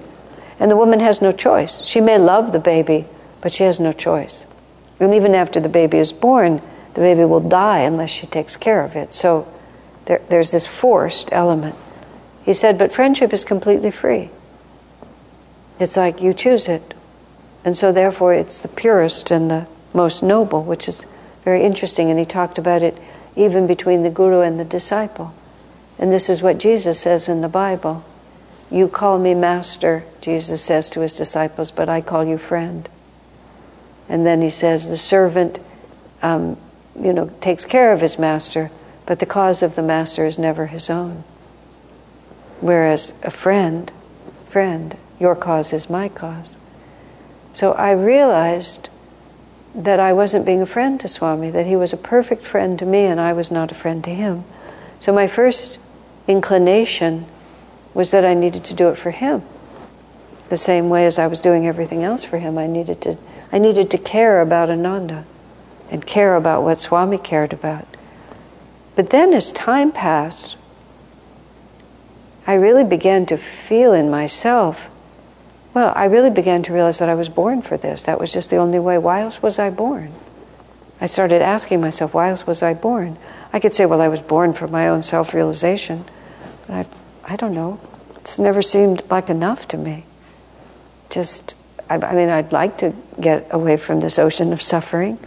And 0.59 0.71
the 0.71 0.77
woman 0.77 1.01
has 1.01 1.21
no 1.21 1.33
choice. 1.33 1.83
She 1.83 2.01
may 2.01 2.19
love 2.19 2.53
the 2.53 2.59
baby, 2.59 3.07
but 3.41 3.53
she 3.53 3.65
has 3.65 3.81
no 3.81 3.93
choice. 3.93 4.47
And 5.01 5.15
even 5.15 5.35
after 5.35 5.61
the 5.61 5.69
baby 5.69 5.99
is 5.99 6.13
born, 6.13 6.61
the 6.95 7.01
baby 7.01 7.25
will 7.25 7.41
die 7.41 7.81
unless 7.81 8.11
she 8.11 8.27
takes 8.27 8.57
care 8.57 8.85
of 8.85 8.95
it. 8.95 9.13
So 9.13 9.53
there, 10.07 10.23
there's 10.29 10.51
this 10.51 10.67
forced 10.67 11.33
element. 11.33 11.75
He 12.45 12.55
said, 12.55 12.79
but 12.79 12.93
friendship 12.93 13.33
is 13.33 13.45
completely 13.45 13.91
free. 13.91 14.31
It's 15.81 15.97
like 15.97 16.23
you 16.23 16.33
choose 16.33 16.69
it. 16.69 16.95
And 17.65 17.77
so, 17.77 17.91
therefore, 17.91 18.35
it's 18.35 18.61
the 18.61 18.69
purest 18.69 19.31
and 19.31 19.51
the 19.51 19.67
most 19.93 20.23
noble, 20.23 20.63
which 20.63 20.87
is 20.87 21.07
very 21.45 21.63
interesting. 21.63 22.11
And 22.11 22.19
he 22.19 22.27
talked 22.27 22.59
about 22.59 22.83
it 22.83 22.97
even 23.35 23.67
between 23.67 24.03
the 24.03 24.11
guru 24.11 24.41
and 24.41 24.61
the 24.61 24.65
disciple. 24.65 25.35
And 25.99 26.13
this 26.13 26.29
is 26.29 26.43
what 26.43 26.59
Jesus 26.59 27.01
says 27.01 27.29
in 27.29 27.41
the 27.41 27.49
Bible 27.49 28.05
You 28.71 28.89
call 28.89 29.19
me 29.19 29.35
master, 29.35 30.05
Jesus 30.21 30.63
says 30.63 30.91
to 30.91 31.01
his 31.01 31.17
disciples, 31.17 31.71
but 31.71 31.89
I 31.89 32.01
call 32.01 32.25
you 32.25 32.39
friend. 32.39 32.89
And 34.09 34.27
then 34.27 34.43
he 34.43 34.51
says, 34.51 34.89
The 34.89 34.99
servant, 34.99 35.59
um, 36.23 36.57
you 36.99 37.13
know, 37.13 37.31
takes 37.41 37.65
care 37.65 37.93
of 37.93 38.01
his 38.01 38.19
master 38.19 38.71
but 39.07 39.19
the 39.19 39.27
cause 39.27 39.63
of 39.63 39.75
the 39.75 39.83
master 39.83 40.25
is 40.25 40.39
never 40.39 40.67
his 40.67 40.89
own. 40.89 41.25
Whereas 42.61 43.13
a 43.23 43.31
friend, 43.31 43.93
friend, 44.49 44.97
your 45.21 45.37
cause 45.37 45.73
is 45.73 45.91
my 45.91 46.09
cause. 46.09 46.59
So 47.53 47.73
I 47.73 47.93
realized 47.93 48.89
that 49.75 50.01
I 50.01 50.13
wasn't 50.13 50.47
being 50.47 50.63
a 50.63 50.67
friend 50.67 50.99
to 51.01 51.09
Swami, 51.09 51.51
that 51.51 51.67
he 51.67 51.77
was 51.77 51.93
a 51.93 51.99
perfect 51.99 52.45
friend 52.45 52.79
to 52.79 52.87
me 52.87 53.05
and 53.05 53.21
I 53.21 53.33
was 53.33 53.51
not 53.51 53.73
a 53.73 53.75
friend 53.75 54.03
to 54.05 54.11
him. 54.11 54.45
So 55.01 55.13
my 55.13 55.27
first 55.27 55.79
inclination 56.27 57.27
was 57.95 58.11
that 58.11 58.25
I 58.25 58.35
needed 58.35 58.65
to 58.65 58.75
do 58.75 58.89
it 58.89 58.99
for 58.99 59.11
him. 59.11 59.43
The 60.51 60.59
same 60.59 60.91
way 60.91 61.07
as 61.07 61.19
I 61.19 61.27
was 61.27 61.41
doing 61.41 61.67
everything 61.67 62.03
else 62.03 62.23
for 62.25 62.39
him, 62.39 62.59
I 62.59 62.67
needed 62.67 63.01
to 63.03 63.17
I 63.53 63.59
needed 63.59 63.91
to 63.93 63.99
care 63.99 64.41
about 64.41 64.69
Ananda 64.69 65.25
and 65.91 66.05
care 66.05 66.35
about 66.35 66.65
what 66.65 66.81
Swami 66.81 67.19
cared 67.19 67.53
about. 67.53 67.87
But 68.97 69.11
then 69.11 69.33
as 69.33 69.53
time 69.53 69.93
passed, 69.93 70.57
I 72.47 72.55
really 72.55 72.85
began 72.85 73.27
to 73.27 73.37
feel 73.37 73.93
in 73.93 74.11
myself, 74.11 74.89
well, 75.73 75.93
I 75.97 76.07
really 76.07 76.31
began 76.31 76.63
to 76.65 76.73
realize 76.73 76.99
that 76.99 77.09
I 77.09 77.15
was 77.15 77.29
born 77.29 77.63
for 77.63 77.77
this. 77.77 78.03
That 78.03 78.21
was 78.21 78.33
just 78.33 78.51
the 78.51 78.57
only 78.57 78.79
way. 78.79 78.99
Why 78.99 79.21
else 79.21 79.41
was 79.41 79.59
I 79.59 79.71
born? 79.71 80.13
I 81.01 81.07
started 81.07 81.43
asking 81.43 81.81
myself, 81.81 82.15
why 82.15 82.31
else 82.31 82.47
was 82.47 82.63
I 82.63 82.75
born? 82.75 83.17
I 83.53 83.61
could 83.61 83.75
say, 83.75 83.87
well, 83.87 84.01
I 84.01 84.09
was 84.09 84.21
born 84.21 84.53
for 84.53 84.69
my 84.69 84.89
own 84.89 85.03
self 85.03 85.35
realization. 85.35 86.05
But 86.67 86.75
I, 86.75 86.87
I 87.27 87.37
don't 87.37 87.55
know. 87.55 87.81
It's 88.17 88.39
never 88.39 88.63
seemed 88.63 89.03
like 89.11 89.31
enough 89.31 89.69
to 89.69 89.77
me. 89.77 90.05
Just, 91.11 91.55
I, 91.89 91.97
I 91.97 92.15
mean, 92.15 92.29
I'd 92.29 92.53
like 92.53 92.79
to 92.79 92.95
get 93.21 93.47
away 93.51 93.77
from 93.77 94.01
this 94.01 94.19
ocean 94.19 94.53
of 94.53 94.63
suffering. 94.63 95.19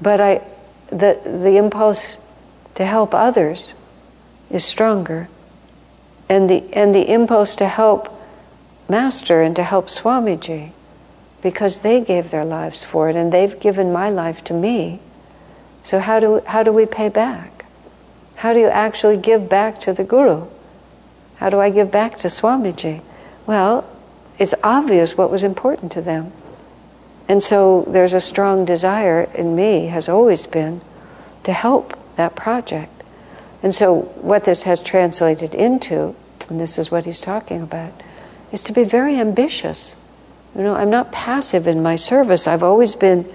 But 0.00 0.20
I, 0.20 0.42
the, 0.88 1.20
the 1.24 1.56
impulse 1.56 2.16
to 2.74 2.84
help 2.84 3.14
others 3.14 3.74
is 4.50 4.64
stronger. 4.64 5.28
And 6.28 6.48
the, 6.48 6.64
and 6.72 6.94
the 6.94 7.12
impulse 7.12 7.56
to 7.56 7.66
help 7.66 8.18
Master 8.88 9.42
and 9.42 9.56
to 9.56 9.62
help 9.62 9.88
Swamiji, 9.88 10.72
because 11.42 11.80
they 11.80 12.00
gave 12.00 12.30
their 12.30 12.44
lives 12.44 12.84
for 12.84 13.08
it 13.08 13.16
and 13.16 13.32
they've 13.32 13.58
given 13.58 13.92
my 13.92 14.10
life 14.10 14.44
to 14.44 14.54
me. 14.54 15.00
So, 15.82 15.98
how 15.98 16.20
do, 16.20 16.42
how 16.46 16.62
do 16.62 16.72
we 16.72 16.86
pay 16.86 17.08
back? 17.08 17.64
How 18.36 18.52
do 18.52 18.60
you 18.60 18.66
actually 18.66 19.16
give 19.16 19.48
back 19.48 19.78
to 19.80 19.92
the 19.92 20.04
Guru? 20.04 20.46
How 21.42 21.50
do 21.50 21.58
I 21.58 21.70
give 21.70 21.90
back 21.90 22.18
to 22.18 22.28
Swamiji? 22.28 23.02
Well, 23.48 23.84
it's 24.38 24.54
obvious 24.62 25.18
what 25.18 25.28
was 25.28 25.42
important 25.42 25.90
to 25.90 26.00
them. 26.00 26.30
And 27.26 27.42
so 27.42 27.84
there's 27.88 28.12
a 28.12 28.20
strong 28.20 28.64
desire 28.64 29.28
in 29.34 29.56
me, 29.56 29.86
has 29.86 30.08
always 30.08 30.46
been, 30.46 30.82
to 31.42 31.52
help 31.52 31.98
that 32.14 32.36
project. 32.36 32.92
And 33.60 33.74
so 33.74 34.02
what 34.20 34.44
this 34.44 34.62
has 34.62 34.82
translated 34.82 35.52
into, 35.52 36.14
and 36.48 36.60
this 36.60 36.78
is 36.78 36.92
what 36.92 37.06
he's 37.06 37.20
talking 37.20 37.60
about, 37.60 37.92
is 38.52 38.62
to 38.62 38.72
be 38.72 38.84
very 38.84 39.16
ambitious. 39.16 39.96
You 40.54 40.62
know, 40.62 40.76
I'm 40.76 40.90
not 40.90 41.10
passive 41.10 41.66
in 41.66 41.82
my 41.82 41.96
service. 41.96 42.46
I've 42.46 42.62
always 42.62 42.94
been 42.94 43.28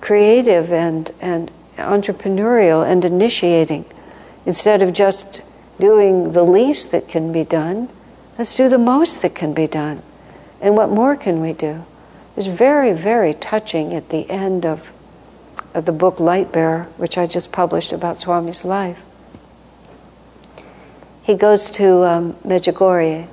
creative 0.00 0.72
and, 0.72 1.10
and 1.20 1.50
entrepreneurial 1.78 2.88
and 2.88 3.04
initiating. 3.04 3.86
Instead 4.46 4.82
of 4.82 4.92
just 4.92 5.42
doing 5.80 6.32
the 6.32 6.44
least 6.44 6.92
that 6.92 7.08
can 7.08 7.32
be 7.32 7.44
done, 7.44 7.88
let's 8.38 8.54
do 8.56 8.68
the 8.68 8.78
most 8.78 9.22
that 9.22 9.34
can 9.34 9.52
be 9.52 9.66
done. 9.66 10.02
And 10.60 10.76
what 10.76 10.90
more 10.90 11.16
can 11.16 11.40
we 11.40 11.52
do? 11.52 11.84
It's 12.36 12.46
very, 12.46 12.92
very 12.92 13.34
touching 13.34 13.94
at 13.94 14.10
the 14.10 14.30
end 14.30 14.64
of, 14.64 14.92
of 15.74 15.84
the 15.84 15.92
book 15.92 16.20
Light 16.20 16.52
Bearer, 16.52 16.84
which 16.96 17.18
I 17.18 17.26
just 17.26 17.50
published 17.50 17.92
about 17.92 18.18
Swami's 18.18 18.64
life. 18.64 19.02
He 21.22 21.34
goes 21.34 21.70
to 21.70 22.04
um, 22.04 22.32
Medjugorje, 22.46 23.26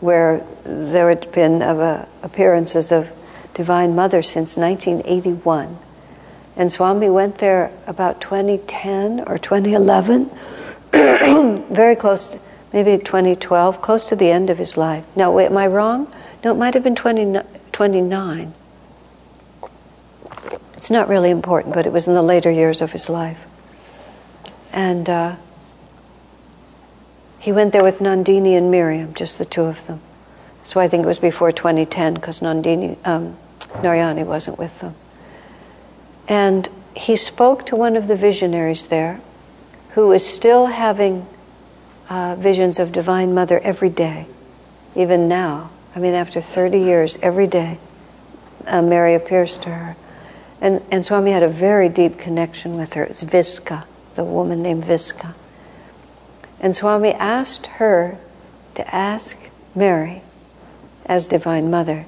where 0.00 0.44
there 0.64 1.08
had 1.08 1.30
been 1.32 1.62
uh, 1.62 2.06
appearances 2.22 2.92
of 2.92 3.10
Divine 3.54 3.94
Mother 3.94 4.22
since 4.22 4.56
1981. 4.56 5.78
And 6.56 6.70
Swami 6.70 7.08
went 7.08 7.38
there 7.38 7.72
about 7.86 8.20
2010 8.20 9.20
or 9.26 9.38
2011, 9.38 10.30
very 11.72 11.96
close, 11.96 12.32
to, 12.32 12.40
maybe 12.72 12.98
2012, 13.02 13.80
close 13.80 14.08
to 14.08 14.16
the 14.16 14.30
end 14.30 14.50
of 14.50 14.58
his 14.58 14.76
life. 14.76 15.04
No, 15.16 15.30
wait, 15.30 15.46
am 15.46 15.56
I 15.56 15.66
wrong? 15.66 16.12
No, 16.44 16.52
it 16.52 16.56
might 16.56 16.74
have 16.74 16.82
been 16.82 16.96
20, 16.96 17.40
29. 17.72 18.54
It's 20.76 20.90
not 20.90 21.08
really 21.08 21.30
important, 21.30 21.74
but 21.74 21.86
it 21.86 21.92
was 21.92 22.08
in 22.08 22.14
the 22.14 22.22
later 22.22 22.50
years 22.50 22.80
of 22.80 22.92
his 22.92 23.10
life. 23.10 23.38
And 24.72 25.08
uh, 25.08 25.36
he 27.38 27.52
went 27.52 27.72
there 27.72 27.82
with 27.82 27.98
Nandini 27.98 28.56
and 28.56 28.70
Miriam, 28.70 29.14
just 29.14 29.38
the 29.38 29.44
two 29.44 29.64
of 29.64 29.86
them. 29.86 30.00
So 30.62 30.80
I 30.80 30.88
think 30.88 31.04
it 31.04 31.06
was 31.06 31.18
before 31.18 31.52
2010 31.52 32.14
because 32.14 32.40
Nandini, 32.40 32.96
um, 33.06 33.36
Narayani 33.74 34.24
wasn't 34.24 34.58
with 34.58 34.80
them. 34.80 34.94
And 36.28 36.68
he 36.94 37.16
spoke 37.16 37.66
to 37.66 37.76
one 37.76 37.96
of 37.96 38.08
the 38.08 38.16
visionaries 38.16 38.88
there 38.88 39.20
who 39.94 40.12
is 40.12 40.24
still 40.26 40.66
having 40.66 41.26
uh, 42.08 42.36
visions 42.38 42.78
of 42.78 42.92
Divine 42.92 43.34
Mother 43.34 43.58
every 43.60 43.90
day, 43.90 44.26
even 44.94 45.28
now. 45.28 45.70
I 45.94 45.98
mean, 45.98 46.14
after 46.14 46.40
30 46.40 46.78
years, 46.78 47.18
every 47.22 47.46
day, 47.46 47.78
uh, 48.66 48.82
Mary 48.82 49.14
appears 49.14 49.56
to 49.58 49.70
her. 49.70 49.96
And, 50.60 50.82
and 50.90 51.04
Swami 51.04 51.30
had 51.30 51.42
a 51.42 51.48
very 51.48 51.88
deep 51.88 52.18
connection 52.18 52.76
with 52.76 52.94
her. 52.94 53.04
It's 53.04 53.22
Vicka, 53.22 53.84
the 54.14 54.24
woman 54.24 54.62
named 54.62 54.84
Vicka. 54.84 55.34
And 56.60 56.76
Swami 56.76 57.12
asked 57.12 57.66
her 57.66 58.18
to 58.74 58.94
ask 58.94 59.38
Mary, 59.74 60.22
as 61.06 61.26
Divine 61.26 61.70
Mother, 61.70 62.06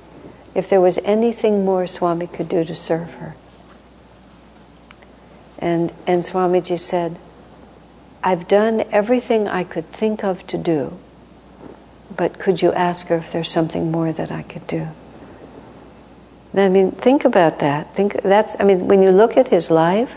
if 0.55 0.69
there 0.69 0.81
was 0.81 0.99
anything 1.05 1.65
more 1.65 1.87
Swami 1.87 2.27
could 2.27 2.49
do 2.49 2.65
to 2.65 2.75
serve 2.75 3.15
her. 3.15 3.35
And, 5.59 5.93
and 6.07 6.23
Swamiji 6.23 6.79
said, 6.79 7.19
I've 8.23 8.47
done 8.49 8.85
everything 8.91 9.49
I 9.49 9.65
could 9.65 9.91
think 9.91 10.23
of 10.25 10.47
to 10.49 10.59
do, 10.59 10.99
but 12.17 12.39
could 12.39 12.63
you 12.63 12.73
ask 12.73 13.09
her 13.09 13.17
if 13.17 13.33
there's 13.33 13.51
something 13.51 13.91
more 13.91 14.13
that 14.13 14.31
I 14.31 14.43
could 14.43 14.67
do? 14.67 14.89
I 16.55 16.69
mean, 16.69 16.93
think 16.93 17.25
about 17.25 17.61
that. 17.61 17.95
Think 17.95 18.23
that's. 18.23 18.57
I 18.61 18.65
mean, 18.65 18.87
when 18.87 19.03
you 19.03 19.11
look 19.11 19.37
at 19.37 19.49
his 19.49 19.71
life, 19.71 20.15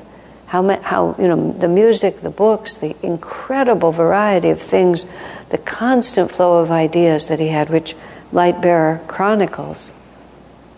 how 0.48 0.68
how 0.82 1.16
you 1.18 1.28
know 1.28 1.54
the 1.54 1.70
music, 1.70 2.22
the 2.22 2.30
books, 2.30 2.78
the 2.78 2.96
incredible 3.02 3.92
variety 3.92 4.50
of 4.50 4.62
things, 4.62 5.06
the 5.50 5.58
constant 5.58 6.32
flow 6.32 6.60
of 6.60 6.72
ideas 6.72 7.28
that 7.28 7.40
he 7.40 7.48
had, 7.48 7.70
which 7.70 7.96
Light 8.34 8.62
Bearer 8.62 9.02
chronicles, 9.08 9.94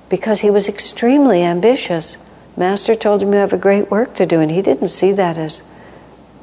because 0.10 0.42
he 0.42 0.52
was 0.52 0.70
extremely 0.70 1.42
ambitious 1.42 2.18
Master 2.58 2.96
told 2.96 3.22
him 3.22 3.34
you 3.34 3.38
have 3.38 3.54
a 3.54 3.58
great 3.58 3.92
work 3.92 4.16
to 4.16 4.26
do, 4.26 4.40
and 4.42 4.50
he 4.50 4.64
didn't 4.64 4.88
see 4.88 5.12
that 5.12 5.38
as, 5.38 5.62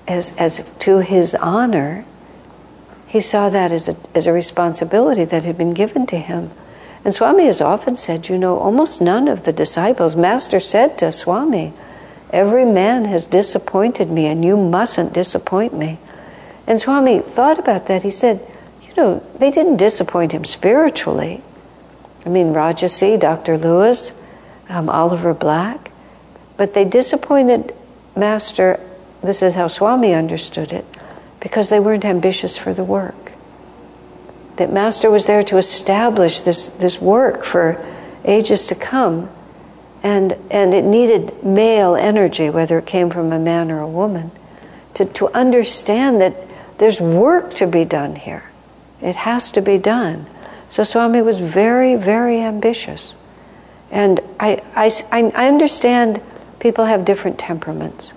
as, 0.07 0.34
as 0.36 0.68
to 0.80 0.98
his 0.98 1.34
honor. 1.34 2.05
He 3.07 3.20
saw 3.20 3.48
that 3.48 3.72
as 3.72 3.88
a, 3.88 3.96
as 4.14 4.26
a 4.26 4.32
responsibility 4.32 5.24
that 5.24 5.44
had 5.44 5.57
been 5.57 5.74
given 5.74 6.07
to 6.07 6.18
him. 6.18 6.50
And 7.05 7.12
Swami 7.12 7.46
has 7.46 7.61
often 7.61 7.96
said, 7.96 8.28
you 8.28 8.38
know, 8.38 8.59
almost 8.59 9.00
none 9.00 9.28
of 9.28 9.44
the 9.44 9.52
disciples, 9.52 10.16
Master 10.16 10.59
said 10.59 10.96
to 10.98 11.12
Swami, 11.12 11.72
every 12.30 12.64
man 12.64 13.05
has 13.05 13.26
disappointed 13.26 14.11
me, 14.11 14.26
and 14.26 14.44
you 14.44 14.57
mustn't 14.57 15.12
disappoint 15.12 15.74
me. 15.74 15.98
And 16.66 16.80
Swami 16.80 17.20
thought 17.20 17.59
about 17.59 17.86
that. 17.86 18.02
He 18.02 18.11
said, 18.11 18.40
you 18.82 18.94
know, 18.96 19.22
they 19.38 19.50
didn't 19.50 19.76
disappoint 19.76 20.32
him 20.32 20.44
spiritually. 20.46 21.42
I 22.24 22.30
mean, 22.30 22.55
Rajarsi, 22.55 23.20
Dr. 23.20 23.59
Lewis, 23.59 24.18
um, 24.70 24.88
Oliver 24.88 25.34
Black, 25.34 25.90
but 26.57 26.72
they 26.72 26.86
disappointed 26.86 27.74
Master, 28.16 28.80
this 29.25 29.43
is 29.43 29.55
how 29.55 29.68
Swami 29.68 30.14
understood 30.14 30.72
it, 30.72 30.85
because 31.41 31.68
they 31.68 31.81
weren't 31.81 32.05
ambitious 32.05 32.57
for 32.57 32.72
the 32.72 32.85
work. 32.85 33.33
That 34.57 34.72
Master 34.72 35.11
was 35.11 35.27
there 35.27 35.43
to 35.45 35.59
establish 35.59 36.43
this, 36.43 36.68
this 36.68 37.01
work 37.01 37.45
for 37.45 37.85
ages 38.25 38.66
to 38.66 38.75
come, 38.75 39.29
and, 40.03 40.35
and 40.51 40.72
it 40.75 40.85
needed 40.85 41.43
male 41.43 41.97
energy, 41.97 42.51
whether 42.51 42.79
it 42.79 42.87
came 42.87 43.11
from 43.11 43.33
a 43.33 43.39
man 43.39 43.70
or 43.70 43.81
a 43.81 43.89
woman, 43.89 44.31
to, 44.95 45.05
to 45.05 45.29
understand 45.35 46.20
that 46.20 46.37
there's 46.79 47.01
work 47.01 47.55
to 47.55 47.66
be 47.66 47.85
done 47.85 48.16
here. 48.16 48.45
It 49.01 49.16
has 49.16 49.51
to 49.53 49.61
be 49.61 49.79
done. 49.79 50.27
So 50.70 50.85
Swami 50.85 51.22
was 51.22 51.39
very, 51.39 51.97
very 51.97 52.41
ambitious. 52.41 53.16
And 53.91 54.20
I, 54.41 54.62
I, 54.75 54.91
I 55.12 55.47
understand 55.49 56.20
people 56.59 56.85
have 56.87 57.05
different 57.05 57.39
temperaments. 57.39 58.14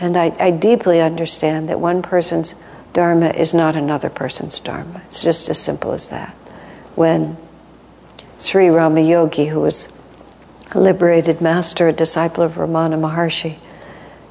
And 0.00 0.16
I, 0.16 0.34
I 0.40 0.50
deeply 0.50 1.00
understand 1.00 1.68
that 1.68 1.78
one 1.78 2.02
person's 2.02 2.54
dharma 2.92 3.30
is 3.30 3.54
not 3.54 3.76
another 3.76 4.10
person's 4.10 4.58
dharma. 4.58 5.02
It's 5.06 5.22
just 5.22 5.48
as 5.48 5.58
simple 5.58 5.92
as 5.92 6.08
that. 6.08 6.30
When 6.96 7.36
Sri 8.38 8.66
Ramayogi, 8.66 9.48
who 9.48 9.60
was 9.60 9.88
a 10.72 10.80
liberated 10.80 11.40
master, 11.40 11.88
a 11.88 11.92
disciple 11.92 12.42
of 12.42 12.54
Ramana 12.54 12.98
Maharshi, 12.98 13.58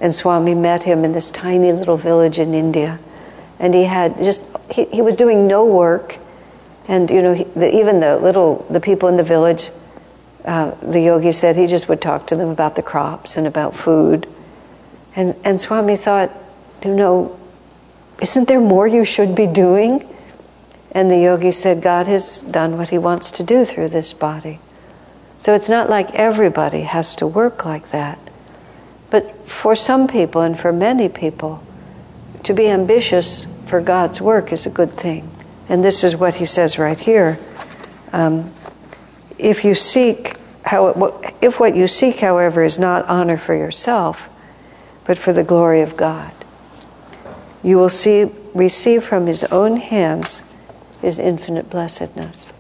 and 0.02 0.14
Swami 0.14 0.56
met 0.56 0.84
him 0.84 1.04
in 1.04 1.12
this 1.12 1.30
tiny 1.30 1.72
little 1.72 1.98
village 1.98 2.40
in 2.40 2.54
India. 2.54 3.00
And 3.60 3.74
he 3.74 3.84
had 3.84 4.18
just, 4.18 4.46
he, 4.72 4.86
he 4.86 5.02
was 5.02 5.16
doing 5.16 5.48
no 5.48 5.66
work. 5.66 6.18
And, 6.88 7.10
you 7.12 7.22
know, 7.22 7.34
he, 7.34 7.44
the, 7.44 7.74
even 7.78 8.00
the 8.00 8.18
little, 8.18 8.66
the 8.70 8.80
people 8.80 9.08
in 9.10 9.18
the 9.18 9.24
village 9.24 9.70
uh, 10.46 10.72
the 10.82 11.02
yogi 11.02 11.32
said 11.32 11.56
he 11.56 11.68
just 11.68 11.90
would 11.90 12.02
talk 12.02 12.28
to 12.28 12.36
them 12.36 12.50
about 12.50 12.76
the 12.76 12.82
crops 12.82 13.38
and 13.38 13.46
about 13.46 13.76
food. 13.76 14.28
And, 15.16 15.36
and 15.44 15.60
Swami 15.60 15.98
thought, 15.98 16.32
you 16.84 16.94
know, 16.94 17.38
isn't 18.22 18.48
there 18.48 18.60
more 18.60 18.88
you 18.88 19.06
should 19.06 19.36
be 19.36 19.48
doing? 19.48 20.08
And 20.92 21.10
the 21.10 21.18
yogi 21.18 21.52
said, 21.52 21.82
God 21.82 22.08
has 22.08 22.42
done 22.42 22.78
what 22.78 22.90
he 22.90 22.98
wants 22.98 23.32
to 23.32 23.44
do 23.44 23.66
through 23.66 23.90
this 23.90 24.14
body. 24.14 24.60
So 25.40 25.54
it's 25.54 25.70
not 25.70 25.90
like 25.90 26.14
everybody 26.16 26.82
has 26.82 27.16
to 27.16 27.28
work 27.28 27.66
like 27.66 27.92
that. 27.92 28.20
But 29.10 29.48
for 29.48 29.76
some 29.76 30.08
people 30.08 30.42
and 30.42 30.60
for 30.60 30.72
many 30.74 31.10
people, 31.10 31.64
to 32.44 32.54
be 32.54 32.68
ambitious 32.68 33.48
for 33.68 33.82
God's 33.82 34.22
work 34.22 34.52
is 34.52 34.66
a 34.66 34.70
good 34.70 34.92
thing. 34.92 35.30
And 35.68 35.84
this 35.84 36.04
is 36.04 36.16
what 36.16 36.36
he 36.36 36.46
says 36.46 36.78
right 36.78 37.00
here. 37.00 37.40
Um, 38.12 38.52
if 39.38 39.64
you 39.64 39.76
seek, 39.76 40.36
how, 40.64 41.22
if 41.42 41.60
what 41.60 41.76
you 41.76 41.88
seek, 41.88 42.20
however, 42.20 42.64
is 42.64 42.80
not 42.80 43.06
honor 43.08 43.38
for 43.38 43.54
yourself, 43.54 44.30
but 45.10 45.18
for 45.18 45.34
the 45.34 45.44
glory 45.44 45.82
of 45.82 45.98
God, 45.98 46.32
you 47.64 47.80
will 47.80 47.90
see, 47.90 48.30
receive 48.54 49.04
from 49.04 49.26
His 49.26 49.44
own 49.46 49.78
hands 49.78 50.44
His 51.02 51.18
infinite 51.18 51.68
blessedness. 51.68 52.54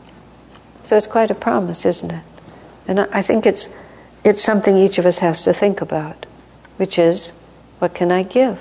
So 0.81 0.97
it's 0.97 1.05
quite 1.05 1.29
a 1.29 1.35
promise, 1.35 1.85
isn't 1.85 2.09
it? 2.09 2.23
And 2.87 3.01
I 3.01 3.21
think 3.21 3.45
it's, 3.45 3.69
it's 4.23 4.41
something 4.41 4.75
each 4.75 4.97
of 4.97 5.05
us 5.05 5.19
has 5.19 5.43
to 5.43 5.53
think 5.53 5.79
about, 5.79 6.25
which 6.77 6.97
is, 6.97 7.33
what 7.77 7.93
can 7.93 8.11
I 8.11 8.23
give? 8.23 8.57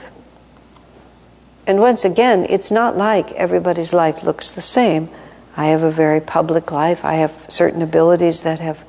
And 1.66 1.80
once 1.80 2.04
again, 2.04 2.44
it's 2.50 2.70
not 2.70 2.94
like 2.94 3.32
everybody's 3.32 3.94
life 3.94 4.22
looks 4.22 4.52
the 4.52 4.60
same. 4.60 5.08
I 5.56 5.68
have 5.68 5.82
a 5.82 5.90
very 5.90 6.20
public 6.20 6.70
life. 6.70 7.06
I 7.06 7.14
have 7.14 7.32
certain 7.48 7.80
abilities 7.80 8.42
that 8.42 8.60
have 8.60 8.84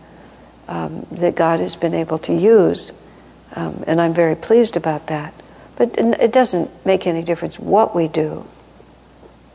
um, 0.68 1.08
that 1.12 1.36
God 1.36 1.62
has 1.62 1.78
been 1.78 1.94
able 1.94 2.18
to 2.18 2.34
use, 2.34 2.92
um, 3.56 3.84
and 3.88 4.00
I'm 4.02 4.14
very 4.14 4.36
pleased 4.36 4.78
about 4.78 5.08
that. 5.08 5.34
But 5.76 5.98
it 5.98 6.32
doesn't 6.34 6.70
make 6.86 7.08
any 7.08 7.24
difference 7.24 7.58
what 7.58 7.96
we 7.96 8.08
do, 8.08 8.46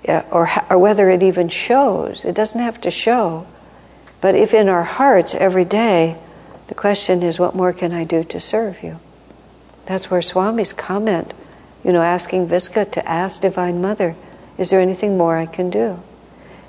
or 0.08 0.48
or 0.70 0.78
whether 0.78 1.10
it 1.10 1.22
even 1.22 1.48
shows. 1.48 2.24
It 2.24 2.34
doesn't 2.34 2.60
have 2.60 2.80
to 2.82 2.90
show. 2.90 3.46
But 4.20 4.34
if 4.34 4.54
in 4.54 4.68
our 4.68 4.84
hearts 4.84 5.34
every 5.34 5.66
day 5.66 6.16
The 6.68 6.74
question 6.74 7.22
is, 7.22 7.38
what 7.38 7.54
more 7.54 7.72
can 7.72 7.92
I 7.92 8.04
do 8.04 8.24
to 8.24 8.40
serve 8.40 8.82
you? 8.82 8.98
That's 9.86 10.10
where 10.10 10.22
Swami's 10.22 10.72
comment, 10.72 11.34
you 11.84 11.92
know, 11.92 12.00
asking 12.00 12.48
Vicka 12.48 12.90
to 12.92 13.08
ask 13.08 13.42
Divine 13.42 13.80
Mother, 13.80 14.16
is 14.56 14.70
there 14.70 14.80
anything 14.80 15.18
more 15.18 15.36
I 15.36 15.46
can 15.46 15.68
do? 15.68 16.00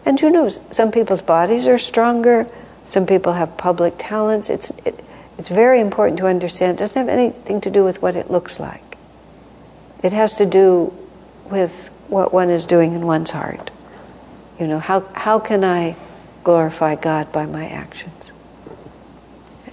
And 0.06 0.20
who 0.20 0.30
knows, 0.30 0.60
some 0.72 0.92
people's 0.92 1.22
bodies 1.22 1.68
are 1.68 1.78
stronger, 1.78 2.48
some 2.86 3.06
people 3.06 3.34
have 3.34 3.58
public 3.58 3.94
talents. 3.98 4.50
It's, 4.50 4.70
it, 4.86 5.04
it's 5.38 5.50
very 5.50 5.80
important 5.80 6.18
to 6.20 6.28
understand 6.28 6.78
it 6.78 6.80
doesn't 6.80 7.08
have 7.08 7.10
anything 7.10 7.62
to 7.62 7.70
do 7.70 7.84
with 7.84 8.02
what 8.02 8.16
it 8.16 8.32
looks 8.32 8.60
like. 8.60 8.98
It 10.04 10.14
has 10.14 10.38
to 10.38 10.46
do 10.46 10.94
with 11.50 11.88
what 12.08 12.34
one 12.34 12.50
is 12.50 12.66
doing 12.66 12.94
in 12.94 13.06
one's 13.06 13.32
heart. 13.32 13.72
You 14.60 14.68
know, 14.68 14.80
how, 14.80 15.02
how 15.14 15.40
can 15.40 15.64
I 15.64 15.96
glorify 16.44 16.96
God 16.96 17.32
by 17.32 17.46
my 17.46 17.68
actions? 17.68 18.32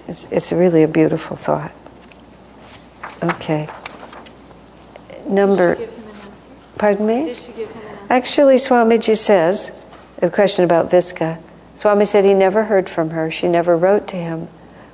It's, 0.09 0.31
it's 0.33 0.53
really 0.53 0.83
a 0.83 0.89
beautiful 0.89 1.37
thought. 1.37 1.73
Okay. 3.23 3.69
Number. 5.27 5.79
Pardon 6.79 7.07
me? 7.07 7.37
Actually, 8.11 8.57
Swamiji 8.57 9.17
says, 9.17 9.71
the 10.19 10.31
question 10.31 10.65
about 10.65 10.91
Vicka, 10.91 11.39
Swami 11.77 12.05
said 12.05 12.25
he 12.25 12.35
never 12.35 12.65
heard 12.65 12.89
from 12.89 13.11
her, 13.11 13.31
she 13.31 13.49
never 13.49 13.77
wrote 13.77 14.09
to 14.09 14.17
him, 14.17 14.49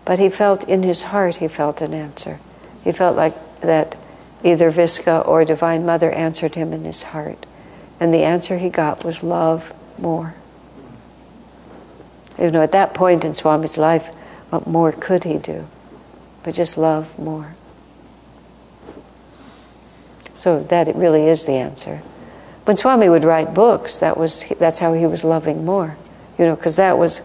but 0.09 0.18
he 0.18 0.30
felt 0.30 0.66
in 0.66 0.82
his 0.82 1.02
heart, 1.02 1.36
he 1.36 1.48
felt 1.48 1.82
an 1.82 1.92
answer. 1.92 2.40
He 2.82 2.92
felt 2.92 3.14
like 3.14 3.61
that 3.61 3.94
either 4.42 4.70
Vicka 4.70 5.20
or 5.26 5.44
Divine 5.44 5.84
Mother 5.84 6.11
answered 6.11 6.54
him 6.54 6.72
in 6.72 6.86
his 6.86 7.02
heart. 7.02 7.44
And 8.00 8.14
the 8.14 8.22
answer 8.22 8.56
he 8.56 8.70
got 8.70 9.04
was 9.04 9.22
love 9.22 9.70
more. 9.98 10.34
You 12.38 12.50
know, 12.50 12.62
at 12.62 12.72
that 12.72 12.94
point 12.94 13.22
in 13.22 13.34
Swami's 13.34 13.76
life, 13.76 14.06
what 14.48 14.66
more 14.66 14.92
could 14.92 15.24
he 15.24 15.36
do? 15.36 15.68
But 16.42 16.54
just 16.54 16.78
love 16.78 17.18
more. 17.18 17.54
So 20.32 20.62
that 20.62 20.88
it 20.88 20.96
really 20.96 21.26
is 21.26 21.44
the 21.44 21.52
answer. 21.52 21.96
When 22.64 22.78
Swami 22.78 23.11
would 23.11 23.24
write 23.24 23.52
books, 23.52 23.98
that 23.98 24.16
was 24.16 24.46
that's 24.59 24.78
how 24.78 24.94
he 24.94 25.04
was 25.04 25.22
loving 25.22 25.66
more, 25.66 25.98
you 26.38 26.46
know, 26.46 26.56
because 26.56 26.76
that 26.76 26.96
was 26.96 27.20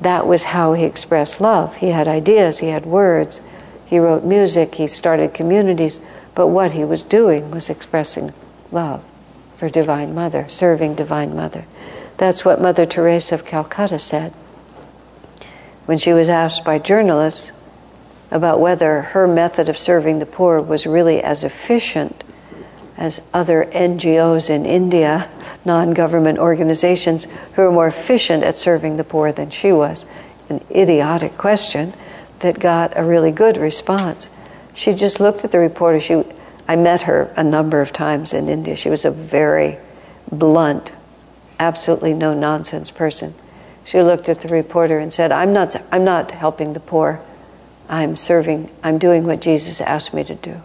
that 0.00 0.26
was 0.26 0.44
how 0.44 0.72
he 0.72 0.84
expressed 0.84 1.40
love. 1.40 1.76
He 1.76 1.88
had 1.88 2.08
ideas, 2.08 2.58
he 2.58 2.68
had 2.68 2.86
words, 2.86 3.40
he 3.84 3.98
wrote 3.98 4.24
music, 4.24 4.76
he 4.76 4.86
started 4.86 5.34
communities, 5.34 6.00
but 6.34 6.48
what 6.48 6.72
he 6.72 6.84
was 6.84 7.02
doing 7.02 7.50
was 7.50 7.68
expressing 7.68 8.32
love 8.70 9.04
for 9.56 9.68
Divine 9.68 10.14
Mother, 10.14 10.48
serving 10.48 10.94
Divine 10.94 11.34
Mother. 11.34 11.64
That's 12.16 12.44
what 12.44 12.60
Mother 12.60 12.86
Teresa 12.86 13.34
of 13.34 13.44
Calcutta 13.44 13.98
said 13.98 14.32
when 15.86 15.98
she 15.98 16.12
was 16.12 16.28
asked 16.28 16.64
by 16.64 16.78
journalists 16.78 17.52
about 18.30 18.60
whether 18.60 19.02
her 19.02 19.26
method 19.26 19.68
of 19.68 19.76
serving 19.76 20.20
the 20.20 20.26
poor 20.26 20.60
was 20.60 20.86
really 20.86 21.20
as 21.20 21.42
efficient 21.42 22.22
as 23.00 23.22
other 23.32 23.64
NGOs 23.72 24.50
in 24.50 24.66
India, 24.66 25.28
non 25.64 25.92
government 25.92 26.38
organizations, 26.38 27.26
who 27.54 27.62
are 27.62 27.72
more 27.72 27.88
efficient 27.88 28.44
at 28.44 28.58
serving 28.58 28.98
the 28.98 29.04
poor 29.04 29.32
than 29.32 29.48
she 29.48 29.72
was. 29.72 30.04
An 30.50 30.60
idiotic 30.70 31.38
question 31.38 31.94
that 32.40 32.60
got 32.60 32.92
a 32.96 33.02
really 33.02 33.32
good 33.32 33.56
response. 33.56 34.30
She 34.74 34.92
just 34.92 35.18
looked 35.18 35.44
at 35.44 35.50
the 35.50 35.58
reporter. 35.58 35.98
She, 35.98 36.22
I 36.68 36.76
met 36.76 37.02
her 37.02 37.32
a 37.36 37.42
number 37.42 37.80
of 37.80 37.92
times 37.92 38.34
in 38.34 38.50
India. 38.50 38.76
She 38.76 38.90
was 38.90 39.06
a 39.06 39.10
very 39.10 39.78
blunt, 40.30 40.92
absolutely 41.58 42.12
no 42.12 42.34
nonsense 42.34 42.90
person. 42.90 43.34
She 43.82 44.02
looked 44.02 44.28
at 44.28 44.42
the 44.42 44.48
reporter 44.48 44.98
and 44.98 45.10
said, 45.10 45.32
I'm 45.32 45.54
not, 45.54 45.74
I'm 45.90 46.04
not 46.04 46.32
helping 46.32 46.74
the 46.74 46.80
poor. 46.80 47.20
I'm 47.88 48.16
serving, 48.16 48.70
I'm 48.84 48.98
doing 48.98 49.24
what 49.24 49.40
Jesus 49.40 49.80
asked 49.80 50.12
me 50.12 50.22
to 50.24 50.34
do. 50.34 50.60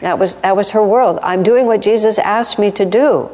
That 0.00 0.18
was, 0.18 0.34
that 0.36 0.56
was 0.56 0.70
her 0.70 0.82
world. 0.82 1.18
I'm 1.22 1.42
doing 1.42 1.66
what 1.66 1.82
Jesus 1.82 2.18
asked 2.18 2.58
me 2.58 2.70
to 2.72 2.84
do. 2.84 3.30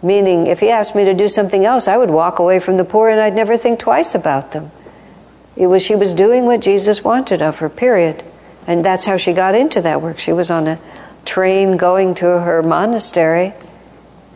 Meaning, 0.00 0.46
if 0.46 0.60
he 0.60 0.70
asked 0.70 0.94
me 0.94 1.04
to 1.04 1.14
do 1.14 1.28
something 1.28 1.64
else, 1.64 1.88
I 1.88 1.96
would 1.96 2.10
walk 2.10 2.38
away 2.38 2.60
from 2.60 2.76
the 2.76 2.84
poor 2.84 3.08
and 3.08 3.20
I'd 3.20 3.34
never 3.34 3.56
think 3.56 3.80
twice 3.80 4.14
about 4.14 4.52
them. 4.52 4.70
It 5.56 5.66
was 5.66 5.82
she 5.82 5.96
was 5.96 6.14
doing 6.14 6.46
what 6.46 6.60
Jesus 6.60 7.02
wanted 7.02 7.42
of 7.42 7.58
her, 7.58 7.68
period. 7.68 8.22
And 8.66 8.84
that's 8.84 9.06
how 9.06 9.16
she 9.16 9.32
got 9.32 9.56
into 9.56 9.80
that 9.80 10.00
work. 10.00 10.20
She 10.20 10.32
was 10.32 10.50
on 10.50 10.68
a 10.68 10.78
train 11.24 11.76
going 11.76 12.14
to 12.16 12.26
her 12.26 12.62
monastery 12.62 13.54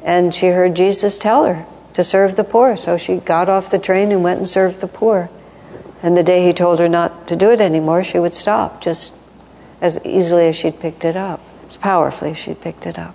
and 0.02 0.34
she 0.34 0.48
heard 0.48 0.74
Jesus 0.74 1.16
tell 1.16 1.44
her, 1.44 1.64
to 1.94 2.02
serve 2.02 2.36
the 2.36 2.44
poor. 2.44 2.76
So 2.76 2.96
she 2.98 3.16
got 3.16 3.48
off 3.48 3.70
the 3.70 3.78
train 3.78 4.10
and 4.10 4.24
went 4.24 4.38
and 4.38 4.48
served 4.48 4.80
the 4.80 4.88
poor. 4.88 5.30
And 6.02 6.16
the 6.16 6.24
day 6.24 6.44
he 6.44 6.52
told 6.52 6.80
her 6.80 6.88
not 6.88 7.28
to 7.28 7.36
do 7.36 7.50
it 7.50 7.60
anymore, 7.60 8.02
she 8.02 8.18
would 8.18 8.34
stop 8.34 8.80
just 8.80 9.14
as 9.80 10.04
easily 10.04 10.48
as 10.48 10.56
she'd 10.56 10.80
picked 10.80 11.04
it 11.04 11.16
up, 11.16 11.40
as 11.72 11.76
powerfully 11.76 12.34
she'd 12.34 12.60
picked 12.60 12.86
it 12.86 12.98
up. 12.98 13.14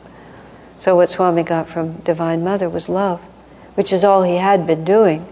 So 0.79 0.95
what 0.95 1.09
Swami 1.09 1.43
got 1.43 1.69
from 1.69 1.97
Divine 1.97 2.43
Mother 2.43 2.67
was 2.67 2.89
love, 2.89 3.19
which 3.75 3.93
is 3.93 4.03
all 4.03 4.23
he 4.23 4.37
had 4.37 4.65
been 4.65 4.83
doing. 4.83 5.27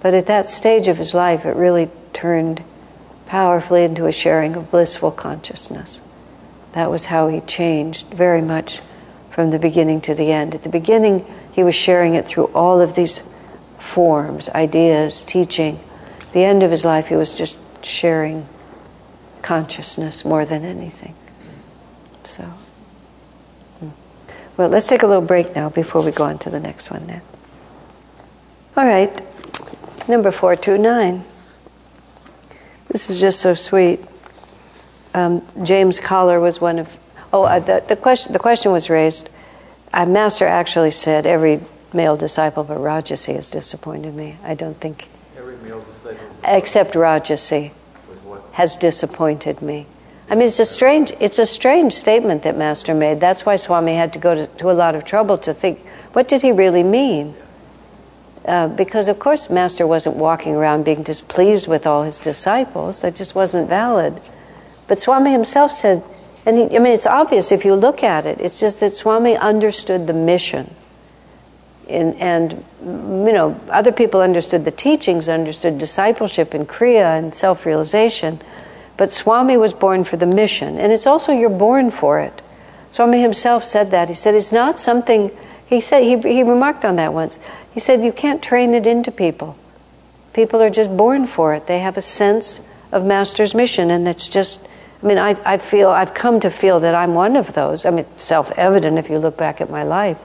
But 0.00 0.14
at 0.14 0.26
that 0.26 0.48
stage 0.48 0.86
of 0.86 0.96
his 0.96 1.12
life, 1.12 1.44
it 1.44 1.56
really 1.56 1.90
turned 2.12 2.62
powerfully 3.26 3.82
into 3.82 4.06
a 4.06 4.12
sharing 4.12 4.54
of 4.54 4.70
blissful 4.70 5.10
consciousness. 5.10 6.00
That 6.72 6.88
was 6.88 7.06
how 7.06 7.26
he 7.26 7.40
changed 7.40 8.06
very 8.08 8.42
much 8.42 8.80
from 9.32 9.50
the 9.50 9.58
beginning 9.58 10.00
to 10.02 10.14
the 10.14 10.30
end. 10.30 10.54
At 10.54 10.62
the 10.62 10.68
beginning, 10.68 11.26
he 11.50 11.64
was 11.64 11.74
sharing 11.74 12.14
it 12.14 12.26
through 12.26 12.46
all 12.54 12.80
of 12.80 12.94
these 12.94 13.24
forms, 13.80 14.48
ideas, 14.50 15.24
teaching. 15.24 15.80
The 16.32 16.44
end 16.44 16.62
of 16.62 16.70
his 16.70 16.84
life, 16.84 17.08
he 17.08 17.16
was 17.16 17.34
just 17.34 17.58
sharing 17.84 18.46
consciousness 19.42 20.24
more 20.24 20.44
than 20.44 20.64
anything. 20.64 21.14
So. 22.22 22.48
Well, 24.58 24.68
let's 24.68 24.88
take 24.88 25.04
a 25.04 25.06
little 25.06 25.22
break 25.22 25.54
now 25.54 25.70
before 25.70 26.02
we 26.02 26.10
go 26.10 26.24
on 26.24 26.38
to 26.40 26.50
the 26.50 26.58
next 26.58 26.90
one 26.90 27.06
then. 27.06 27.22
All 28.76 28.84
right, 28.84 29.10
number 30.08 30.30
429. 30.30 31.24
This 32.88 33.08
is 33.08 33.20
just 33.20 33.40
so 33.40 33.54
sweet. 33.54 34.00
Um, 35.14 35.46
James 35.62 36.00
Coller 36.00 36.40
was 36.40 36.60
one 36.60 36.80
of. 36.80 36.94
Oh, 37.32 37.44
uh, 37.44 37.60
the, 37.60 37.84
the, 37.86 37.96
question, 37.96 38.32
the 38.32 38.38
question 38.38 38.72
was 38.72 38.90
raised 38.90 39.30
a 39.92 40.06
master 40.06 40.46
actually 40.46 40.90
said 40.90 41.26
every 41.26 41.60
male 41.92 42.16
disciple 42.16 42.64
but 42.64 42.78
Rajarsi 42.78 43.34
has 43.34 43.50
disappointed 43.50 44.14
me. 44.14 44.36
I 44.42 44.54
don't 44.54 44.78
think. 44.78 45.08
Every 45.36 45.56
male 45.58 45.80
disciple. 45.80 46.36
Except 46.44 46.94
Rajarsi 46.94 47.72
has 48.52 48.76
disappointed 48.76 49.62
me. 49.62 49.86
I 50.30 50.34
mean, 50.34 50.46
it's 50.46 50.60
a 50.60 50.64
strange, 50.64 51.12
it's 51.20 51.38
a 51.38 51.46
strange 51.46 51.94
statement 51.94 52.42
that 52.42 52.56
Master 52.56 52.92
made. 52.94 53.18
That's 53.18 53.46
why 53.46 53.56
Swami 53.56 53.94
had 53.94 54.12
to 54.12 54.18
go 54.18 54.34
to, 54.34 54.46
to 54.46 54.70
a 54.70 54.72
lot 54.72 54.94
of 54.94 55.04
trouble 55.04 55.38
to 55.38 55.54
think, 55.54 55.86
what 56.12 56.28
did 56.28 56.42
he 56.42 56.52
really 56.52 56.82
mean? 56.82 57.34
Uh, 58.44 58.68
because 58.68 59.08
of 59.08 59.18
course, 59.18 59.48
Master 59.48 59.86
wasn't 59.86 60.16
walking 60.16 60.54
around 60.54 60.84
being 60.84 61.02
displeased 61.02 61.66
with 61.66 61.86
all 61.86 62.02
his 62.02 62.20
disciples. 62.20 63.02
That 63.02 63.14
just 63.14 63.34
wasn't 63.34 63.68
valid. 63.68 64.20
But 64.86 65.00
Swami 65.00 65.32
himself 65.32 65.72
said, 65.72 66.02
and 66.46 66.56
he, 66.56 66.64
I 66.76 66.78
mean, 66.78 66.94
it's 66.94 67.06
obvious 67.06 67.52
if 67.52 67.64
you 67.64 67.74
look 67.74 68.02
at 68.02 68.24
it. 68.24 68.40
It's 68.40 68.58
just 68.58 68.80
that 68.80 68.96
Swami 68.96 69.36
understood 69.36 70.06
the 70.06 70.14
mission. 70.14 70.74
And, 71.88 72.52
you 72.82 73.32
know, 73.32 73.58
other 73.70 73.92
people 73.92 74.20
understood 74.20 74.66
the 74.66 74.70
teachings, 74.70 75.28
understood 75.28 75.78
discipleship 75.78 76.52
and 76.52 76.68
Kriya 76.68 77.18
and 77.18 77.34
self 77.34 77.64
realization. 77.64 78.40
But 78.98 79.10
Swami 79.10 79.56
was 79.56 79.72
born 79.72 80.04
for 80.04 80.18
the 80.18 80.26
mission. 80.26 80.78
And 80.78 80.92
it's 80.92 81.06
also 81.06 81.32
you're 81.32 81.48
born 81.48 81.90
for 81.90 82.20
it. 82.20 82.42
Swami 82.90 83.22
himself 83.22 83.64
said 83.64 83.90
that. 83.92 84.08
He 84.08 84.14
said 84.14 84.34
it's 84.34 84.52
not 84.52 84.78
something, 84.78 85.30
he 85.66 85.80
said, 85.80 86.02
he, 86.02 86.18
he 86.18 86.42
remarked 86.42 86.84
on 86.84 86.96
that 86.96 87.14
once. 87.14 87.38
He 87.72 87.80
said, 87.80 88.04
you 88.04 88.12
can't 88.12 88.42
train 88.42 88.74
it 88.74 88.86
into 88.86 89.10
people. 89.10 89.56
People 90.34 90.60
are 90.60 90.68
just 90.68 90.94
born 90.94 91.26
for 91.26 91.54
it. 91.54 91.66
They 91.66 91.78
have 91.78 91.96
a 91.96 92.02
sense 92.02 92.60
of 92.92 93.06
Master's 93.06 93.54
mission, 93.54 93.90
and 93.90 94.06
it's 94.06 94.28
just 94.28 94.66
I 95.02 95.06
mean, 95.06 95.18
I, 95.18 95.36
I 95.44 95.58
feel, 95.58 95.90
I've 95.90 96.12
come 96.12 96.40
to 96.40 96.50
feel 96.50 96.80
that 96.80 96.94
I'm 96.94 97.14
one 97.14 97.36
of 97.36 97.54
those. 97.54 97.86
I 97.86 97.90
mean, 97.90 98.06
self 98.16 98.50
evident 98.52 98.98
if 98.98 99.08
you 99.08 99.18
look 99.18 99.36
back 99.36 99.60
at 99.60 99.70
my 99.70 99.84
life. 99.84 100.18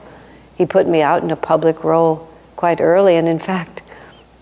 He 0.56 0.66
put 0.66 0.88
me 0.88 1.00
out 1.00 1.22
in 1.22 1.30
a 1.30 1.36
public 1.36 1.84
role 1.84 2.28
quite 2.56 2.80
early, 2.80 3.16
and 3.16 3.28
in 3.28 3.38
fact, 3.38 3.82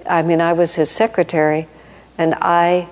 I 0.09 0.23
mean, 0.23 0.41
I 0.41 0.55
was 0.55 0.75
his 0.75 0.91
secretary, 0.91 1.69
and 2.17 2.35
I 2.41 2.89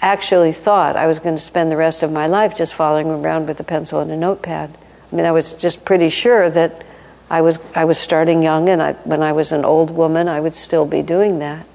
actually 0.00 0.52
thought 0.52 0.96
I 0.96 1.06
was 1.06 1.18
going 1.18 1.36
to 1.36 1.42
spend 1.42 1.70
the 1.70 1.76
rest 1.76 2.02
of 2.02 2.10
my 2.10 2.26
life 2.26 2.56
just 2.56 2.74
following 2.74 3.08
around 3.08 3.46
with 3.46 3.60
a 3.60 3.64
pencil 3.64 4.00
and 4.00 4.10
a 4.10 4.16
notepad. 4.16 4.76
I 5.12 5.16
mean, 5.16 5.26
I 5.26 5.32
was 5.32 5.52
just 5.52 5.84
pretty 5.84 6.08
sure 6.08 6.48
that 6.50 6.84
I 7.28 7.42
was 7.42 7.58
I 7.74 7.84
was 7.84 7.98
starting 7.98 8.42
young, 8.42 8.68
and 8.68 8.82
I, 8.82 8.92
when 9.04 9.22
I 9.22 9.32
was 9.32 9.52
an 9.52 9.64
old 9.64 9.90
woman, 9.90 10.28
I 10.28 10.40
would 10.40 10.54
still 10.54 10.86
be 10.86 11.02
doing 11.02 11.38
that. 11.40 11.66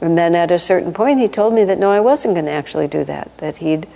And 0.00 0.18
then 0.18 0.34
at 0.34 0.50
a 0.50 0.58
certain 0.58 0.92
point, 0.92 1.20
he 1.20 1.28
told 1.28 1.54
me 1.54 1.64
that 1.64 1.78
no, 1.78 1.90
I 1.90 2.00
wasn't 2.00 2.34
going 2.34 2.46
to 2.46 2.52
actually 2.52 2.88
do 2.88 3.04
that. 3.04 3.36
That 3.38 3.56
he'd 3.58 3.86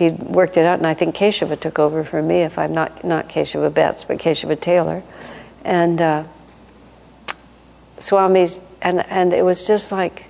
he'd 0.00 0.18
worked 0.18 0.56
it 0.56 0.64
out, 0.64 0.78
and 0.78 0.86
I 0.86 0.94
think 0.94 1.14
Keshava 1.14 1.60
took 1.60 1.78
over 1.78 2.04
for 2.04 2.22
me, 2.22 2.42
if 2.42 2.58
I'm 2.58 2.72
not, 2.72 3.04
not 3.04 3.28
Keshava 3.28 3.72
Betts, 3.72 4.04
but 4.04 4.18
Keshava 4.18 4.58
Taylor. 4.58 5.02
And 5.62 6.00
uh, 6.00 6.24
Swami's, 7.98 8.62
and, 8.80 9.04
and 9.08 9.34
it 9.34 9.44
was 9.44 9.66
just 9.66 9.92
like, 9.92 10.24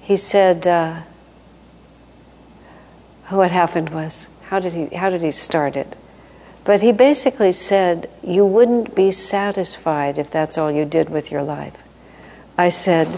he 0.00 0.16
said, 0.16 0.66
uh, 0.66 1.02
what 3.32 3.50
happened 3.50 3.90
was, 3.90 4.28
how 4.44 4.60
did 4.60 4.72
he, 4.72 4.86
how 4.94 5.10
did 5.10 5.22
he 5.22 5.30
start 5.30 5.76
it? 5.76 5.96
But 6.64 6.80
he 6.80 6.92
basically 6.92 7.52
said, 7.52 8.08
You 8.22 8.46
wouldn't 8.46 8.94
be 8.94 9.10
satisfied 9.10 10.18
if 10.18 10.30
that's 10.30 10.56
all 10.56 10.70
you 10.70 10.84
did 10.84 11.10
with 11.10 11.32
your 11.32 11.42
life. 11.42 11.82
I 12.56 12.68
said, 12.68 13.08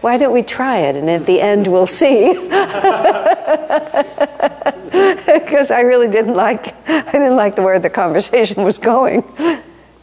Why 0.00 0.16
don't 0.16 0.32
we 0.32 0.42
try 0.42 0.78
it? 0.78 0.96
And 0.96 1.10
at 1.10 1.26
the 1.26 1.40
end, 1.40 1.66
we'll 1.66 1.86
see. 1.86 2.34
Because 5.24 5.70
I 5.70 5.80
really 5.80 6.08
didn't 6.08 6.34
like, 6.34 6.74
I 6.88 7.12
didn't 7.12 7.36
like 7.36 7.56
the 7.56 7.62
where 7.62 7.78
the 7.78 7.90
conversation 7.90 8.62
was 8.62 8.78
going. 8.78 9.24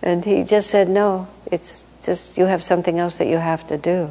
And 0.02 0.26
he 0.26 0.44
just 0.44 0.70
said, 0.70 0.90
No, 0.90 1.28
it's 1.52 1.86
just 2.04 2.38
you 2.38 2.46
have 2.46 2.64
something 2.64 3.00
else 3.00 3.18
that 3.18 3.28
you 3.28 3.38
have 3.38 3.66
to 3.68 3.78
do. 3.78 4.10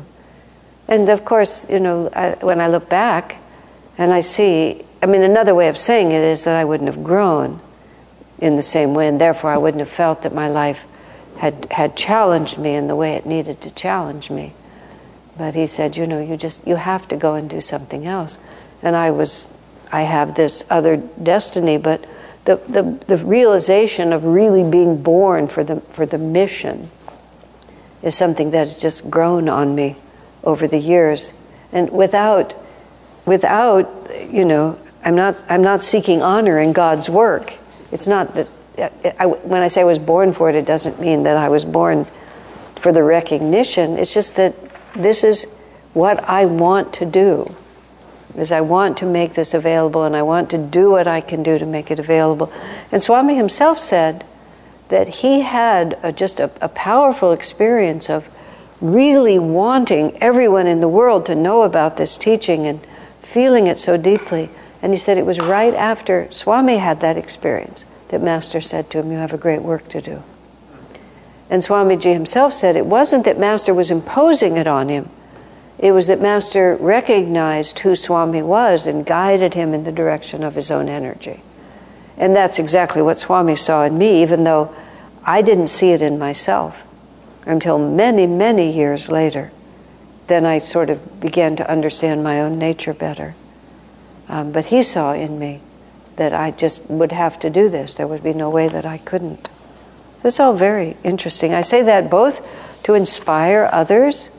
And 0.89 1.09
of 1.09 1.25
course, 1.25 1.69
you 1.69 1.81
know, 1.81 2.11
I, 2.15 2.31
when 2.41 2.61
I 2.61 2.69
look 2.69 2.89
back 2.89 3.37
and 3.99 4.13
I 4.13 4.21
see, 4.21 4.85
I 5.03 5.07
mean, 5.07 5.23
another 5.23 5.55
way 5.55 5.69
of 5.69 5.79
saying 5.79 6.13
it 6.13 6.23
is 6.23 6.45
that 6.45 6.57
I 6.57 6.65
wouldn't 6.65 6.93
have 6.93 7.03
grown 7.03 7.61
in 8.39 8.57
the 8.57 8.63
same 8.63 8.95
way, 8.95 9.09
and 9.09 9.21
therefore 9.21 9.51
I 9.51 9.59
wouldn't 9.59 9.81
have 9.81 9.89
felt 9.89 10.23
that 10.23 10.35
my 10.35 10.49
life 10.49 10.83
had, 11.39 11.67
had 11.71 11.97
challenged 11.97 12.59
me 12.59 12.75
in 12.75 12.87
the 12.87 12.97
way 12.97 13.15
it 13.15 13.25
needed 13.25 13.63
to 13.63 13.71
challenge 13.71 14.31
me. 14.31 14.53
But 15.39 15.55
he 15.55 15.67
said, 15.67 15.97
you 15.97 16.07
know, 16.07 16.21
you 16.21 16.37
just, 16.37 16.67
you 16.67 16.77
have 16.77 17.09
to 17.09 17.17
go 17.17 17.35
and 17.35 17.49
do 17.49 17.63
something 17.63 18.07
else. 18.07 18.37
And 18.83 18.95
I 18.95 19.11
was, 19.11 19.49
I 19.91 20.03
have 20.03 20.35
this 20.35 20.65
other 20.69 20.99
destiny, 20.99 21.79
but 21.79 22.05
the, 22.45 22.57
the, 22.57 22.83
the 23.07 23.17
realization 23.25 24.13
of 24.13 24.25
really 24.25 24.69
being 24.69 25.03
born 25.03 25.49
for 25.49 25.65
the, 25.65 25.81
for 25.81 26.05
the 26.05 26.19
mission 26.19 26.91
is 28.03 28.15
something 28.15 28.51
that 28.51 28.69
has 28.69 28.81
just 28.81 29.11
grown 29.11 29.49
on 29.49 29.75
me 29.75 29.97
over 30.45 30.67
the 30.67 30.79
years. 30.79 31.33
And 31.73 31.91
without, 31.91 32.55
without, 33.25 34.11
you 34.31 34.45
know, 34.45 34.79
I'm 35.03 35.15
not, 35.15 35.43
I'm 35.49 35.63
not 35.63 35.83
seeking 35.83 36.23
honor 36.23 36.59
in 36.59 36.73
God's 36.73 37.09
work. 37.09 37.55
It's 37.91 38.07
not 38.07 38.35
that, 38.35 38.49
I, 39.19 39.27
when 39.27 39.63
I 39.63 39.69
say 39.69 39.83
I 39.83 39.85
was 39.85 39.99
born 39.99 40.33
for 40.33 40.49
it, 40.49 40.55
it 40.55 40.67
doesn't 40.67 41.01
mean 41.01 41.25
that 41.25 41.37
I 41.37 41.49
was 41.49 41.65
born 41.65 42.07
for 42.77 42.93
the 42.93 43.03
recognition. 43.03 43.99
It's 43.99 44.15
just 44.15 44.37
that 44.37 44.55
this 44.95 45.25
is 45.25 45.45
what 45.93 46.23
I 46.25 46.47
want 46.47 46.95
to 46.95 47.07
do. 47.07 47.55
Is 48.37 48.53
I 48.53 48.61
want 48.61 48.99
to 48.99 49.07
make 49.07 49.35
this 49.35 49.55
available 49.55 50.05
and 50.05 50.15
I 50.15 50.23
want 50.23 50.51
to 50.51 50.59
do 50.59 50.91
what 50.91 51.09
I 51.09 51.21
can 51.21 51.43
do 51.43 51.59
to 51.59 51.67
make 51.67 51.91
it 51.91 51.99
available. 51.99 52.53
And 52.93 53.03
Swami 53.03 53.35
himself 53.35 53.81
said 53.81 54.25
that 54.89 55.09
he 55.09 55.41
had 55.41 55.99
a, 56.03 56.13
just 56.13 56.41
a, 56.41 56.51
a 56.61 56.69
powerful 56.69 57.33
experience 57.33 58.09
of 58.09 58.29
really 58.81 59.39
wanting 59.39 60.17
everyone 60.23 60.67
in 60.67 60.81
the 60.81 60.89
world 60.89 61.27
to 61.27 61.35
know 61.35 61.63
about 61.63 61.97
this 61.97 62.17
teaching 62.17 62.67
and 62.67 62.81
feeling 63.21 63.67
it 63.67 63.79
so 63.79 63.97
deeply. 63.97 64.49
And 64.83 64.93
he 64.93 64.99
said 64.99 65.19
it 65.19 65.27
was 65.27 65.39
right 65.39 65.75
after 65.75 66.31
Swami 66.31 66.79
had 66.79 67.01
that 67.01 67.17
experience 67.17 67.85
that 68.09 68.23
Master 68.23 68.61
said 68.61 68.91
to 68.91 68.99
him, 68.99 69.13
You 69.13 69.19
have 69.19 69.33
a 69.33 69.39
great 69.39 69.63
work 69.63 69.89
to 69.89 70.01
do. 70.01 70.23
And 71.51 71.63
Swamiji 71.63 72.13
himself 72.13 72.55
said 72.55 72.77
it 72.77 72.87
wasn't 72.87 73.25
that 73.25 73.39
Master 73.39 73.75
was 73.75 73.91
imposing 73.91 74.57
it 74.57 74.67
on 74.67 74.89
him, 74.89 75.09
it 75.79 75.93
was 75.93 76.07
that 76.09 76.21
Master 76.21 76.77
recognized 76.77 77.79
who 77.81 77.97
Swami 77.97 78.43
was 78.43 78.87
and 78.87 79.07
guided 79.07 79.55
him 79.55 79.73
in 79.73 79.85
the 79.85 79.93
direction 79.93 80.45
of 80.45 80.55
his 80.55 80.71
own 80.71 80.89
energy. 80.89 81.43
And 82.19 82.37
that's 82.37 82.59
exactly 82.59 83.01
what 83.01 83.19
Swami 83.19 83.57
saw 83.57 83.85
in 83.85 83.97
me, 83.97 84.23
even 84.23 84.45
though 84.45 84.75
I 85.25 85.41
didn't 85.41 85.69
see 85.69 85.93
it 85.93 86.03
in 86.03 86.19
myself 86.19 86.87
until 87.47 87.79
many, 87.79 88.27
many 88.27 88.71
years 88.71 89.11
later. 89.11 89.51
Then 90.27 90.45
I 90.45 90.59
sort 90.59 90.91
of 90.91 91.19
began 91.19 91.57
to 91.57 91.69
understand 91.69 92.23
my 92.23 92.43
own 92.43 92.59
nature 92.59 92.93
better. 92.93 93.35
Um, 94.31 94.53
but 94.53 94.67
he 94.67 94.83
saw 94.83 95.13
in 95.13 95.39
me 95.39 95.61
that 96.17 96.33
I 96.33 96.53
just 96.53 96.89
would 96.89 97.13
have 97.13 97.39
to 97.41 97.51
do 97.51 97.69
this. 97.69 97.97
There 97.97 98.07
would 98.07 98.23
be 98.23 98.33
no 98.33 98.49
way 98.49 98.69
that 98.69 98.87
I 98.87 98.99
couldn't. 98.99 99.49
It's 100.23 100.39
all 100.39 100.55
very 100.55 100.97
interesting. 101.03 101.53
I 101.53 101.63
say 101.63 101.83
that 101.83 102.09
both 102.09 102.47
to 102.85 102.95
inspire 102.95 103.69
others, 103.73 104.31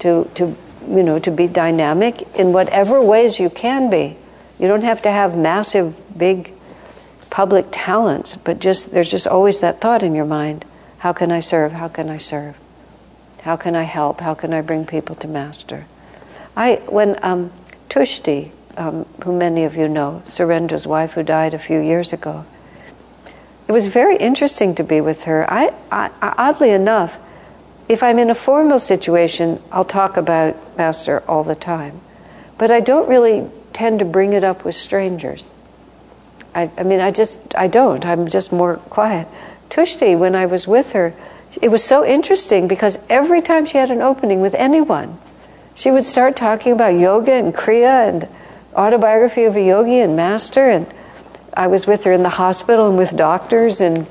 to, 0.00 0.30
to 0.34 0.56
you 0.86 1.02
know, 1.02 1.18
to 1.18 1.30
be 1.30 1.46
dynamic 1.46 2.22
in 2.36 2.52
whatever 2.52 3.00
ways 3.00 3.40
you 3.40 3.48
can 3.48 3.88
be. 3.88 4.16
You 4.58 4.68
don't 4.68 4.82
have 4.82 5.02
to 5.02 5.10
have 5.10 5.36
massive, 5.36 5.96
big 6.16 6.52
public 7.30 7.66
talents, 7.70 8.36
but 8.36 8.58
just 8.58 8.92
there's 8.92 9.10
just 9.10 9.26
always 9.26 9.60
that 9.60 9.80
thought 9.80 10.02
in 10.02 10.14
your 10.14 10.26
mind 10.26 10.64
how 10.98 11.12
can 11.12 11.32
I 11.32 11.40
serve? 11.40 11.72
How 11.72 11.88
can 11.88 12.08
I 12.08 12.18
serve? 12.18 12.56
How 13.42 13.56
can 13.56 13.74
I 13.74 13.82
help? 13.82 14.20
How 14.20 14.34
can 14.34 14.52
I 14.52 14.60
bring 14.60 14.86
people 14.86 15.16
to 15.16 15.26
Master? 15.26 15.86
I 16.56 16.80
when 16.86 17.18
um, 17.24 17.50
Tushti, 17.88 18.50
um, 18.76 19.04
who 19.24 19.36
many 19.36 19.64
of 19.64 19.76
you 19.76 19.88
know, 19.88 20.22
Surendra's 20.26 20.86
wife, 20.86 21.12
who 21.12 21.22
died 21.22 21.54
a 21.54 21.58
few 21.58 21.78
years 21.78 22.12
ago. 22.12 22.44
It 23.68 23.72
was 23.72 23.86
very 23.86 24.16
interesting 24.16 24.74
to 24.76 24.84
be 24.84 25.00
with 25.00 25.24
her. 25.24 25.50
I, 25.50 25.72
I, 25.90 26.10
oddly 26.20 26.70
enough, 26.70 27.18
if 27.88 28.02
I'm 28.02 28.18
in 28.18 28.30
a 28.30 28.34
formal 28.34 28.78
situation, 28.78 29.62
I'll 29.70 29.84
talk 29.84 30.16
about 30.16 30.56
Master 30.76 31.22
all 31.28 31.44
the 31.44 31.54
time, 31.54 32.00
but 32.58 32.70
I 32.70 32.80
don't 32.80 33.08
really 33.08 33.48
tend 33.72 33.98
to 34.00 34.04
bring 34.04 34.32
it 34.32 34.44
up 34.44 34.64
with 34.64 34.74
strangers. 34.74 35.50
I, 36.54 36.70
I 36.76 36.82
mean, 36.82 37.00
I 37.00 37.10
just 37.10 37.54
I 37.54 37.68
don't. 37.68 38.04
I'm 38.04 38.28
just 38.28 38.52
more 38.52 38.76
quiet. 38.76 39.26
Tushti, 39.70 40.18
when 40.18 40.34
I 40.34 40.46
was 40.46 40.66
with 40.66 40.92
her, 40.92 41.14
it 41.60 41.70
was 41.70 41.82
so 41.82 42.04
interesting 42.04 42.68
because 42.68 42.98
every 43.08 43.42
time 43.42 43.66
she 43.66 43.78
had 43.78 43.90
an 43.90 44.02
opening 44.02 44.40
with 44.40 44.54
anyone, 44.54 45.18
she 45.74 45.90
would 45.90 46.04
start 46.04 46.36
talking 46.36 46.72
about 46.72 46.98
yoga 46.98 47.32
and 47.32 47.54
kriya 47.54 48.08
and 48.08 48.28
autobiography 48.74 49.44
of 49.44 49.56
a 49.56 49.62
yogi 49.62 50.00
and 50.00 50.16
master. 50.16 50.68
And 50.70 50.86
I 51.54 51.66
was 51.66 51.86
with 51.86 52.04
her 52.04 52.12
in 52.12 52.22
the 52.22 52.28
hospital 52.28 52.88
and 52.88 52.98
with 52.98 53.16
doctors 53.16 53.80
and 53.80 54.06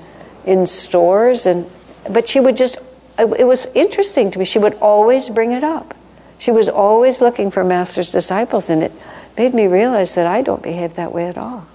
in 0.45 0.65
stores. 0.65 1.45
And 1.45 1.65
but 2.09 2.27
she 2.27 2.39
would 2.39 2.57
just 2.57 2.77
it 3.19 3.45
was 3.45 3.67
interesting 3.75 4.31
to 4.31 4.39
me. 4.39 4.45
She 4.45 4.59
would 4.59 4.75
always 4.75 5.29
bring 5.29 5.51
it 5.51 5.63
up. 5.63 5.93
She 6.37 6.51
was 6.51 6.67
always 6.67 7.21
looking 7.21 7.51
for 7.51 7.63
master's 7.63 8.11
disciples, 8.11 8.69
and 8.69 8.81
it 8.81 8.91
made 9.37 9.53
me 9.53 9.67
realize 9.67 10.15
that 10.15 10.25
I 10.25 10.41
don't 10.41 10.63
behave 10.63 10.95
that 10.95 11.13
way 11.13 11.27
at 11.27 11.37
all. 11.37 11.67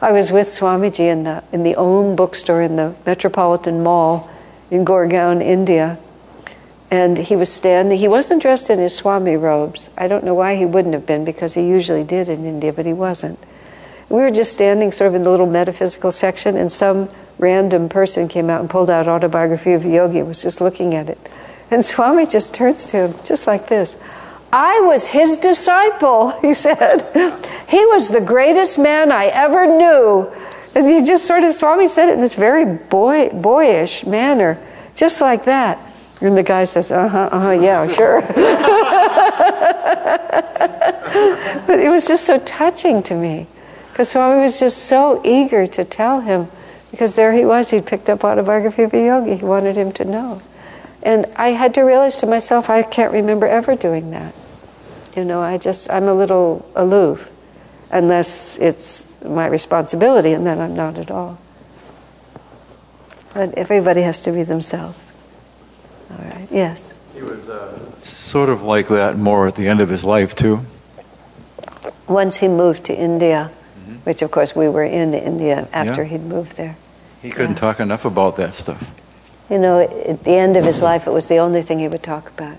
I 0.00 0.12
was 0.12 0.32
with 0.32 0.46
Swamiji 0.46 1.10
in 1.10 1.24
the, 1.24 1.42
in 1.52 1.62
the 1.62 1.74
Om 1.74 2.16
bookstore 2.16 2.62
in 2.62 2.76
the 2.76 2.94
Metropolitan 3.04 3.82
Mall 3.82 4.30
in 4.70 4.84
Gurgaon, 4.84 5.42
India. 5.42 5.98
And 6.90 7.18
he 7.18 7.36
was 7.36 7.52
standing, 7.52 7.98
he 7.98 8.08
wasn't 8.08 8.40
dressed 8.40 8.70
in 8.70 8.78
his 8.78 8.94
Swami 8.94 9.36
robes. 9.36 9.90
I 9.98 10.08
don't 10.08 10.24
know 10.24 10.34
why 10.34 10.56
he 10.56 10.64
wouldn't 10.64 10.94
have 10.94 11.06
been, 11.06 11.24
because 11.24 11.54
he 11.54 11.68
usually 11.68 12.04
did 12.04 12.28
in 12.28 12.46
India, 12.46 12.72
but 12.72 12.86
he 12.86 12.94
wasn't. 12.94 13.38
We 14.08 14.20
were 14.22 14.30
just 14.30 14.54
standing 14.54 14.90
sort 14.90 15.08
of 15.08 15.14
in 15.14 15.22
the 15.22 15.30
little 15.30 15.46
metaphysical 15.46 16.12
section, 16.12 16.56
and 16.56 16.72
some 16.72 17.10
random 17.38 17.88
person 17.88 18.26
came 18.26 18.48
out 18.48 18.60
and 18.60 18.70
pulled 18.70 18.88
out 18.88 19.06
Autobiography 19.06 19.72
of 19.72 19.84
a 19.84 19.88
Yogi 19.88 20.20
and 20.20 20.28
was 20.28 20.42
just 20.42 20.60
looking 20.60 20.94
at 20.94 21.10
it. 21.10 21.18
And 21.70 21.84
Swami 21.84 22.26
just 22.26 22.54
turns 22.54 22.86
to 22.86 23.08
him, 23.08 23.14
just 23.24 23.46
like 23.46 23.68
this 23.68 23.98
I 24.52 24.80
was 24.80 25.08
his 25.08 25.38
disciple, 25.38 26.30
he 26.40 26.54
said. 26.54 27.02
He 27.68 27.84
was 27.86 28.08
the 28.08 28.20
greatest 28.20 28.78
man 28.78 29.12
I 29.12 29.26
ever 29.26 29.66
knew. 29.66 30.30
And 30.74 30.86
he 30.86 31.02
just 31.02 31.26
sort 31.26 31.42
of, 31.42 31.54
Swami 31.54 31.88
said 31.88 32.08
it 32.08 32.14
in 32.14 32.20
this 32.20 32.34
very 32.34 32.64
boy, 32.64 33.30
boyish 33.30 34.06
manner, 34.06 34.58
just 34.94 35.20
like 35.20 35.44
that. 35.44 35.78
And 36.20 36.36
the 36.36 36.42
guy 36.42 36.64
says, 36.64 36.90
uh 36.90 37.08
huh, 37.08 37.28
uh 37.30 37.40
huh, 37.40 37.50
yeah, 37.50 37.86
sure. 37.86 38.22
but 41.66 41.78
it 41.78 41.90
was 41.90 42.08
just 42.08 42.26
so 42.26 42.38
touching 42.40 43.02
to 43.04 43.14
me 43.14 43.46
because 43.90 44.10
Swami 44.10 44.42
was 44.42 44.58
just 44.58 44.86
so 44.86 45.20
eager 45.24 45.66
to 45.66 45.84
tell 45.84 46.20
him 46.20 46.48
because 46.90 47.14
there 47.14 47.32
he 47.32 47.44
was, 47.44 47.70
he'd 47.70 47.86
picked 47.86 48.08
up 48.08 48.24
Autobiography 48.24 48.82
of 48.82 48.94
a 48.94 49.04
Yogi, 49.04 49.36
he 49.36 49.44
wanted 49.44 49.76
him 49.76 49.92
to 49.92 50.04
know. 50.04 50.42
And 51.02 51.26
I 51.36 51.48
had 51.48 51.74
to 51.74 51.82
realize 51.82 52.16
to 52.18 52.26
myself, 52.26 52.70
I 52.70 52.82
can't 52.82 53.12
remember 53.12 53.46
ever 53.46 53.76
doing 53.76 54.10
that. 54.10 54.34
You 55.16 55.24
know, 55.24 55.40
I 55.40 55.58
just, 55.58 55.90
I'm 55.90 56.04
a 56.04 56.14
little 56.14 56.68
aloof, 56.74 57.30
unless 57.90 58.58
it's 58.58 59.06
my 59.22 59.46
responsibility, 59.46 60.32
and 60.32 60.46
then 60.46 60.60
I'm 60.60 60.74
not 60.74 60.98
at 60.98 61.10
all. 61.10 61.38
But 63.34 63.54
everybody 63.54 64.02
has 64.02 64.22
to 64.22 64.32
be 64.32 64.42
themselves. 64.42 65.07
All 66.10 66.18
right, 66.18 66.48
yes? 66.50 66.94
He 67.14 67.22
was 67.22 67.48
uh, 67.48 68.00
sort 68.00 68.48
of 68.48 68.62
like 68.62 68.88
that 68.88 69.16
more 69.16 69.46
at 69.46 69.54
the 69.56 69.68
end 69.68 69.80
of 69.80 69.88
his 69.88 70.04
life, 70.04 70.34
too. 70.34 70.60
Once 72.08 72.36
he 72.36 72.48
moved 72.48 72.84
to 72.84 72.96
India, 72.96 73.50
mm-hmm. 73.50 73.96
which 74.04 74.22
of 74.22 74.30
course 74.30 74.56
we 74.56 74.68
were 74.68 74.84
in 74.84 75.12
India 75.12 75.68
after 75.72 76.02
yeah. 76.02 76.08
he'd 76.10 76.22
moved 76.22 76.56
there. 76.56 76.76
He 77.20 77.30
couldn't 77.30 77.52
yeah. 77.52 77.60
talk 77.60 77.80
enough 77.80 78.04
about 78.04 78.36
that 78.36 78.54
stuff. 78.54 78.88
You 79.50 79.58
know, 79.58 79.80
at 79.80 80.24
the 80.24 80.32
end 80.32 80.56
of 80.56 80.64
his 80.64 80.82
life, 80.82 81.06
it 81.06 81.10
was 81.10 81.28
the 81.28 81.38
only 81.38 81.62
thing 81.62 81.78
he 81.78 81.88
would 81.88 82.02
talk 82.02 82.30
about. 82.30 82.56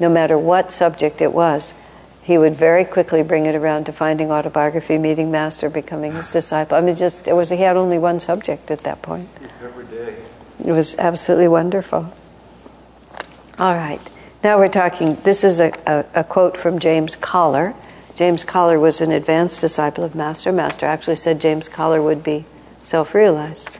No 0.00 0.08
matter 0.08 0.36
what 0.36 0.72
subject 0.72 1.20
it 1.20 1.32
was, 1.32 1.72
he 2.22 2.38
would 2.38 2.56
very 2.56 2.84
quickly 2.84 3.22
bring 3.22 3.46
it 3.46 3.54
around 3.54 3.84
to 3.86 3.92
finding 3.92 4.32
autobiography, 4.32 4.98
meeting 4.98 5.30
master, 5.30 5.68
becoming 5.68 6.12
his 6.12 6.30
disciple. 6.30 6.76
I 6.76 6.80
mean, 6.80 6.96
just 6.96 7.28
it 7.28 7.34
was 7.34 7.50
he 7.50 7.58
had 7.58 7.76
only 7.76 7.98
one 7.98 8.18
subject 8.18 8.70
at 8.70 8.80
that 8.80 9.02
point. 9.02 9.28
Every 9.62 9.84
day. 9.84 10.16
It 10.64 10.72
was 10.72 10.96
absolutely 10.98 11.48
wonderful. 11.48 12.12
All 13.56 13.76
right, 13.76 14.00
now 14.42 14.58
we're 14.58 14.66
talking. 14.66 15.14
This 15.22 15.44
is 15.44 15.60
a, 15.60 15.72
a, 15.86 16.04
a 16.22 16.24
quote 16.24 16.56
from 16.56 16.80
James 16.80 17.14
Coller. 17.14 17.72
James 18.16 18.42
Coller 18.42 18.80
was 18.80 19.00
an 19.00 19.12
advanced 19.12 19.60
disciple 19.60 20.02
of 20.02 20.16
Master. 20.16 20.50
Master 20.50 20.86
actually 20.86 21.14
said 21.14 21.40
James 21.40 21.68
Coller 21.68 22.02
would 22.02 22.24
be 22.24 22.46
self 22.82 23.14
realized. 23.14 23.78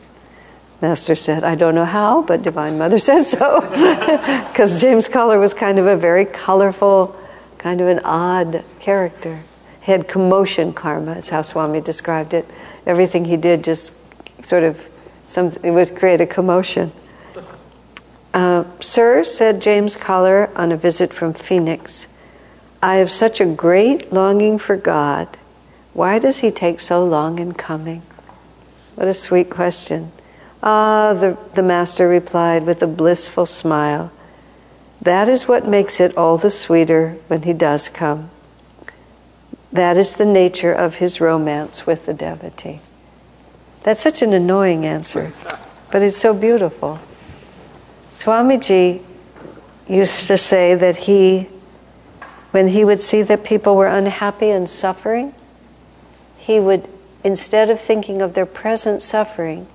Master 0.81 1.13
said, 1.13 1.43
I 1.43 1.55
don't 1.55 1.75
know 1.75 1.83
how, 1.83 2.21
but 2.21 2.41
Divine 2.41 2.77
Mother 2.77 2.97
says 2.99 3.29
so. 3.29 3.59
Because 4.47 4.79
James 4.79 5.09
Coller 5.09 5.39
was 5.39 5.53
kind 5.53 5.77
of 5.77 5.87
a 5.87 5.97
very 5.97 6.23
colorful, 6.23 7.19
kind 7.57 7.81
of 7.81 7.87
an 7.89 7.99
odd 8.05 8.63
character. 8.79 9.41
He 9.81 9.91
had 9.91 10.07
commotion 10.07 10.71
karma, 10.71 11.17
is 11.17 11.27
how 11.27 11.41
Swami 11.41 11.81
described 11.81 12.33
it. 12.33 12.49
Everything 12.85 13.25
he 13.25 13.35
did 13.35 13.65
just 13.65 13.93
sort 14.41 14.63
of, 14.63 14.89
some, 15.25 15.51
it 15.63 15.71
would 15.71 15.97
create 15.97 16.21
a 16.21 16.25
commotion. 16.25 16.93
Uh, 18.35 18.65
Sir, 18.81 19.23
said 19.23 19.61
James 19.61 19.95
Coller 19.95 20.51
on 20.57 20.73
a 20.73 20.75
visit 20.75 21.13
from 21.13 21.33
Phoenix, 21.33 22.05
I 22.83 22.95
have 22.95 23.09
such 23.09 23.39
a 23.39 23.45
great 23.45 24.11
longing 24.11 24.59
for 24.59 24.75
God. 24.75 25.37
Why 25.93 26.19
does 26.19 26.39
he 26.39 26.51
take 26.51 26.81
so 26.81 27.05
long 27.05 27.39
in 27.39 27.53
coming? 27.53 28.01
What 28.95 29.07
a 29.07 29.13
sweet 29.13 29.49
question. 29.49 30.11
Ah, 30.61 31.13
the, 31.13 31.37
the 31.53 31.63
master 31.63 32.09
replied 32.09 32.65
with 32.65 32.83
a 32.83 32.87
blissful 32.87 33.45
smile. 33.45 34.11
That 35.01 35.29
is 35.29 35.47
what 35.47 35.65
makes 35.65 36.01
it 36.01 36.17
all 36.17 36.37
the 36.37 36.51
sweeter 36.51 37.15
when 37.27 37.43
he 37.43 37.53
does 37.53 37.87
come. 37.87 38.29
That 39.71 39.95
is 39.95 40.17
the 40.17 40.25
nature 40.25 40.73
of 40.73 40.95
his 40.95 41.21
romance 41.21 41.87
with 41.87 42.05
the 42.05 42.13
devotee. 42.13 42.81
That's 43.83 44.01
such 44.01 44.21
an 44.21 44.33
annoying 44.33 44.85
answer, 44.85 45.31
but 45.89 46.01
it's 46.01 46.17
so 46.17 46.33
beautiful. 46.33 46.99
Swamiji 48.15 49.03
used 49.89 50.27
to 50.27 50.37
say 50.37 50.73
that 50.73 50.95
he, 50.95 51.49
when 52.51 52.69
he 52.69 52.85
would 52.85 53.01
see 53.01 53.21
that 53.21 53.43
people 53.43 53.75
were 53.75 53.87
unhappy 53.87 54.49
and 54.49 54.69
suffering, 54.69 55.33
he 56.37 56.57
would, 56.57 56.87
instead 57.25 57.69
of 57.69 57.79
thinking 57.79 58.21
of 58.21 58.33
their 58.33 58.45
present 58.45 59.01
suffering, 59.01 59.67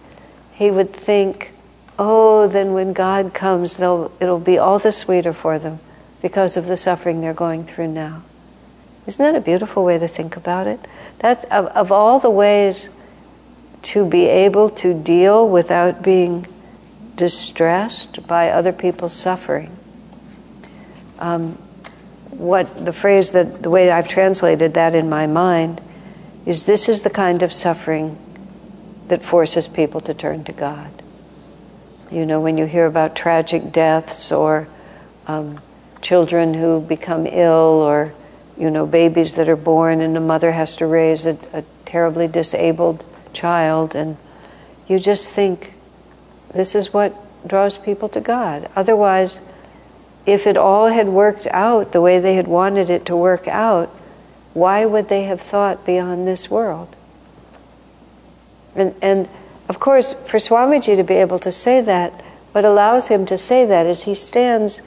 he 0.55 0.71
would 0.71 0.91
think, 0.91 1.53
oh, 1.99 2.49
then 2.49 2.73
when 2.73 2.95
God 2.95 3.35
comes, 3.35 3.79
it'll 3.79 4.41
be 4.41 4.57
all 4.57 4.79
the 4.79 4.91
sweeter 4.91 5.35
for 5.35 5.59
them 5.59 5.79
because 6.23 6.57
of 6.57 6.65
the 6.65 6.79
suffering 6.79 7.21
they're 7.21 7.35
going 7.35 7.67
through 7.67 7.89
now. 7.89 8.23
Isn't 9.07 9.23
that 9.23 9.37
a 9.39 9.43
beautiful 9.43 9.85
way 9.85 9.99
to 9.99 10.09
think 10.09 10.39
about 10.39 10.67
it? 10.67 10.81
That's 11.19 11.45
of, 11.45 11.67
of 11.67 11.93
all 11.93 12.19
the 12.19 12.31
ways 12.31 12.89
to 13.83 14.09
be 14.09 14.25
able 14.25 14.71
to 14.71 14.95
deal 14.95 15.47
without 15.47 16.03
being 16.03 16.47
distressed 17.21 18.27
by 18.27 18.49
other 18.49 18.73
people's 18.73 19.13
suffering. 19.13 19.77
Um, 21.19 21.53
what 22.31 22.83
the 22.83 22.95
phrase 22.95 23.33
that 23.33 23.63
the 23.63 23.69
way 23.69 23.91
I've 23.91 24.09
translated 24.09 24.73
that 24.75 24.95
in 24.95 25.11
my 25.11 25.27
mind 25.27 25.83
is 26.47 26.65
this 26.65 26.89
is 26.89 27.03
the 27.03 27.11
kind 27.11 27.43
of 27.43 27.53
suffering 27.53 28.17
that 29.09 29.23
forces 29.23 29.69
people 29.69 30.01
to 30.01 30.15
turn 30.15 30.45
to 30.45 30.53
God. 30.53 30.91
You 32.11 32.25
know, 32.25 32.41
when 32.41 32.57
you 32.57 32.65
hear 32.65 32.87
about 32.87 33.15
tragic 33.15 33.71
deaths 33.71 34.33
or 34.33 34.67
um, 35.27 35.61
children 36.01 36.55
who 36.55 36.81
become 36.81 37.27
ill 37.27 37.85
or, 37.85 38.15
you 38.57 38.71
know, 38.71 38.87
babies 38.87 39.35
that 39.35 39.51
are 39.51 39.61
born 39.61 40.01
and 40.01 40.17
the 40.17 40.21
mother 40.21 40.53
has 40.53 40.77
to 40.77 40.87
raise 40.87 41.27
a, 41.27 41.37
a 41.53 41.63
terribly 41.85 42.29
disabled 42.29 43.05
child, 43.35 43.95
and 43.95 44.17
you 44.89 44.99
just 44.99 45.35
think, 45.35 45.75
this 46.53 46.75
is 46.75 46.93
what 46.93 47.15
draws 47.47 47.79
people 47.79 48.09
to 48.11 48.21
God. 48.21 48.69
Otherwise, 48.77 49.41
if 50.27 50.47
it 50.47 50.57
all 50.57 50.89
had 50.89 51.09
worked 51.09 51.47
out 51.51 51.93
the 51.93 52.01
way 52.01 52.19
they 52.19 52.35
had 52.35 52.49
wanted 52.49 52.91
it 52.91 53.07
to 53.07 53.17
work 53.17 53.49
out, 53.49 53.89
why 54.53 54.85
would 54.85 55.09
they 55.09 55.25
have 55.25 55.41
thought 55.41 55.87
beyond 55.87 56.27
this 56.27 56.51
world? 56.51 56.97
And, 58.75 58.95
and 59.01 59.29
of 59.69 59.81
course, 59.81 60.13
for 60.13 60.39
Swamiji 60.39 60.97
to 60.97 61.05
be 61.05 61.15
able 61.15 61.39
to 61.41 61.53
say 61.53 61.81
that, 61.81 62.13
what 62.53 62.65
allows 62.65 63.09
him 63.09 63.27
to 63.27 63.39
say 63.39 63.65
that 63.65 63.87
is 63.87 64.03
he 64.03 64.15
stands 64.15 64.83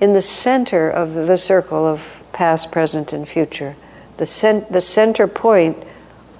in 0.00 0.12
the 0.12 0.22
center 0.22 0.88
of 0.88 1.14
the 1.14 1.36
circle 1.36 1.84
of 1.84 2.02
past, 2.32 2.70
present, 2.70 3.12
and 3.12 3.28
future. 3.28 3.74
The, 4.16 4.26
cent- 4.26 4.70
the 4.70 4.80
center 4.80 5.26
point 5.26 5.76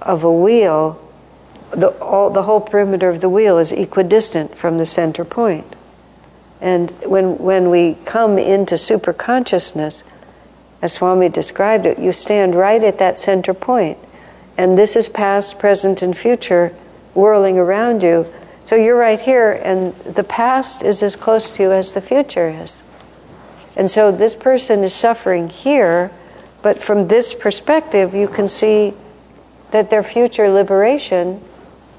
of 0.01 0.23
a 0.23 0.31
wheel 0.31 1.01
the, 1.71 1.89
all, 1.99 2.29
the 2.29 2.43
whole 2.43 2.61
perimeter 2.61 3.09
of 3.09 3.21
the 3.21 3.29
wheel 3.29 3.57
is 3.57 3.71
equidistant 3.71 4.55
from 4.55 4.77
the 4.77 4.85
center 4.85 5.25
point. 5.25 5.75
And 6.61 6.91
when, 7.05 7.37
when 7.37 7.69
we 7.69 7.95
come 8.05 8.37
into 8.37 8.77
super 8.77 9.13
consciousness, 9.13 10.03
as 10.81 10.93
Swami 10.93 11.29
described 11.29 11.85
it, 11.85 11.99
you 11.99 12.11
stand 12.11 12.55
right 12.55 12.83
at 12.83 12.99
that 12.99 13.17
center 13.17 13.53
point. 13.53 13.97
And 14.57 14.77
this 14.77 14.95
is 14.95 15.07
past, 15.07 15.59
present, 15.59 16.01
and 16.01 16.17
future 16.17 16.73
whirling 17.13 17.57
around 17.57 18.03
you. 18.03 18.31
So 18.65 18.75
you're 18.75 18.97
right 18.97 19.19
here, 19.19 19.51
and 19.63 19.95
the 19.95 20.23
past 20.23 20.83
is 20.83 21.01
as 21.01 21.15
close 21.15 21.49
to 21.51 21.63
you 21.63 21.71
as 21.71 21.93
the 21.93 22.01
future 22.01 22.49
is. 22.49 22.83
And 23.75 23.89
so 23.89 24.11
this 24.11 24.35
person 24.35 24.83
is 24.83 24.93
suffering 24.93 25.49
here, 25.49 26.11
but 26.61 26.81
from 26.81 27.07
this 27.07 27.33
perspective, 27.33 28.13
you 28.13 28.27
can 28.27 28.47
see 28.47 28.93
that 29.71 29.89
their 29.89 30.03
future 30.03 30.49
liberation 30.49 31.41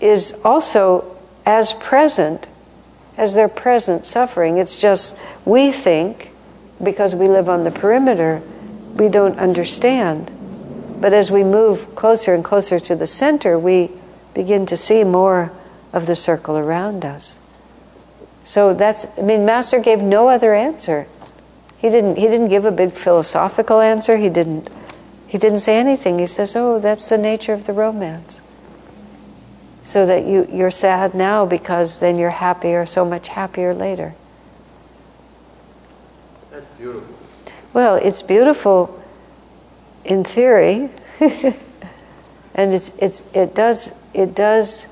is 0.01 0.35
also 0.45 1.17
as 1.47 1.73
present 1.75 2.49
as 3.17 3.35
their 3.35 3.49
present 3.49 4.07
suffering. 4.07 4.59
It's 4.59 4.81
just 4.81 5.17
we 5.45 5.73
think, 5.73 6.31
because 6.83 7.15
we 7.15 7.29
live 7.29 7.49
on 7.49 7.65
the 7.65 7.71
perimeter, 7.71 8.43
we 8.95 9.09
don't 9.09 9.39
understand. 9.39 10.31
But 11.01 11.13
as 11.13 11.31
we 11.31 11.45
move 11.45 11.95
closer 11.95 12.35
and 12.35 12.45
closer 12.45 12.81
to 12.81 12.97
the 12.97 13.07
center, 13.07 13.59
we 13.59 13.91
begin 14.35 14.65
to 14.67 14.77
see 14.77 15.05
more 15.05 15.53
of 15.93 16.07
the 16.07 16.17
circle 16.17 16.57
around 16.57 17.05
us. 17.05 17.39
So 18.45 18.73
that's, 18.73 19.07
I 19.19 19.23
mean, 19.23 19.45
Master 19.45 19.81
gave 19.81 20.01
no 20.01 20.29
other 20.29 20.55
answer. 20.55 21.07
He 21.79 21.91
didn't, 21.91 22.17
he 22.17 22.27
didn't 22.27 22.49
give 22.49 22.65
a 22.65 22.73
big 22.73 22.93
philosophical 22.93 23.81
answer. 23.81 24.17
He 24.17 24.29
didn't, 24.29 24.69
he 25.27 25.37
didn't 25.37 25.61
say 25.61 25.79
anything. 25.79 26.19
He 26.19 26.27
says, 26.27 26.57
oh, 26.57 26.79
that's 26.79 27.07
the 27.07 27.19
nature 27.19 27.53
of 27.53 27.65
the 27.65 27.73
romance 27.73 28.41
so 29.91 30.07
that 30.07 30.25
you, 30.25 30.47
you're 30.53 30.71
sad 30.71 31.15
now 31.15 31.45
because 31.45 31.99
then 31.99 32.17
you're 32.17 32.31
happier, 32.31 32.87
so 32.87 33.05
much 33.05 33.27
happier 33.27 33.75
later. 33.75 34.15
That's 36.53 36.69
beautiful. 36.69 37.13
Well, 37.73 37.97
it's 37.97 38.23
beautiful 38.23 39.03
in 40.05 40.23
theory, 40.23 40.91
and 41.21 42.73
it's, 42.73 42.91
it's, 42.99 43.25
it, 43.35 43.57
does, 43.57 43.93
it 44.15 44.37
does 44.37 44.87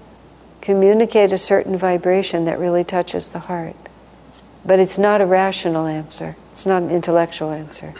communicate 0.61 1.33
a 1.33 1.39
certain 1.39 1.79
vibration 1.79 2.47
that 2.47 2.59
really 2.59 2.83
touches 2.83 3.29
the 3.29 3.39
heart. 3.39 3.77
But 4.65 4.81
it's 4.81 4.99
not 4.99 5.21
a 5.21 5.27
rational 5.27 5.87
answer, 5.87 6.35
it's 6.51 6.67
not 6.67 6.83
an 6.83 6.91
intellectual 6.91 7.53
answer. 7.53 7.95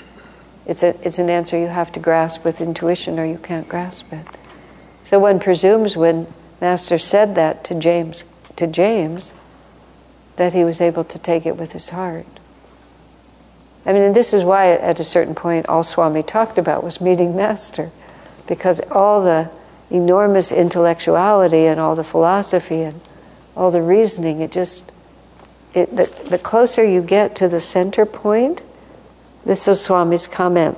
It's, 0.67 0.83
a, 0.83 0.97
it's 1.07 1.21
an 1.21 1.31
answer 1.31 1.57
you 1.57 1.69
have 1.69 1.93
to 1.93 2.01
grasp 2.01 2.45
with 2.45 2.61
intuition 2.61 3.21
or 3.21 3.25
you 3.25 3.39
can't 3.39 3.69
grasp 3.69 4.13
it. 4.13 4.27
So 5.05 5.21
one 5.21 5.39
presumes 5.39 5.97
when 5.97 6.27
Master 6.61 6.99
said 6.99 7.35
that 7.37 7.65
to 7.65 7.75
James, 7.75 8.25
to 8.57 8.67
James, 8.67 9.35
that 10.37 10.53
he 10.53 10.65
was 10.65 10.81
able 10.81 11.05
to 11.05 11.19
take 11.19 11.47
it 11.47 11.57
with 11.57 11.73
his 11.73 11.91
heart. 11.91 12.27
I 13.87 13.93
mean, 13.93 14.13
this 14.13 14.35
is 14.35 14.45
why 14.45 14.73
at 14.73 15.01
a 15.01 15.05
certain 15.05 15.35
point 15.35 15.69
all 15.69 15.83
Swami 15.83 16.23
talked 16.23 16.59
about 16.59 16.85
was 16.85 17.01
meeting 17.01 17.35
Master, 17.35 17.91
because 18.47 18.81
all 18.91 19.23
the 19.23 19.51
enormous 19.91 20.53
intellectuality 20.53 21.67
and 21.67 21.81
all 21.81 21.97
the 21.97 22.05
philosophy 22.05 22.83
and 22.83 23.01
all 23.57 23.71
the 23.71 23.83
reasoning, 23.83 24.41
it 24.41 24.53
just, 24.53 24.93
it, 25.75 25.95
the, 25.97 26.05
the 26.29 26.39
closer 26.39 26.85
you 26.85 27.03
get 27.03 27.35
to 27.37 27.49
the 27.49 27.61
center 27.61 28.05
point, 28.05 28.63
this 29.45 29.67
was 29.67 29.81
Swami's 29.81 30.27
comment. 30.27 30.77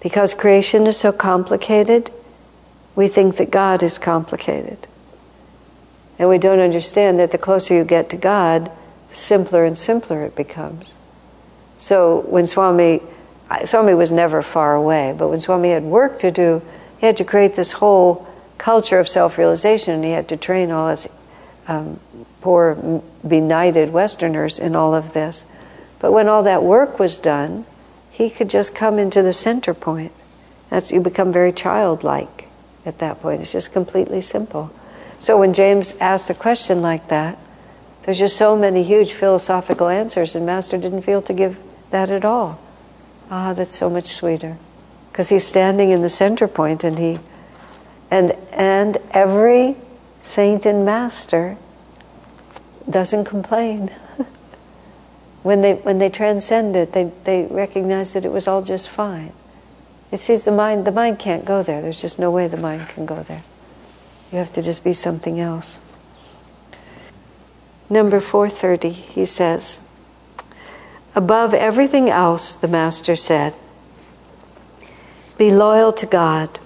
Because 0.00 0.34
creation 0.34 0.86
is 0.86 0.96
so 0.96 1.12
complicated, 1.12 2.10
we 2.94 3.08
think 3.08 3.36
that 3.36 3.50
God 3.50 3.82
is 3.82 3.98
complicated. 3.98 4.88
And 6.18 6.28
we 6.28 6.38
don't 6.38 6.60
understand 6.60 7.18
that 7.18 7.32
the 7.32 7.38
closer 7.38 7.74
you 7.74 7.84
get 7.84 8.10
to 8.10 8.16
God, 8.16 8.70
the 9.08 9.14
simpler 9.14 9.64
and 9.64 9.76
simpler 9.76 10.22
it 10.22 10.36
becomes. 10.36 10.98
So 11.78 12.20
when 12.28 12.46
Swami, 12.46 13.00
Swami 13.64 13.94
was 13.94 14.12
never 14.12 14.42
far 14.42 14.74
away, 14.74 15.14
but 15.16 15.28
when 15.28 15.40
Swami 15.40 15.70
had 15.70 15.82
work 15.82 16.18
to 16.20 16.30
do, 16.30 16.62
he 16.98 17.06
had 17.06 17.16
to 17.16 17.24
create 17.24 17.56
this 17.56 17.72
whole 17.72 18.26
culture 18.58 18.98
of 19.00 19.08
self 19.08 19.38
realization, 19.38 19.94
and 19.94 20.04
he 20.04 20.12
had 20.12 20.28
to 20.28 20.36
train 20.36 20.70
all 20.70 20.88
his 20.90 21.08
um, 21.66 21.98
poor, 22.40 23.02
benighted 23.26 23.92
Westerners 23.92 24.58
in 24.58 24.76
all 24.76 24.94
of 24.94 25.12
this. 25.12 25.44
But 25.98 26.12
when 26.12 26.28
all 26.28 26.42
that 26.44 26.62
work 26.62 26.98
was 26.98 27.18
done, 27.18 27.64
he 28.10 28.28
could 28.30 28.50
just 28.50 28.74
come 28.74 28.98
into 28.98 29.22
the 29.22 29.32
center 29.32 29.74
point. 29.74 30.12
That's 30.70 30.92
you 30.92 31.00
become 31.00 31.32
very 31.32 31.52
childlike 31.52 32.41
at 32.84 32.98
that 32.98 33.20
point. 33.20 33.40
It's 33.40 33.52
just 33.52 33.72
completely 33.72 34.20
simple. 34.20 34.70
So 35.20 35.38
when 35.38 35.52
James 35.52 35.94
asked 36.00 36.30
a 36.30 36.34
question 36.34 36.82
like 36.82 37.08
that, 37.08 37.38
there's 38.02 38.18
just 38.18 38.36
so 38.36 38.56
many 38.56 38.82
huge 38.82 39.12
philosophical 39.12 39.88
answers, 39.88 40.34
and 40.34 40.44
Master 40.44 40.76
didn't 40.76 41.02
feel 41.02 41.22
to 41.22 41.32
give 41.32 41.56
that 41.90 42.10
at 42.10 42.24
all. 42.24 42.58
Ah, 43.30 43.52
that's 43.52 43.74
so 43.74 43.88
much 43.88 44.06
sweeter. 44.06 44.58
because 45.12 45.28
he's 45.28 45.46
standing 45.46 45.90
in 45.90 46.00
the 46.00 46.08
center 46.08 46.48
point 46.48 46.82
and 46.82 46.98
he 46.98 47.18
and 48.10 48.32
and 48.52 48.96
every 49.10 49.76
saint 50.22 50.64
and 50.64 50.84
master 50.86 51.56
doesn't 52.88 53.24
complain 53.26 53.88
when 55.42 55.60
they 55.60 55.74
when 55.74 55.98
they 55.98 56.08
transcend 56.08 56.74
it 56.74 56.92
they, 56.92 57.12
they 57.24 57.46
recognize 57.50 58.14
that 58.14 58.24
it 58.24 58.32
was 58.32 58.48
all 58.48 58.62
just 58.62 58.88
fine 58.88 59.32
it 60.12 60.18
sees 60.18 60.44
the 60.44 60.52
mind 60.52 60.84
the 60.84 60.92
mind 60.92 61.18
can't 61.18 61.44
go 61.44 61.62
there 61.62 61.82
there's 61.82 62.00
just 62.00 62.18
no 62.18 62.30
way 62.30 62.46
the 62.46 62.56
mind 62.56 62.88
can 62.88 63.04
go 63.04 63.22
there 63.24 63.42
you 64.30 64.38
have 64.38 64.52
to 64.52 64.62
just 64.62 64.84
be 64.84 64.92
something 64.92 65.40
else 65.40 65.80
number 67.90 68.20
430 68.20 68.90
he 68.90 69.26
says 69.26 69.80
above 71.16 71.52
everything 71.52 72.08
else 72.08 72.54
the 72.54 72.68
master 72.68 73.16
said 73.16 73.54
be 75.42 75.50
loyal 75.50 75.90
to 75.94 76.06
God. 76.06 76.60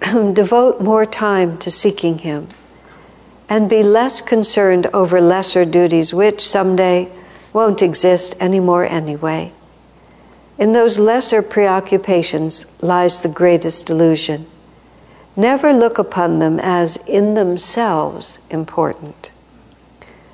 Devote 0.32 0.80
more 0.80 1.06
time 1.06 1.56
to 1.58 1.70
seeking 1.70 2.18
Him. 2.18 2.48
And 3.48 3.70
be 3.70 3.84
less 3.84 4.20
concerned 4.20 4.86
over 4.92 5.20
lesser 5.20 5.64
duties, 5.64 6.12
which 6.12 6.44
someday 6.44 7.08
won't 7.52 7.80
exist 7.80 8.34
anymore 8.40 8.86
anyway. 8.86 9.52
In 10.58 10.72
those 10.72 10.98
lesser 10.98 11.42
preoccupations 11.42 12.66
lies 12.80 13.20
the 13.20 13.28
greatest 13.28 13.86
delusion. 13.86 14.46
Never 15.34 15.72
look 15.72 15.98
upon 15.98 16.38
them 16.38 16.60
as 16.60 16.96
in 17.06 17.34
themselves 17.34 18.38
important. 18.50 19.30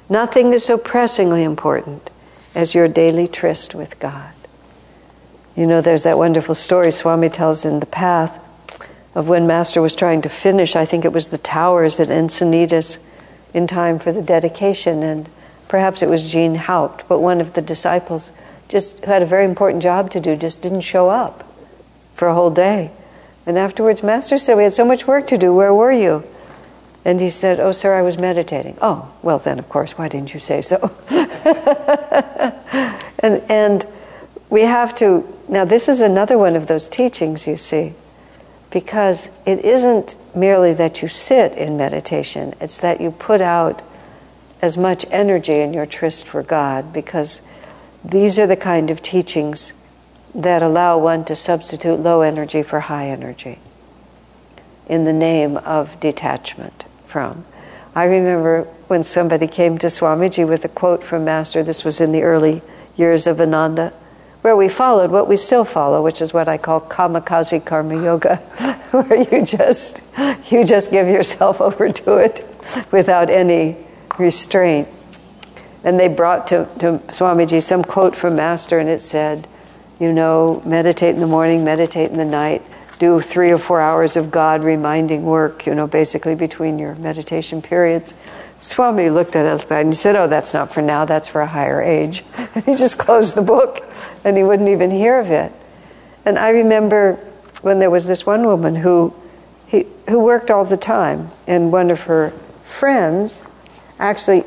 Nothing 0.08 0.52
is 0.52 0.64
so 0.64 0.76
pressingly 0.76 1.44
important 1.44 2.10
as 2.54 2.74
your 2.74 2.88
daily 2.88 3.28
tryst 3.28 3.74
with 3.74 4.00
God. 4.00 4.32
You 5.54 5.66
know, 5.66 5.80
there's 5.80 6.02
that 6.02 6.18
wonderful 6.18 6.54
story 6.54 6.90
Swami 6.90 7.28
tells 7.28 7.64
in 7.64 7.80
The 7.80 7.86
Path 7.86 8.38
of 9.14 9.28
when 9.28 9.46
Master 9.46 9.82
was 9.82 9.94
trying 9.94 10.22
to 10.22 10.28
finish, 10.28 10.76
I 10.76 10.84
think 10.84 11.04
it 11.04 11.12
was 11.12 11.28
the 11.28 11.38
towers 11.38 12.00
at 12.00 12.08
Encinitas 12.08 12.98
in 13.54 13.66
time 13.66 13.98
for 13.98 14.12
the 14.12 14.22
dedication, 14.22 15.02
and 15.02 15.28
perhaps 15.68 16.02
it 16.02 16.08
was 16.08 16.30
Jean 16.30 16.54
Haupt, 16.54 17.08
but 17.08 17.20
one 17.20 17.40
of 17.40 17.54
the 17.54 17.62
disciples 17.62 18.32
just 18.68 19.04
who 19.04 19.10
had 19.10 19.22
a 19.22 19.26
very 19.26 19.44
important 19.44 19.82
job 19.82 20.10
to 20.12 20.20
do 20.20 20.36
just 20.36 20.62
didn't 20.62 20.82
show 20.82 21.08
up 21.08 21.44
for 22.14 22.28
a 22.28 22.34
whole 22.34 22.50
day. 22.50 22.90
And 23.46 23.56
afterwards, 23.56 24.02
Master 24.02 24.36
said, 24.38 24.56
We 24.56 24.64
had 24.64 24.74
so 24.74 24.84
much 24.84 25.06
work 25.06 25.26
to 25.28 25.38
do, 25.38 25.54
where 25.54 25.72
were 25.74 25.92
you? 25.92 26.22
And 27.04 27.20
he 27.20 27.30
said, 27.30 27.60
Oh, 27.60 27.72
sir, 27.72 27.94
I 27.94 28.02
was 28.02 28.18
meditating. 28.18 28.76
Oh, 28.82 29.10
well, 29.22 29.38
then, 29.38 29.58
of 29.58 29.68
course, 29.68 29.92
why 29.92 30.08
didn't 30.08 30.34
you 30.34 30.40
say 30.40 30.60
so? 30.60 30.76
and, 33.20 33.42
and 33.48 33.86
we 34.50 34.62
have 34.62 34.94
to, 34.96 35.26
now 35.48 35.64
this 35.64 35.88
is 35.88 36.00
another 36.00 36.36
one 36.36 36.56
of 36.56 36.66
those 36.66 36.88
teachings, 36.88 37.46
you 37.46 37.56
see, 37.56 37.94
because 38.70 39.30
it 39.46 39.64
isn't 39.64 40.16
merely 40.34 40.74
that 40.74 41.00
you 41.00 41.08
sit 41.08 41.54
in 41.54 41.78
meditation, 41.78 42.54
it's 42.60 42.78
that 42.78 43.00
you 43.00 43.10
put 43.12 43.40
out 43.40 43.82
as 44.60 44.76
much 44.76 45.06
energy 45.10 45.60
in 45.60 45.72
your 45.72 45.86
tryst 45.86 46.26
for 46.26 46.42
God, 46.42 46.92
because 46.92 47.40
these 48.08 48.38
are 48.38 48.46
the 48.46 48.56
kind 48.56 48.90
of 48.90 49.02
teachings 49.02 49.72
that 50.34 50.62
allow 50.62 50.98
one 50.98 51.24
to 51.26 51.36
substitute 51.36 51.96
low 51.96 52.22
energy 52.22 52.62
for 52.62 52.80
high 52.80 53.08
energy 53.08 53.58
in 54.88 55.04
the 55.04 55.12
name 55.12 55.56
of 55.58 55.98
detachment 56.00 56.86
from. 57.06 57.44
I 57.94 58.04
remember 58.04 58.62
when 58.88 59.02
somebody 59.02 59.46
came 59.46 59.78
to 59.78 59.88
Swamiji 59.88 60.48
with 60.48 60.64
a 60.64 60.68
quote 60.68 61.04
from 61.04 61.24
Master, 61.24 61.62
this 61.62 61.84
was 61.84 62.00
in 62.00 62.12
the 62.12 62.22
early 62.22 62.62
years 62.96 63.26
of 63.26 63.40
Ananda 63.40 63.92
where 64.42 64.56
we 64.56 64.68
followed 64.68 65.10
what 65.10 65.28
we 65.28 65.36
still 65.36 65.64
follow, 65.64 66.02
which 66.02 66.22
is 66.22 66.32
what 66.32 66.48
I 66.48 66.58
call 66.58 66.80
kamikaze 66.80 67.64
karma 67.64 68.02
yoga, 68.02 68.36
where 68.92 69.22
you 69.30 69.44
just 69.44 70.00
you 70.50 70.64
just 70.64 70.90
give 70.90 71.08
yourself 71.08 71.60
over 71.68 71.88
to 71.88 72.16
it 72.18 72.46
without 72.90 73.30
any 73.30 73.76
restraint. 74.18 74.88
And 75.84 75.98
they 75.98 76.08
brought 76.08 76.48
to, 76.48 76.68
to 76.80 76.98
Swamiji 77.08 77.62
some 77.62 77.84
quote 77.84 78.16
from 78.16 78.36
Master, 78.36 78.78
and 78.78 78.88
it 78.88 79.00
said, 79.00 79.46
you 80.00 80.12
know, 80.12 80.62
meditate 80.64 81.14
in 81.14 81.20
the 81.20 81.26
morning, 81.26 81.64
meditate 81.64 82.10
in 82.10 82.16
the 82.16 82.24
night, 82.24 82.62
do 82.98 83.20
three 83.20 83.50
or 83.50 83.58
four 83.58 83.80
hours 83.80 84.16
of 84.16 84.30
God 84.30 84.64
reminding 84.64 85.24
work, 85.24 85.66
you 85.66 85.74
know, 85.74 85.86
basically 85.86 86.34
between 86.34 86.78
your 86.78 86.94
meditation 86.96 87.62
periods. 87.62 88.14
Swami 88.60 89.08
looked 89.08 89.36
at 89.36 89.46
it 89.46 89.70
and 89.70 89.88
he 89.88 89.94
said, 89.94 90.16
Oh, 90.16 90.26
that's 90.26 90.52
not 90.52 90.72
for 90.72 90.82
now, 90.82 91.04
that's 91.04 91.28
for 91.28 91.40
a 91.40 91.46
higher 91.46 91.80
age. 91.80 92.24
And 92.54 92.64
he 92.64 92.74
just 92.74 92.98
closed 92.98 93.36
the 93.36 93.42
book 93.42 93.86
and 94.24 94.36
he 94.36 94.42
wouldn't 94.42 94.68
even 94.68 94.90
hear 94.90 95.20
of 95.20 95.30
it. 95.30 95.52
And 96.24 96.38
I 96.38 96.50
remember 96.50 97.14
when 97.62 97.78
there 97.78 97.90
was 97.90 98.06
this 98.06 98.26
one 98.26 98.44
woman 98.44 98.74
who, 98.74 99.14
he, 99.66 99.86
who 100.08 100.18
worked 100.18 100.50
all 100.50 100.64
the 100.64 100.76
time, 100.76 101.30
and 101.46 101.72
one 101.72 101.90
of 101.90 102.02
her 102.02 102.30
friends 102.64 103.46
actually 103.98 104.44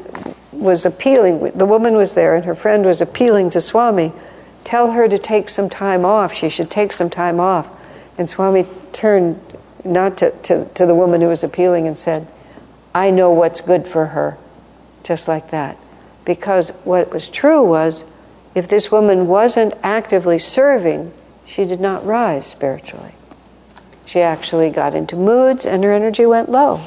was 0.52 0.86
appealing. 0.86 1.52
The 1.52 1.66
woman 1.66 1.96
was 1.96 2.14
there, 2.14 2.36
and 2.36 2.46
her 2.46 2.56
friend 2.56 2.86
was 2.86 3.02
appealing 3.02 3.50
to 3.52 3.62
Swami, 3.62 4.12
tell 4.64 4.92
her 4.92 5.08
to 5.08 5.18
take 5.18 5.50
some 5.50 5.70
time 5.70 6.06
off. 6.06 6.34
She 6.34 6.50
should 6.50 6.70
take 6.70 6.92
some 6.92 7.10
time 7.10 7.40
off. 7.40 7.68
And 8.18 8.30
Swami 8.30 8.66
turned 8.94 9.40
not 9.84 10.18
to, 10.20 10.32
to, 10.44 10.66
to 10.66 10.86
the 10.86 10.96
woman 10.96 11.22
who 11.22 11.28
was 11.28 11.44
appealing 11.44 11.88
and 11.88 11.98
said, 11.98 12.28
I 12.94 13.10
know 13.10 13.32
what's 13.32 13.62
good 13.62 13.88
for 13.88 14.08
her, 14.08 14.38
just 15.04 15.28
like 15.28 15.52
that. 15.52 15.78
Because 16.26 16.70
what 16.84 17.12
was 17.12 17.30
true 17.30 17.64
was 17.64 18.06
if 18.54 18.68
this 18.68 18.92
woman 18.92 19.28
wasn't 19.28 19.74
actively 19.82 20.38
serving, 20.38 21.14
she 21.46 21.66
did 21.66 21.80
not 21.80 22.06
rise 22.06 22.46
spiritually. 22.46 23.14
She 24.06 24.20
actually 24.20 24.70
got 24.70 24.94
into 24.94 25.16
moods 25.16 25.66
and 25.66 25.84
her 25.84 25.94
energy 25.94 26.26
went 26.26 26.50
low. 26.50 26.82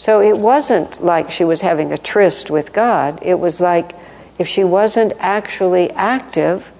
So 0.00 0.22
it 0.22 0.38
wasn't 0.38 1.04
like 1.04 1.30
she 1.30 1.44
was 1.44 1.60
having 1.60 1.92
a 1.92 1.98
tryst 1.98 2.48
with 2.48 2.72
God. 2.72 3.18
It 3.20 3.38
was 3.38 3.60
like 3.60 3.94
if 4.38 4.48
she 4.48 4.64
wasn't 4.64 5.12
actually 5.18 5.90
active, 5.90 6.72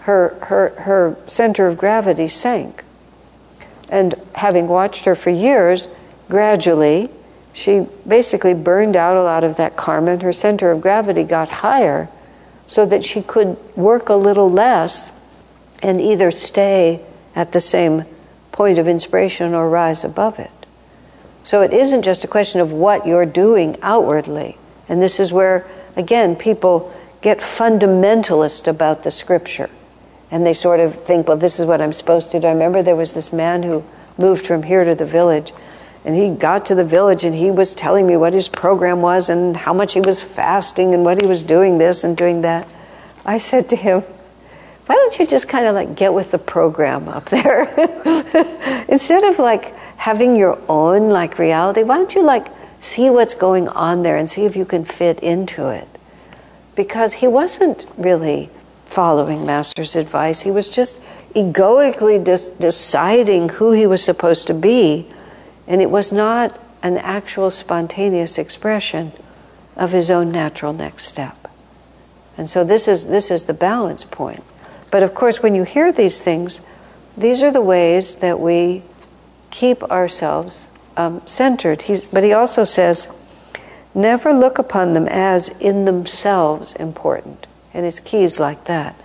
her, 0.00 0.36
her, 0.42 0.70
her 0.80 1.16
center 1.28 1.68
of 1.68 1.78
gravity 1.78 2.26
sank. 2.26 2.82
And 3.88 4.16
having 4.34 4.66
watched 4.66 5.04
her 5.04 5.14
for 5.14 5.30
years, 5.30 5.86
gradually, 6.28 7.10
she 7.52 7.86
basically 8.08 8.54
burned 8.54 8.96
out 8.96 9.16
a 9.16 9.22
lot 9.22 9.44
of 9.44 9.56
that 9.56 9.76
karma 9.76 10.10
and 10.10 10.22
her 10.22 10.32
center 10.32 10.72
of 10.72 10.80
gravity 10.80 11.22
got 11.22 11.48
higher 11.48 12.08
so 12.66 12.84
that 12.86 13.04
she 13.04 13.22
could 13.22 13.56
work 13.76 14.08
a 14.08 14.16
little 14.16 14.50
less 14.50 15.12
and 15.80 16.00
either 16.00 16.32
stay 16.32 17.00
at 17.36 17.52
the 17.52 17.60
same 17.60 18.04
point 18.50 18.78
of 18.78 18.88
inspiration 18.88 19.54
or 19.54 19.70
rise 19.70 20.02
above 20.02 20.40
it. 20.40 20.50
So 21.44 21.60
it 21.60 21.72
isn't 21.72 22.02
just 22.02 22.24
a 22.24 22.28
question 22.28 22.60
of 22.60 22.72
what 22.72 23.06
you're 23.06 23.26
doing 23.26 23.76
outwardly. 23.82 24.56
And 24.88 25.00
this 25.00 25.20
is 25.20 25.32
where, 25.32 25.66
again, 25.96 26.36
people 26.36 26.92
get 27.20 27.38
fundamentalist 27.38 28.66
about 28.66 29.02
the 29.02 29.10
scripture. 29.10 29.70
And 30.30 30.44
they 30.44 30.54
sort 30.54 30.80
of 30.80 30.94
think, 30.94 31.28
well, 31.28 31.36
this 31.36 31.60
is 31.60 31.66
what 31.66 31.80
I'm 31.80 31.92
supposed 31.92 32.32
to 32.32 32.40
do. 32.40 32.46
I 32.46 32.52
remember 32.52 32.82
there 32.82 32.96
was 32.96 33.12
this 33.12 33.32
man 33.32 33.62
who 33.62 33.84
moved 34.18 34.46
from 34.46 34.62
here 34.62 34.84
to 34.84 34.94
the 34.94 35.06
village 35.06 35.52
and 36.04 36.14
he 36.14 36.34
got 36.34 36.66
to 36.66 36.74
the 36.74 36.84
village 36.84 37.24
and 37.24 37.34
he 37.34 37.50
was 37.50 37.74
telling 37.74 38.06
me 38.06 38.16
what 38.16 38.34
his 38.34 38.48
program 38.48 39.00
was 39.00 39.30
and 39.30 39.56
how 39.56 39.72
much 39.72 39.94
he 39.94 40.00
was 40.00 40.20
fasting 40.20 40.92
and 40.92 41.04
what 41.04 41.20
he 41.20 41.26
was 41.26 41.42
doing 41.42 41.78
this 41.78 42.04
and 42.04 42.16
doing 42.16 42.42
that. 42.42 42.70
I 43.24 43.38
said 43.38 43.70
to 43.70 43.76
him, 43.76 44.02
why 44.86 44.94
don't 44.96 45.18
you 45.18 45.26
just 45.26 45.48
kind 45.48 45.64
of 45.64 45.74
like 45.74 45.94
get 45.94 46.12
with 46.12 46.30
the 46.30 46.38
program 46.38 47.08
up 47.08 47.24
there? 47.26 47.64
Instead 48.88 49.24
of 49.24 49.38
like 49.38 49.74
having 50.04 50.36
your 50.36 50.60
own 50.68 51.08
like 51.08 51.38
reality, 51.38 51.82
why 51.82 51.96
don't 51.96 52.14
you 52.14 52.22
like 52.22 52.46
see 52.78 53.08
what's 53.08 53.32
going 53.32 53.66
on 53.68 54.02
there 54.02 54.18
and 54.18 54.28
see 54.28 54.44
if 54.44 54.54
you 54.54 54.66
can 54.66 54.84
fit 54.84 55.18
into 55.20 55.70
it? 55.70 55.88
Because 56.74 57.14
he 57.14 57.26
wasn't 57.26 57.86
really 57.96 58.50
following 58.84 59.46
Master's 59.46 59.96
advice. 59.96 60.42
He 60.42 60.50
was 60.50 60.68
just 60.68 61.00
egoically 61.34 62.18
deciding 62.18 63.48
who 63.48 63.72
he 63.72 63.86
was 63.86 64.04
supposed 64.04 64.46
to 64.48 64.52
be 64.52 65.08
and 65.66 65.80
it 65.80 65.90
was 65.90 66.12
not 66.12 66.60
an 66.82 66.98
actual 66.98 67.50
spontaneous 67.50 68.36
expression 68.36 69.10
of 69.74 69.92
his 69.92 70.10
own 70.10 70.30
natural 70.30 70.74
next 70.74 71.04
step. 71.04 71.48
And 72.36 72.50
so 72.50 72.62
this 72.62 72.88
is, 72.88 73.06
this 73.06 73.30
is 73.30 73.44
the 73.44 73.54
balance 73.54 74.04
point. 74.04 74.44
But 74.90 75.02
of 75.02 75.14
course, 75.14 75.42
when 75.42 75.54
you 75.54 75.62
hear 75.62 75.92
these 75.92 76.20
things, 76.20 76.60
these 77.16 77.42
are 77.42 77.50
the 77.50 77.62
ways 77.62 78.16
that 78.16 78.38
we 78.38 78.82
keep 79.54 79.84
ourselves 79.84 80.68
um, 80.96 81.22
centered. 81.26 81.82
He's, 81.82 82.06
but 82.06 82.24
he 82.24 82.32
also 82.32 82.64
says, 82.64 83.06
never 83.94 84.34
look 84.34 84.58
upon 84.58 84.94
them 84.94 85.06
as 85.06 85.48
in 85.60 85.84
themselves 85.84 86.74
important. 86.74 87.46
And 87.72 87.84
his 87.84 88.00
key 88.00 88.24
is 88.24 88.40
like 88.40 88.64
that. 88.64 89.00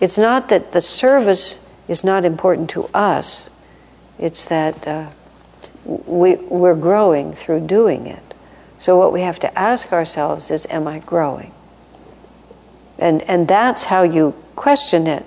It's 0.00 0.16
not 0.16 0.50
that 0.50 0.70
the 0.70 0.80
service 0.80 1.58
is 1.88 2.04
not 2.04 2.24
important 2.24 2.70
to 2.70 2.84
us, 2.94 3.50
it's 4.20 4.44
that 4.44 4.86
uh, 4.86 5.08
we, 5.84 6.36
we're 6.36 6.76
growing 6.76 7.32
through 7.32 7.66
doing 7.66 8.06
it. 8.06 8.22
So 8.78 8.96
what 8.96 9.12
we 9.12 9.22
have 9.22 9.40
to 9.40 9.58
ask 9.58 9.92
ourselves 9.92 10.52
is, 10.52 10.64
am 10.70 10.86
I 10.86 11.00
growing? 11.00 11.50
And, 13.00 13.22
and 13.22 13.48
that's 13.48 13.84
how 13.84 14.02
you 14.02 14.32
question 14.54 15.08
it. 15.08 15.26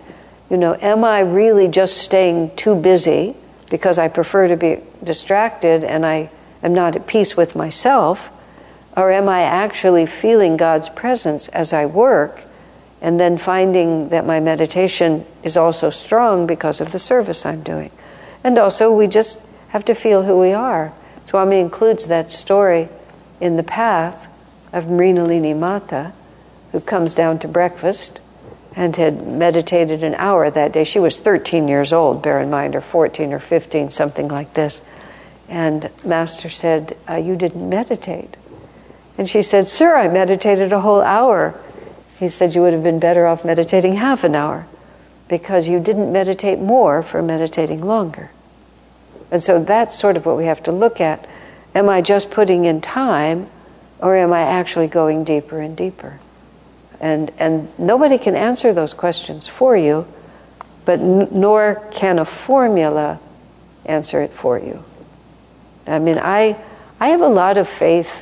You 0.50 0.56
know, 0.56 0.78
am 0.82 1.04
I 1.04 1.20
really 1.20 1.68
just 1.68 1.98
staying 1.98 2.56
too 2.56 2.76
busy 2.76 3.36
because 3.72 3.98
I 3.98 4.10
prefer 4.10 4.50
to 4.50 4.58
be 4.58 4.80
distracted 5.02 5.84
and 5.86 6.06
I 6.06 6.30
am 6.62 6.74
not 6.74 6.96
at 6.96 7.08
peace 7.08 7.36
with 7.36 7.56
myself? 7.56 8.30
Or 8.96 9.10
am 9.10 9.30
I 9.30 9.44
actually 9.44 10.06
feeling 10.06 10.58
God's 10.58 10.90
presence 10.90 11.48
as 11.48 11.72
I 11.72 11.86
work 11.86 12.44
and 13.02 13.18
then 13.18 13.38
finding 13.38 14.10
that 14.10 14.28
my 14.28 14.42
meditation 14.42 15.26
is 15.42 15.56
also 15.56 15.90
strong 15.90 16.46
because 16.46 16.82
of 16.82 16.92
the 16.92 17.00
service 17.00 17.46
I'm 17.46 17.64
doing? 17.64 17.92
And 18.44 18.58
also, 18.58 18.94
we 18.94 19.08
just 19.08 19.40
have 19.70 19.86
to 19.86 19.96
feel 19.96 20.24
who 20.24 20.38
we 20.38 20.52
are. 20.52 20.92
Swami 21.26 21.60
includes 21.60 22.08
that 22.08 22.30
story 22.30 22.90
in 23.40 23.56
the 23.56 23.64
path 23.64 24.28
of 24.74 24.86
Mrinalini 24.86 25.58
Mata, 25.58 26.12
who 26.74 26.82
comes 26.82 27.16
down 27.16 27.40
to 27.40 27.48
breakfast 27.48 28.20
and 28.76 28.96
had 28.96 29.28
meditated 29.28 30.04
an 30.04 30.16
hour 30.16 30.50
that 30.50 30.72
day. 30.72 30.84
She 30.84 31.00
was 31.00 31.20
13 31.20 31.68
years 31.68 31.92
old, 31.92 32.22
bear 32.22 32.40
in 32.40 32.50
mind, 32.50 32.76
or 32.76 32.82
14 32.82 33.34
or 33.34 33.40
15, 33.40 33.92
something 33.92 34.28
like 34.28 34.54
this. 34.54 34.82
And 35.50 35.90
Master 36.06 36.50
said, 36.50 36.98
uh, 37.10 37.16
You 37.16 37.36
didn't 37.36 37.68
meditate. 37.68 38.38
And 39.18 39.30
she 39.30 39.42
said, 39.42 39.68
Sir, 39.68 39.96
I 39.98 40.08
meditated 40.08 40.72
a 40.72 40.80
whole 40.80 41.02
hour. 41.02 41.60
He 42.18 42.30
said, 42.30 42.56
You 42.56 42.62
would 42.62 42.74
have 42.74 42.84
been 42.84 43.00
better 43.00 43.26
off 43.26 43.44
meditating 43.44 43.94
half 43.94 44.24
an 44.24 44.36
hour 44.36 44.66
because 45.28 45.68
you 45.68 45.80
didn't 45.80 46.12
meditate 46.12 46.60
more 46.60 47.04
for 47.04 47.22
meditating 47.22 47.82
longer. 47.82 48.32
And 49.32 49.42
so 49.42 49.64
that's 49.64 49.98
sort 49.98 50.18
of 50.18 50.26
what 50.26 50.38
we 50.38 50.46
have 50.46 50.64
to 50.64 50.72
look 50.72 51.00
at. 51.00 51.28
Am 51.74 51.88
I 51.88 52.02
just 52.02 52.32
putting 52.32 52.66
in 52.66 52.82
time 52.82 53.50
or 54.00 54.16
am 54.16 54.34
I 54.34 54.42
actually 54.42 54.88
going 54.88 55.24
deeper 55.24 55.60
and 55.60 55.76
deeper? 55.76 56.20
And, 57.02 57.32
and 57.40 57.68
nobody 57.80 58.20
can 58.20 58.36
answer 58.36 58.74
those 58.74 58.94
questions 58.94 59.48
for 59.48 59.76
you, 59.76 60.06
but 60.86 61.00
n- 61.00 61.28
nor 61.32 61.82
can 61.92 62.20
a 62.20 62.26
formula 62.26 63.20
answer 63.86 64.22
it 64.22 64.30
for 64.32 64.60
you. 64.60 64.84
I 65.88 65.98
mean, 65.98 66.20
I, 66.20 66.64
I 67.00 67.08
have 67.08 67.22
a 67.22 67.28
lot 67.28 67.58
of 67.58 67.68
faith 67.68 68.22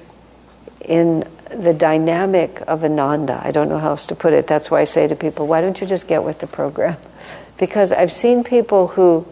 in 0.80 1.27
the 1.49 1.73
dynamic 1.73 2.61
of 2.67 2.86
Ananda. 2.86 3.41
I 3.43 3.51
don't 3.51 3.67
know 3.67 3.80
how 3.80 3.89
else 3.89 4.05
to 4.07 4.15
put 4.15 4.32
it. 4.32 4.47
That's 4.47 4.71
why 4.71 4.80
I 4.80 4.86
say 4.86 5.09
to 5.09 5.15
people, 5.15 5.45
why 5.45 5.59
don't 5.59 5.80
you 5.82 5.86
just 5.86 6.07
get 6.07 6.23
with 6.23 6.39
the 6.39 6.47
program? 6.47 6.97
Because 7.57 7.91
I've 7.91 8.13
seen 8.13 8.45
people 8.45 8.88
who 8.88 9.27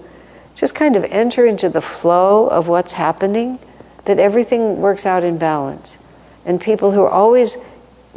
just 0.53 0.75
kind 0.75 0.97
of 0.97 1.05
enter 1.05 1.45
into 1.45 1.69
the 1.69 1.79
flow 1.79 2.49
of 2.49 2.67
what's 2.67 2.91
happening, 2.91 3.57
that 4.03 4.19
everything 4.19 4.81
works 4.81 5.05
out 5.05 5.23
in 5.23 5.37
balance. 5.37 5.97
And 6.45 6.59
people 6.59 6.91
who 6.91 7.03
are 7.03 7.09
always 7.09 7.55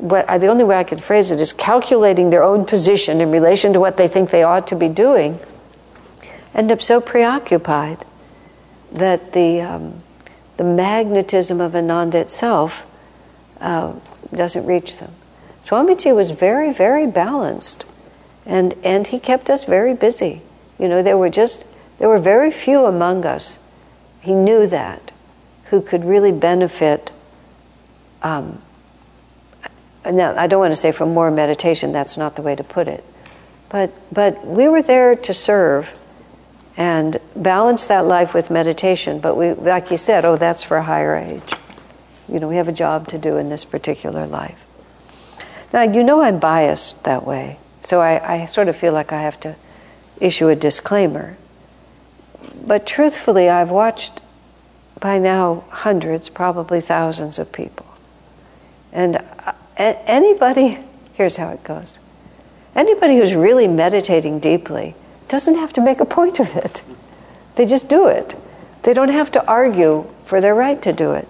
what 0.00 0.28
I, 0.28 0.38
the 0.38 0.46
only 0.46 0.64
way 0.64 0.76
I 0.76 0.84
can 0.84 0.98
phrase 0.98 1.30
it 1.30 1.40
is 1.40 1.52
calculating 1.52 2.30
their 2.30 2.42
own 2.42 2.64
position 2.64 3.20
in 3.20 3.30
relation 3.30 3.72
to 3.74 3.80
what 3.80 3.96
they 3.96 4.08
think 4.08 4.30
they 4.30 4.42
ought 4.42 4.66
to 4.68 4.76
be 4.76 4.88
doing, 4.88 5.38
end 6.54 6.72
up 6.72 6.82
so 6.82 7.00
preoccupied 7.00 8.04
that 8.92 9.32
the 9.32 9.60
um, 9.60 10.02
the 10.56 10.64
magnetism 10.64 11.60
of 11.60 11.74
Ananda 11.74 12.18
itself 12.18 12.86
uh, 13.60 13.92
doesn't 14.34 14.66
reach 14.66 14.98
them. 14.98 15.12
Swamiji 15.64 16.14
was 16.14 16.30
very, 16.30 16.72
very 16.72 17.06
balanced, 17.06 17.84
and 18.46 18.74
and 18.82 19.06
he 19.06 19.18
kept 19.18 19.50
us 19.50 19.64
very 19.64 19.94
busy. 19.94 20.40
You 20.78 20.88
know, 20.88 21.02
there 21.02 21.18
were 21.18 21.30
just 21.30 21.66
there 21.98 22.08
were 22.08 22.18
very 22.18 22.50
few 22.50 22.86
among 22.86 23.26
us. 23.26 23.58
He 24.22 24.32
knew 24.34 24.66
that 24.66 25.12
who 25.66 25.82
could 25.82 26.04
really 26.04 26.32
benefit. 26.32 27.10
Um, 28.22 28.60
now 30.04 30.36
I 30.36 30.46
don't 30.46 30.60
want 30.60 30.72
to 30.72 30.76
say 30.76 30.92
for 30.92 31.06
more 31.06 31.30
meditation, 31.30 31.92
that's 31.92 32.16
not 32.16 32.36
the 32.36 32.42
way 32.42 32.56
to 32.56 32.64
put 32.64 32.88
it. 32.88 33.04
But, 33.68 33.92
but 34.12 34.46
we 34.46 34.68
were 34.68 34.82
there 34.82 35.14
to 35.14 35.34
serve 35.34 35.94
and 36.76 37.20
balance 37.36 37.84
that 37.86 38.06
life 38.06 38.34
with 38.34 38.50
meditation. 38.50 39.20
But 39.20 39.36
we, 39.36 39.52
like 39.52 39.90
you 39.90 39.96
said, 39.96 40.24
oh, 40.24 40.36
that's 40.36 40.62
for 40.62 40.76
a 40.76 40.82
higher 40.82 41.14
age. 41.14 41.42
You 42.28 42.40
know, 42.40 42.48
we 42.48 42.56
have 42.56 42.68
a 42.68 42.72
job 42.72 43.08
to 43.08 43.18
do 43.18 43.36
in 43.36 43.48
this 43.48 43.64
particular 43.64 44.26
life. 44.26 44.58
Now, 45.72 45.82
you 45.82 46.02
know 46.02 46.20
I'm 46.22 46.38
biased 46.38 47.04
that 47.04 47.24
way. 47.24 47.58
So 47.82 48.00
I, 48.00 48.42
I 48.42 48.44
sort 48.46 48.68
of 48.68 48.76
feel 48.76 48.92
like 48.92 49.12
I 49.12 49.22
have 49.22 49.38
to 49.40 49.56
issue 50.20 50.48
a 50.48 50.56
disclaimer. 50.56 51.36
But 52.66 52.86
truthfully, 52.86 53.48
I've 53.48 53.70
watched 53.70 54.20
by 54.98 55.18
now 55.18 55.64
hundreds, 55.70 56.28
probably 56.28 56.80
thousands 56.80 57.38
of 57.38 57.52
people. 57.52 57.86
And 58.92 59.22
anybody, 59.80 60.78
here's 61.14 61.36
how 61.36 61.50
it 61.50 61.64
goes 61.64 61.98
anybody 62.74 63.16
who's 63.16 63.34
really 63.34 63.66
meditating 63.66 64.38
deeply 64.38 64.94
doesn't 65.28 65.56
have 65.56 65.72
to 65.72 65.80
make 65.80 66.00
a 66.00 66.04
point 66.04 66.38
of 66.38 66.56
it. 66.56 66.82
They 67.56 67.66
just 67.66 67.88
do 67.88 68.06
it. 68.06 68.34
They 68.82 68.94
don't 68.94 69.10
have 69.10 69.32
to 69.32 69.46
argue 69.46 70.08
for 70.24 70.40
their 70.40 70.54
right 70.54 70.80
to 70.82 70.92
do 70.92 71.12
it. 71.12 71.26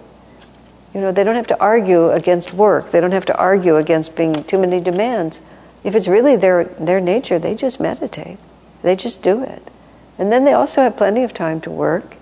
You 0.93 1.01
know, 1.01 1.11
they 1.11 1.23
don't 1.23 1.35
have 1.35 1.47
to 1.47 1.59
argue 1.59 2.09
against 2.11 2.53
work. 2.53 2.91
They 2.91 2.99
don't 2.99 3.11
have 3.11 3.25
to 3.25 3.37
argue 3.37 3.77
against 3.77 4.15
being 4.15 4.43
too 4.43 4.57
many 4.57 4.79
demands. 4.81 5.41
If 5.83 5.95
it's 5.95 6.07
really 6.07 6.35
their, 6.35 6.65
their 6.65 6.99
nature, 6.99 7.39
they 7.39 7.55
just 7.55 7.79
meditate. 7.79 8.37
They 8.81 8.95
just 8.95 9.23
do 9.23 9.43
it. 9.43 9.71
And 10.17 10.31
then 10.31 10.43
they 10.43 10.53
also 10.53 10.81
have 10.81 10.97
plenty 10.97 11.23
of 11.23 11.33
time 11.33 11.61
to 11.61 11.71
work 11.71 12.15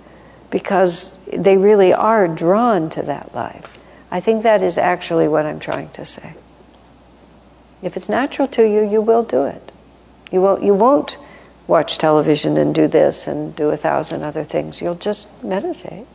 because 0.51 1.23
they 1.25 1.57
really 1.57 1.93
are 1.93 2.27
drawn 2.27 2.89
to 2.91 3.01
that 3.03 3.34
life. 3.34 3.78
I 4.12 4.20
think 4.20 4.43
that 4.43 4.64
is 4.64 4.78
actually 4.78 5.28
what 5.28 5.45
I'm 5.45 5.60
trying 5.60 5.89
to 5.91 6.05
say. 6.05 6.34
If 7.82 7.95
it's 7.95 8.10
natural 8.10 8.47
to 8.49 8.64
you, 8.64 8.82
you 8.82 9.01
will 9.01 9.24
do 9.24 9.45
it. 9.45 9.72
You 10.32 10.41
won't, 10.41 10.64
you 10.64 10.74
won't 10.74 11.18
watch 11.68 11.97
television 11.97 12.57
and 12.57 12.74
do 12.74 12.88
this 12.88 13.28
and 13.28 13.55
do 13.55 13.70
a 13.70 13.78
thousand 13.78 14.24
other 14.24 14.43
things. 14.43 14.82
You'll 14.82 14.95
just 14.95 15.28
meditate. 15.43 16.07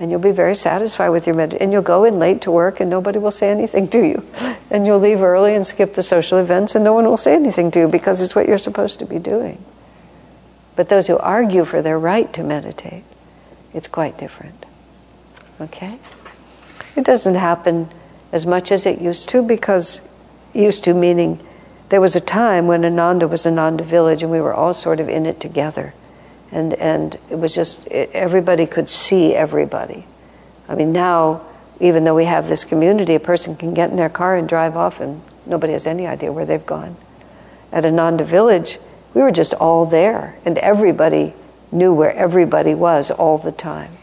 And 0.00 0.10
you'll 0.10 0.20
be 0.20 0.30
very 0.30 0.54
satisfied 0.54 1.08
with 1.10 1.26
your 1.26 1.34
meditation. 1.36 1.64
And 1.64 1.72
you'll 1.72 1.82
go 1.82 2.04
in 2.04 2.18
late 2.18 2.42
to 2.42 2.50
work 2.50 2.80
and 2.80 2.88
nobody 2.88 3.18
will 3.18 3.30
say 3.30 3.50
anything 3.50 3.88
to 3.88 4.06
you. 4.06 4.26
And 4.70 4.86
you'll 4.86 4.98
leave 4.98 5.22
early 5.22 5.54
and 5.54 5.64
skip 5.64 5.94
the 5.94 6.02
social 6.02 6.36
events 6.36 6.74
and 6.74 6.84
no 6.84 6.92
one 6.92 7.06
will 7.06 7.16
say 7.16 7.34
anything 7.34 7.70
to 7.70 7.78
you 7.78 7.88
because 7.88 8.20
it's 8.20 8.34
what 8.34 8.46
you're 8.46 8.58
supposed 8.58 8.98
to 8.98 9.06
be 9.06 9.18
doing. 9.18 9.64
But 10.76 10.90
those 10.90 11.06
who 11.06 11.16
argue 11.16 11.64
for 11.64 11.80
their 11.80 11.98
right 11.98 12.30
to 12.34 12.44
meditate, 12.44 13.04
it's 13.72 13.88
quite 13.88 14.18
different. 14.18 14.66
Okay? 15.58 15.98
It 16.98 17.04
doesn't 17.04 17.36
happen 17.36 17.88
as 18.32 18.44
much 18.44 18.72
as 18.72 18.84
it 18.84 19.00
used 19.00 19.28
to 19.28 19.40
because 19.40 20.00
used 20.52 20.82
to 20.82 20.92
meaning 20.92 21.38
there 21.90 22.00
was 22.00 22.16
a 22.16 22.20
time 22.20 22.66
when 22.66 22.84
Ananda 22.84 23.28
was 23.28 23.46
Ananda 23.46 23.84
village 23.84 24.24
and 24.24 24.32
we 24.32 24.40
were 24.40 24.52
all 24.52 24.74
sort 24.74 24.98
of 24.98 25.08
in 25.08 25.24
it 25.24 25.38
together. 25.38 25.94
And, 26.50 26.74
and 26.74 27.16
it 27.30 27.38
was 27.38 27.54
just, 27.54 27.86
it, 27.86 28.10
everybody 28.12 28.66
could 28.66 28.88
see 28.88 29.32
everybody. 29.32 30.06
I 30.68 30.74
mean, 30.74 30.90
now, 30.90 31.42
even 31.78 32.02
though 32.02 32.16
we 32.16 32.24
have 32.24 32.48
this 32.48 32.64
community, 32.64 33.14
a 33.14 33.20
person 33.20 33.54
can 33.54 33.74
get 33.74 33.90
in 33.90 33.96
their 33.96 34.08
car 34.08 34.34
and 34.34 34.48
drive 34.48 34.76
off 34.76 35.00
and 35.00 35.22
nobody 35.46 35.74
has 35.74 35.86
any 35.86 36.04
idea 36.04 36.32
where 36.32 36.46
they've 36.46 36.66
gone. 36.66 36.96
At 37.70 37.84
Ananda 37.84 38.24
village, 38.24 38.80
we 39.14 39.22
were 39.22 39.30
just 39.30 39.54
all 39.54 39.86
there 39.86 40.36
and 40.44 40.58
everybody 40.58 41.32
knew 41.70 41.94
where 41.94 42.12
everybody 42.12 42.74
was 42.74 43.12
all 43.12 43.38
the 43.38 43.52
time. 43.52 43.97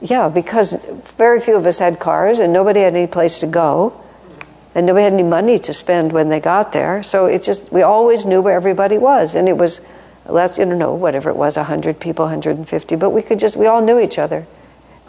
Yeah, 0.00 0.28
because 0.28 0.74
very 1.16 1.40
few 1.40 1.56
of 1.56 1.66
us 1.66 1.78
had 1.78 1.98
cars 1.98 2.38
and 2.38 2.52
nobody 2.52 2.80
had 2.80 2.94
any 2.94 3.06
place 3.06 3.38
to 3.40 3.46
go. 3.46 4.00
And 4.74 4.86
nobody 4.86 5.04
had 5.04 5.14
any 5.14 5.22
money 5.22 5.58
to 5.60 5.72
spend 5.72 6.12
when 6.12 6.28
they 6.28 6.38
got 6.38 6.72
there. 6.72 7.02
So 7.02 7.24
it's 7.24 7.46
just, 7.46 7.72
we 7.72 7.80
always 7.80 8.26
knew 8.26 8.42
where 8.42 8.54
everybody 8.54 8.98
was. 8.98 9.34
And 9.34 9.48
it 9.48 9.56
was 9.56 9.80
less, 10.26 10.58
you 10.58 10.66
know, 10.66 10.92
whatever 10.92 11.30
it 11.30 11.36
was, 11.36 11.56
100 11.56 11.98
people, 11.98 12.26
150. 12.26 12.96
But 12.96 13.10
we 13.10 13.22
could 13.22 13.38
just, 13.38 13.56
we 13.56 13.66
all 13.66 13.82
knew 13.82 13.98
each 13.98 14.18
other 14.18 14.46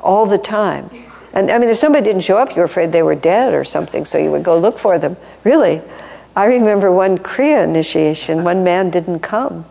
all 0.02 0.26
the 0.26 0.38
time. 0.38 0.90
And 1.34 1.52
I 1.52 1.58
mean, 1.58 1.70
if 1.70 1.78
somebody 1.78 2.06
didn't 2.06 2.22
show 2.22 2.38
up, 2.38 2.52
you 2.52 2.60
were 2.60 2.66
afraid 2.66 2.94
they 2.94 3.04
were 3.04 3.16
dead 3.16 3.54
or 3.54 3.66
something, 3.66 4.06
so 4.06 4.18
you 4.18 4.32
would 4.32 4.44
go 4.44 4.58
look 4.58 4.80
for 4.80 4.98
them. 4.98 5.18
Really. 5.44 5.82
I 6.34 6.46
remember 6.46 6.92
one 6.92 7.18
Kriya 7.18 7.64
initiation, 7.64 8.44
one 8.44 8.64
man 8.64 8.90
didn't 8.90 9.20
come. 9.20 9.66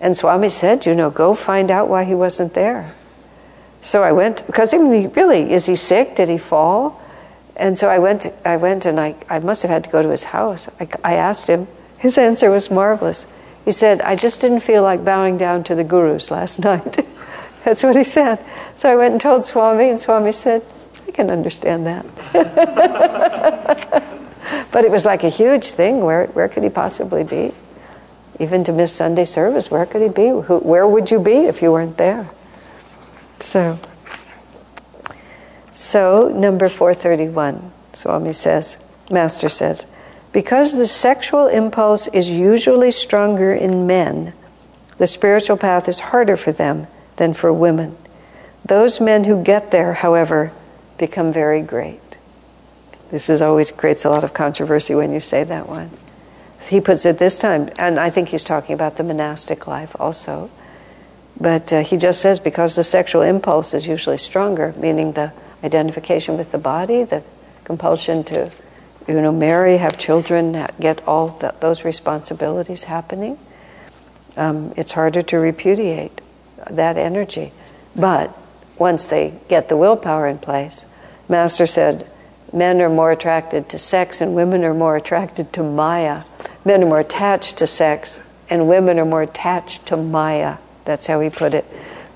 And 0.00 0.16
Swami 0.16 0.48
said, 0.48 0.84
you 0.84 0.94
know, 0.94 1.10
go 1.10 1.34
find 1.34 1.70
out 1.70 1.88
why 1.88 2.04
he 2.04 2.14
wasn't 2.14 2.54
there. 2.54 2.94
So 3.82 4.02
I 4.02 4.12
went 4.12 4.46
because 4.46 4.74
I 4.74 4.78
mean, 4.78 5.10
really, 5.10 5.52
is 5.52 5.66
he 5.66 5.76
sick? 5.76 6.16
Did 6.16 6.28
he 6.28 6.38
fall? 6.38 7.00
And 7.56 7.78
so 7.78 7.88
I 7.88 7.98
went. 7.98 8.26
I 8.44 8.56
went, 8.56 8.86
and 8.86 8.98
I, 8.98 9.14
I 9.28 9.38
must 9.38 9.62
have 9.62 9.70
had 9.70 9.84
to 9.84 9.90
go 9.90 10.02
to 10.02 10.08
his 10.08 10.24
house. 10.24 10.68
I, 10.80 10.88
I 11.04 11.14
asked 11.14 11.48
him. 11.48 11.66
His 11.98 12.16
answer 12.16 12.50
was 12.50 12.70
marvelous. 12.70 13.26
He 13.64 13.72
said, 13.72 14.00
"I 14.00 14.16
just 14.16 14.40
didn't 14.40 14.60
feel 14.60 14.82
like 14.82 15.04
bowing 15.04 15.36
down 15.36 15.64
to 15.64 15.74
the 15.74 15.84
gurus 15.84 16.30
last 16.30 16.58
night." 16.64 17.06
That's 17.64 17.82
what 17.82 17.96
he 17.96 18.04
said. 18.04 18.42
So 18.76 18.90
I 18.90 18.96
went 18.96 19.12
and 19.12 19.20
told 19.20 19.44
Swami, 19.44 19.90
and 19.90 20.00
Swami 20.00 20.32
said, 20.32 20.62
"I 21.06 21.10
can 21.10 21.30
understand 21.30 21.86
that." 21.86 22.06
but 24.72 24.84
it 24.84 24.90
was 24.90 25.04
like 25.04 25.24
a 25.24 25.28
huge 25.28 25.72
thing. 25.72 26.02
Where 26.02 26.26
where 26.28 26.48
could 26.48 26.62
he 26.62 26.70
possibly 26.70 27.24
be? 27.24 27.52
Even 28.38 28.64
to 28.64 28.72
miss 28.72 28.94
Sunday 28.94 29.26
service, 29.26 29.70
where 29.70 29.84
could 29.84 30.00
he 30.00 30.08
be? 30.08 30.28
Who, 30.28 30.60
where 30.60 30.88
would 30.88 31.10
you 31.10 31.20
be 31.20 31.44
if 31.44 31.60
you 31.60 31.72
weren't 31.72 31.98
there? 31.98 32.26
So, 33.40 33.78
so 35.72 36.28
number 36.28 36.68
431, 36.68 37.72
Swami 37.92 38.32
says, 38.32 38.82
Master 39.10 39.48
says, 39.48 39.86
Because 40.32 40.76
the 40.76 40.86
sexual 40.86 41.46
impulse 41.46 42.06
is 42.08 42.28
usually 42.28 42.92
stronger 42.92 43.52
in 43.52 43.86
men, 43.86 44.32
the 44.98 45.06
spiritual 45.06 45.56
path 45.56 45.88
is 45.88 46.00
harder 46.00 46.36
for 46.36 46.52
them 46.52 46.86
than 47.16 47.34
for 47.34 47.52
women. 47.52 47.96
Those 48.64 49.00
men 49.00 49.24
who 49.24 49.42
get 49.42 49.70
there, 49.70 49.94
however, 49.94 50.52
become 50.98 51.32
very 51.32 51.62
great. 51.62 52.18
This 53.10 53.28
is 53.28 53.42
always 53.42 53.72
creates 53.72 54.04
a 54.04 54.10
lot 54.10 54.22
of 54.22 54.34
controversy 54.34 54.94
when 54.94 55.12
you 55.12 55.20
say 55.20 55.42
that 55.44 55.68
one. 55.68 55.90
He 56.68 56.80
puts 56.80 57.04
it 57.04 57.18
this 57.18 57.38
time, 57.38 57.70
and 57.78 57.98
I 57.98 58.10
think 58.10 58.28
he's 58.28 58.44
talking 58.44 58.74
about 58.74 58.96
the 58.96 59.02
monastic 59.02 59.66
life 59.66 59.96
also. 59.98 60.50
But 61.40 61.72
uh, 61.72 61.82
he 61.82 61.96
just 61.96 62.20
says 62.20 62.38
because 62.38 62.76
the 62.76 62.84
sexual 62.84 63.22
impulse 63.22 63.72
is 63.72 63.86
usually 63.86 64.18
stronger, 64.18 64.74
meaning 64.76 65.12
the 65.12 65.32
identification 65.64 66.36
with 66.36 66.52
the 66.52 66.58
body, 66.58 67.02
the 67.04 67.22
compulsion 67.64 68.24
to, 68.24 68.50
you 69.08 69.20
know, 69.20 69.32
marry, 69.32 69.78
have 69.78 69.98
children, 69.98 70.66
get 70.78 71.02
all 71.08 71.28
the, 71.28 71.54
those 71.60 71.84
responsibilities 71.84 72.84
happening. 72.84 73.38
Um, 74.36 74.74
it's 74.76 74.92
harder 74.92 75.22
to 75.22 75.38
repudiate 75.38 76.20
that 76.70 76.98
energy. 76.98 77.52
But 77.96 78.36
once 78.78 79.06
they 79.06 79.34
get 79.48 79.68
the 79.68 79.76
willpower 79.76 80.26
in 80.26 80.38
place, 80.38 80.84
Master 81.28 81.66
said, 81.66 82.06
men 82.52 82.80
are 82.82 82.90
more 82.90 83.12
attracted 83.12 83.68
to 83.70 83.78
sex 83.78 84.20
and 84.20 84.34
women 84.34 84.64
are 84.64 84.74
more 84.74 84.96
attracted 84.96 85.52
to 85.54 85.62
Maya. 85.62 86.24
Men 86.64 86.82
are 86.82 86.86
more 86.86 87.00
attached 87.00 87.58
to 87.58 87.66
sex 87.66 88.20
and 88.50 88.68
women 88.68 88.98
are 88.98 89.04
more 89.04 89.22
attached 89.22 89.86
to 89.86 89.96
Maya. 89.96 90.58
That's 90.84 91.06
how 91.06 91.20
he 91.20 91.30
put 91.30 91.54
it. 91.54 91.64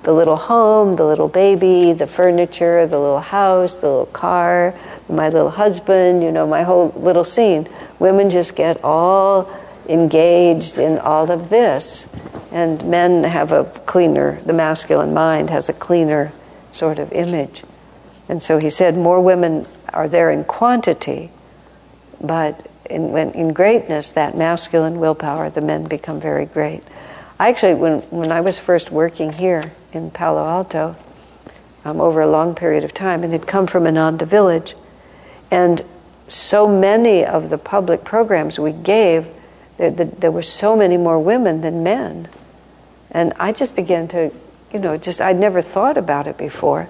The 0.02 0.12
little 0.12 0.36
home, 0.36 0.96
the 0.96 1.04
little 1.04 1.28
baby, 1.28 1.92
the 1.92 2.06
furniture, 2.06 2.86
the 2.86 2.98
little 2.98 3.20
house, 3.20 3.76
the 3.76 3.88
little 3.88 4.06
car, 4.06 4.74
my 5.08 5.28
little 5.28 5.50
husband, 5.50 6.22
you 6.22 6.30
know, 6.30 6.46
my 6.46 6.62
whole 6.62 6.92
little 6.96 7.24
scene. 7.24 7.68
Women 7.98 8.28
just 8.28 8.54
get 8.54 8.82
all 8.84 9.50
engaged 9.88 10.78
in 10.78 10.98
all 10.98 11.30
of 11.30 11.48
this. 11.48 12.12
And 12.52 12.84
men 12.84 13.24
have 13.24 13.50
a 13.50 13.64
cleaner, 13.64 14.40
the 14.44 14.52
masculine 14.52 15.12
mind 15.12 15.50
has 15.50 15.68
a 15.68 15.72
cleaner 15.72 16.32
sort 16.72 16.98
of 16.98 17.12
image. 17.12 17.64
And 18.28 18.42
so 18.42 18.58
he 18.58 18.70
said 18.70 18.96
more 18.96 19.20
women 19.20 19.66
are 19.92 20.08
there 20.08 20.30
in 20.30 20.44
quantity, 20.44 21.30
but 22.20 22.66
in, 22.88 23.16
in 23.16 23.52
greatness, 23.52 24.10
that 24.12 24.36
masculine 24.36 24.98
willpower, 24.98 25.50
the 25.50 25.60
men 25.60 25.84
become 25.84 26.20
very 26.20 26.46
great. 26.46 26.82
Actually, 27.38 27.74
when, 27.74 28.00
when 28.10 28.30
I 28.30 28.40
was 28.40 28.58
first 28.58 28.90
working 28.90 29.32
here 29.32 29.72
in 29.92 30.10
Palo 30.10 30.44
Alto, 30.44 30.96
um, 31.84 32.00
over 32.00 32.20
a 32.20 32.26
long 32.26 32.54
period 32.54 32.84
of 32.84 32.94
time, 32.94 33.24
and 33.24 33.32
had 33.32 33.46
come 33.46 33.66
from 33.66 33.86
Ananda 33.86 34.24
village, 34.24 34.74
and 35.50 35.82
so 36.28 36.66
many 36.66 37.24
of 37.24 37.50
the 37.50 37.58
public 37.58 38.04
programs 38.04 38.58
we 38.58 38.72
gave, 38.72 39.28
there, 39.76 39.90
the, 39.90 40.04
there 40.04 40.30
were 40.30 40.42
so 40.42 40.76
many 40.76 40.96
more 40.96 41.18
women 41.18 41.60
than 41.60 41.82
men. 41.82 42.28
And 43.10 43.32
I 43.38 43.52
just 43.52 43.76
began 43.76 44.08
to, 44.08 44.32
you 44.72 44.78
know, 44.78 44.96
just, 44.96 45.20
I'd 45.20 45.38
never 45.38 45.60
thought 45.60 45.96
about 45.96 46.26
it 46.26 46.38
before. 46.38 46.88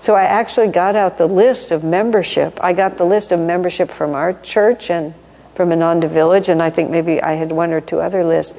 So 0.00 0.14
I 0.14 0.24
actually 0.24 0.68
got 0.68 0.94
out 0.94 1.16
the 1.16 1.26
list 1.26 1.72
of 1.72 1.82
membership. 1.82 2.62
I 2.62 2.72
got 2.72 2.98
the 2.98 3.04
list 3.04 3.32
of 3.32 3.40
membership 3.40 3.90
from 3.90 4.14
our 4.14 4.34
church 4.34 4.90
and 4.90 5.14
from 5.54 5.72
Ananda 5.72 6.08
Village, 6.08 6.48
and 6.48 6.62
I 6.62 6.70
think 6.70 6.90
maybe 6.90 7.22
I 7.22 7.32
had 7.32 7.50
one 7.50 7.72
or 7.72 7.80
two 7.80 8.00
other 8.00 8.24
lists. 8.24 8.56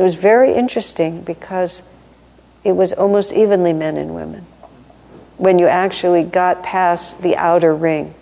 It 0.00 0.02
was 0.02 0.14
very 0.14 0.54
interesting 0.54 1.20
because 1.20 1.82
it 2.64 2.72
was 2.72 2.94
almost 2.94 3.34
evenly 3.34 3.74
men 3.74 3.98
and 3.98 4.14
women 4.14 4.46
when 5.36 5.58
you 5.58 5.66
actually 5.66 6.24
got 6.24 6.62
past 6.62 7.20
the 7.20 7.36
outer 7.36 7.74
ring. 7.74 8.14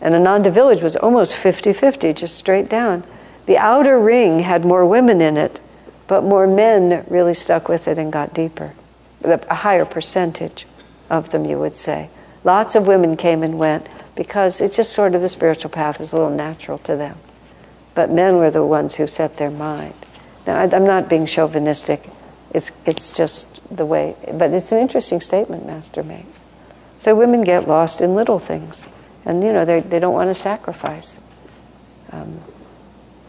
And 0.00 0.16
Ananda 0.16 0.50
Village 0.50 0.82
was 0.82 0.96
almost 0.96 1.36
50 1.36 1.72
50, 1.74 2.12
just 2.14 2.36
straight 2.36 2.68
down. 2.68 3.04
The 3.46 3.56
outer 3.56 4.00
ring 4.00 4.40
had 4.40 4.64
more 4.64 4.84
women 4.84 5.20
in 5.20 5.36
it, 5.36 5.60
but 6.08 6.24
more 6.24 6.48
men 6.48 7.04
really 7.08 7.34
stuck 7.34 7.68
with 7.68 7.86
it 7.86 7.96
and 7.96 8.12
got 8.12 8.34
deeper, 8.34 8.72
a 9.22 9.54
higher 9.54 9.84
percentage 9.84 10.66
of 11.08 11.30
them, 11.30 11.44
you 11.44 11.56
would 11.60 11.76
say. 11.76 12.10
Lots 12.42 12.74
of 12.74 12.88
women 12.88 13.16
came 13.16 13.44
and 13.44 13.60
went 13.60 13.88
because 14.16 14.60
it's 14.60 14.74
just 14.74 14.92
sort 14.92 15.14
of 15.14 15.20
the 15.20 15.28
spiritual 15.28 15.70
path 15.70 16.00
is 16.00 16.12
a 16.12 16.16
little 16.16 16.34
natural 16.34 16.78
to 16.78 16.96
them. 16.96 17.16
But 17.94 18.10
men 18.10 18.38
were 18.38 18.50
the 18.50 18.66
ones 18.66 18.96
who 18.96 19.06
set 19.06 19.36
their 19.36 19.52
mind. 19.52 19.94
Now, 20.46 20.58
I'm 20.58 20.84
not 20.84 21.08
being 21.08 21.26
chauvinistic. 21.26 22.08
It's, 22.52 22.70
it's 22.86 23.16
just 23.16 23.76
the 23.76 23.86
way, 23.86 24.14
but 24.32 24.52
it's 24.52 24.72
an 24.72 24.78
interesting 24.78 25.20
statement 25.20 25.66
Master 25.66 26.02
makes. 26.02 26.42
So 26.96 27.14
women 27.14 27.42
get 27.42 27.66
lost 27.66 28.00
in 28.00 28.14
little 28.14 28.38
things, 28.38 28.86
and 29.24 29.42
you 29.42 29.52
know 29.52 29.64
they, 29.64 29.80
they 29.80 29.98
don't 29.98 30.14
want 30.14 30.30
to 30.30 30.34
sacrifice. 30.34 31.20
Um, 32.12 32.40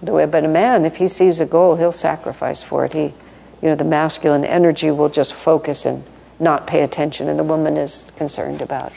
the 0.01 0.11
way, 0.11 0.25
but 0.25 0.43
a 0.43 0.47
man, 0.47 0.85
if 0.85 0.97
he 0.97 1.07
sees 1.07 1.39
a 1.39 1.45
goal, 1.45 1.77
he'll 1.77 1.91
sacrifice 1.91 2.61
for 2.61 2.85
it. 2.85 2.93
He, 2.93 3.13
you 3.61 3.69
know, 3.69 3.75
the 3.75 3.85
masculine 3.85 4.45
energy 4.45 4.91
will 4.91 5.09
just 5.09 5.33
focus 5.33 5.85
and 5.85 6.03
not 6.39 6.67
pay 6.67 6.83
attention, 6.83 7.29
and 7.29 7.39
the 7.39 7.43
woman 7.43 7.77
is 7.77 8.11
concerned 8.15 8.61
about 8.61 8.91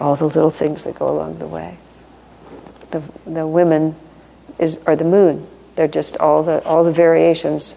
all 0.00 0.16
the 0.16 0.26
little 0.26 0.50
things 0.50 0.84
that 0.84 0.96
go 0.96 1.08
along 1.08 1.38
the 1.38 1.46
way. 1.46 1.78
The, 2.90 3.02
the 3.26 3.46
women 3.46 3.96
is, 4.58 4.78
are 4.86 4.96
the 4.96 5.04
moon. 5.04 5.46
They're 5.76 5.88
just 5.88 6.16
all 6.18 6.42
the, 6.42 6.62
all 6.64 6.84
the 6.84 6.92
variations, 6.92 7.76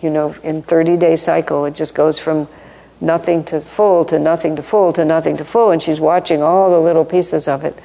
you 0.00 0.10
know, 0.10 0.34
in 0.42 0.62
30 0.62 0.96
day 0.96 1.16
cycle, 1.16 1.64
it 1.64 1.74
just 1.74 1.94
goes 1.94 2.18
from 2.18 2.48
nothing 3.00 3.44
to 3.44 3.60
full 3.60 4.04
to 4.06 4.18
nothing 4.18 4.56
to 4.56 4.62
full 4.62 4.92
to 4.92 5.04
nothing 5.04 5.36
to 5.36 5.44
full, 5.44 5.70
and 5.70 5.82
she's 5.82 6.00
watching 6.00 6.42
all 6.42 6.70
the 6.70 6.80
little 6.80 7.04
pieces 7.04 7.48
of 7.48 7.64
it. 7.64 7.78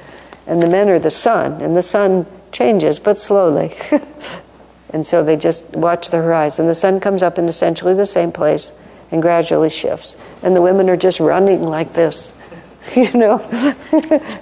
And 0.46 0.62
the 0.62 0.66
men 0.68 0.88
are 0.88 0.98
the 0.98 1.10
sun, 1.10 1.62
and 1.62 1.76
the 1.76 1.82
sun 1.82 2.26
changes, 2.52 2.98
but 2.98 3.18
slowly. 3.18 3.74
and 4.90 5.04
so 5.04 5.22
they 5.22 5.36
just 5.36 5.74
watch 5.74 6.10
the 6.10 6.18
horizon. 6.18 6.66
The 6.66 6.74
sun 6.74 7.00
comes 7.00 7.22
up 7.22 7.38
in 7.38 7.48
essentially 7.48 7.94
the 7.94 8.06
same 8.06 8.32
place 8.32 8.72
and 9.10 9.22
gradually 9.22 9.70
shifts. 9.70 10.16
And 10.42 10.54
the 10.54 10.62
women 10.62 10.90
are 10.90 10.96
just 10.96 11.20
running 11.20 11.62
like 11.62 11.92
this, 11.94 12.32
you 12.96 13.12
know. 13.12 13.38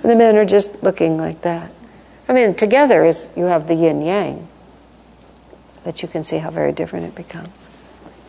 the 0.02 0.14
men 0.16 0.36
are 0.36 0.44
just 0.44 0.82
looking 0.82 1.16
like 1.16 1.42
that. 1.42 1.70
I 2.28 2.32
mean, 2.32 2.54
together 2.54 3.04
is 3.04 3.30
you 3.36 3.44
have 3.44 3.68
the 3.68 3.74
yin 3.74 4.02
yang, 4.02 4.48
but 5.84 6.02
you 6.02 6.09
can 6.09 6.22
see 6.22 6.38
how 6.38 6.50
very 6.50 6.72
different 6.72 7.06
it 7.06 7.14
becomes. 7.14 7.68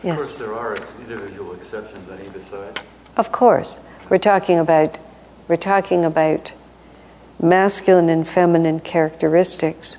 Yes. 0.02 0.12
Of 0.12 0.18
course, 0.18 0.34
there 0.36 0.54
are 0.54 0.76
individual 1.00 1.54
exceptions 1.54 2.10
on 2.10 2.20
either 2.20 2.42
side. 2.44 2.80
Of 3.16 3.32
course, 3.32 3.78
we're 4.10 4.18
talking 4.18 4.58
about 4.58 4.98
we're 5.48 5.56
talking 5.56 6.04
about 6.04 6.52
masculine 7.40 8.08
and 8.08 8.26
feminine 8.26 8.80
characteristics, 8.80 9.98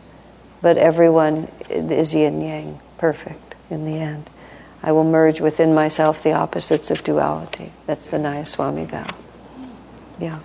but 0.62 0.78
everyone 0.78 1.48
is 1.70 2.14
yin 2.14 2.42
yang, 2.42 2.80
perfect 2.98 3.56
in 3.70 3.86
the 3.86 4.00
end. 4.00 4.30
I 4.84 4.92
will 4.92 5.04
merge 5.04 5.40
within 5.40 5.74
myself 5.74 6.22
the 6.22 6.34
opposites 6.34 6.92
of 6.92 7.04
duality. 7.04 7.72
That's 7.88 8.08
the 8.08 8.18
Nayaswami 8.18 8.86
vow. 8.86 9.08
Yeah. 10.20 10.40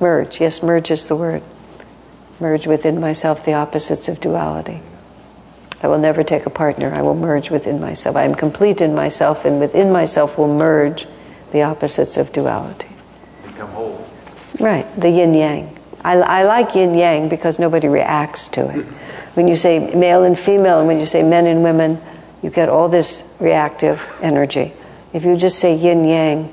Merge. 0.00 0.40
Yes, 0.40 0.62
merge 0.62 0.90
is 0.90 1.06
the 1.06 1.14
word. 1.14 1.42
Merge 2.42 2.66
within 2.66 2.98
myself 2.98 3.44
the 3.44 3.54
opposites 3.54 4.08
of 4.08 4.20
duality. 4.20 4.80
I 5.80 5.86
will 5.86 5.98
never 5.98 6.24
take 6.24 6.44
a 6.44 6.50
partner. 6.50 6.92
I 6.92 7.00
will 7.00 7.14
merge 7.14 7.50
within 7.50 7.80
myself. 7.80 8.16
I 8.16 8.24
am 8.24 8.34
complete 8.34 8.80
in 8.80 8.96
myself, 8.96 9.44
and 9.44 9.60
within 9.60 9.92
myself 9.92 10.36
will 10.36 10.52
merge 10.52 11.06
the 11.52 11.62
opposites 11.62 12.16
of 12.16 12.32
duality. 12.32 12.88
Become 13.46 13.70
whole. 13.70 14.08
Right, 14.58 14.86
the 15.00 15.08
yin 15.08 15.34
yang. 15.34 15.78
I, 16.02 16.16
I 16.16 16.42
like 16.42 16.74
yin 16.74 16.94
yang 16.94 17.28
because 17.28 17.60
nobody 17.60 17.86
reacts 17.86 18.48
to 18.48 18.68
it. 18.76 18.84
When 19.34 19.46
you 19.46 19.54
say 19.54 19.94
male 19.94 20.24
and 20.24 20.36
female, 20.36 20.80
and 20.80 20.88
when 20.88 20.98
you 20.98 21.06
say 21.06 21.22
men 21.22 21.46
and 21.46 21.62
women, 21.62 22.00
you 22.42 22.50
get 22.50 22.68
all 22.68 22.88
this 22.88 23.32
reactive 23.38 24.02
energy. 24.20 24.72
If 25.12 25.24
you 25.24 25.36
just 25.36 25.60
say 25.60 25.76
yin 25.76 26.02
yang, 26.02 26.52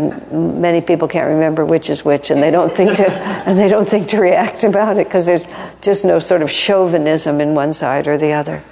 many 0.00 0.80
people 0.80 1.08
can't 1.08 1.28
remember 1.28 1.64
which 1.64 1.90
is 1.90 2.04
which, 2.04 2.30
and 2.30 2.42
they 2.42 2.50
don't 2.50 2.74
think 2.74 2.96
to 2.96 3.10
and 3.46 3.58
they 3.58 3.68
don't 3.68 3.88
think 3.88 4.08
to 4.08 4.20
react 4.20 4.64
about 4.64 4.96
it 4.98 5.06
because 5.06 5.26
there's 5.26 5.46
just 5.80 6.04
no 6.04 6.18
sort 6.18 6.42
of 6.42 6.50
chauvinism 6.50 7.40
in 7.40 7.54
one 7.54 7.72
side 7.72 8.06
or 8.06 8.18
the 8.18 8.32
other. 8.32 8.62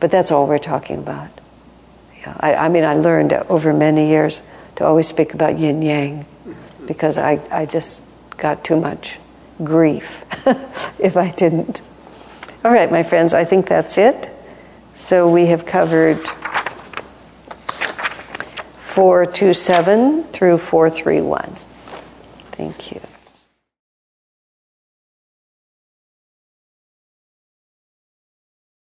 But 0.00 0.10
that's 0.10 0.30
all 0.30 0.46
we're 0.46 0.58
talking 0.58 0.98
about. 0.98 1.28
Yeah, 2.18 2.36
I, 2.40 2.54
I 2.54 2.68
mean, 2.68 2.84
I 2.84 2.94
learned 2.94 3.32
over 3.32 3.72
many 3.72 4.08
years 4.08 4.42
to 4.76 4.86
always 4.86 5.06
speak 5.06 5.34
about 5.34 5.58
yin 5.58 5.82
yang 5.82 6.24
because 6.86 7.18
I, 7.18 7.40
I 7.50 7.66
just 7.66 8.02
got 8.36 8.64
too 8.64 8.80
much 8.80 9.18
grief 9.62 10.24
if 10.98 11.16
I 11.16 11.30
didn't. 11.30 11.82
All 12.64 12.70
right, 12.70 12.90
my 12.90 13.02
friends, 13.02 13.32
I 13.32 13.44
think 13.44 13.68
that's 13.68 13.96
it. 13.96 14.30
So 14.94 15.30
we 15.30 15.46
have 15.46 15.64
covered 15.64 16.18
427 18.94 20.24
through 20.24 20.58
431. 20.58 21.54
Thank 22.52 22.92
you. 22.92 23.00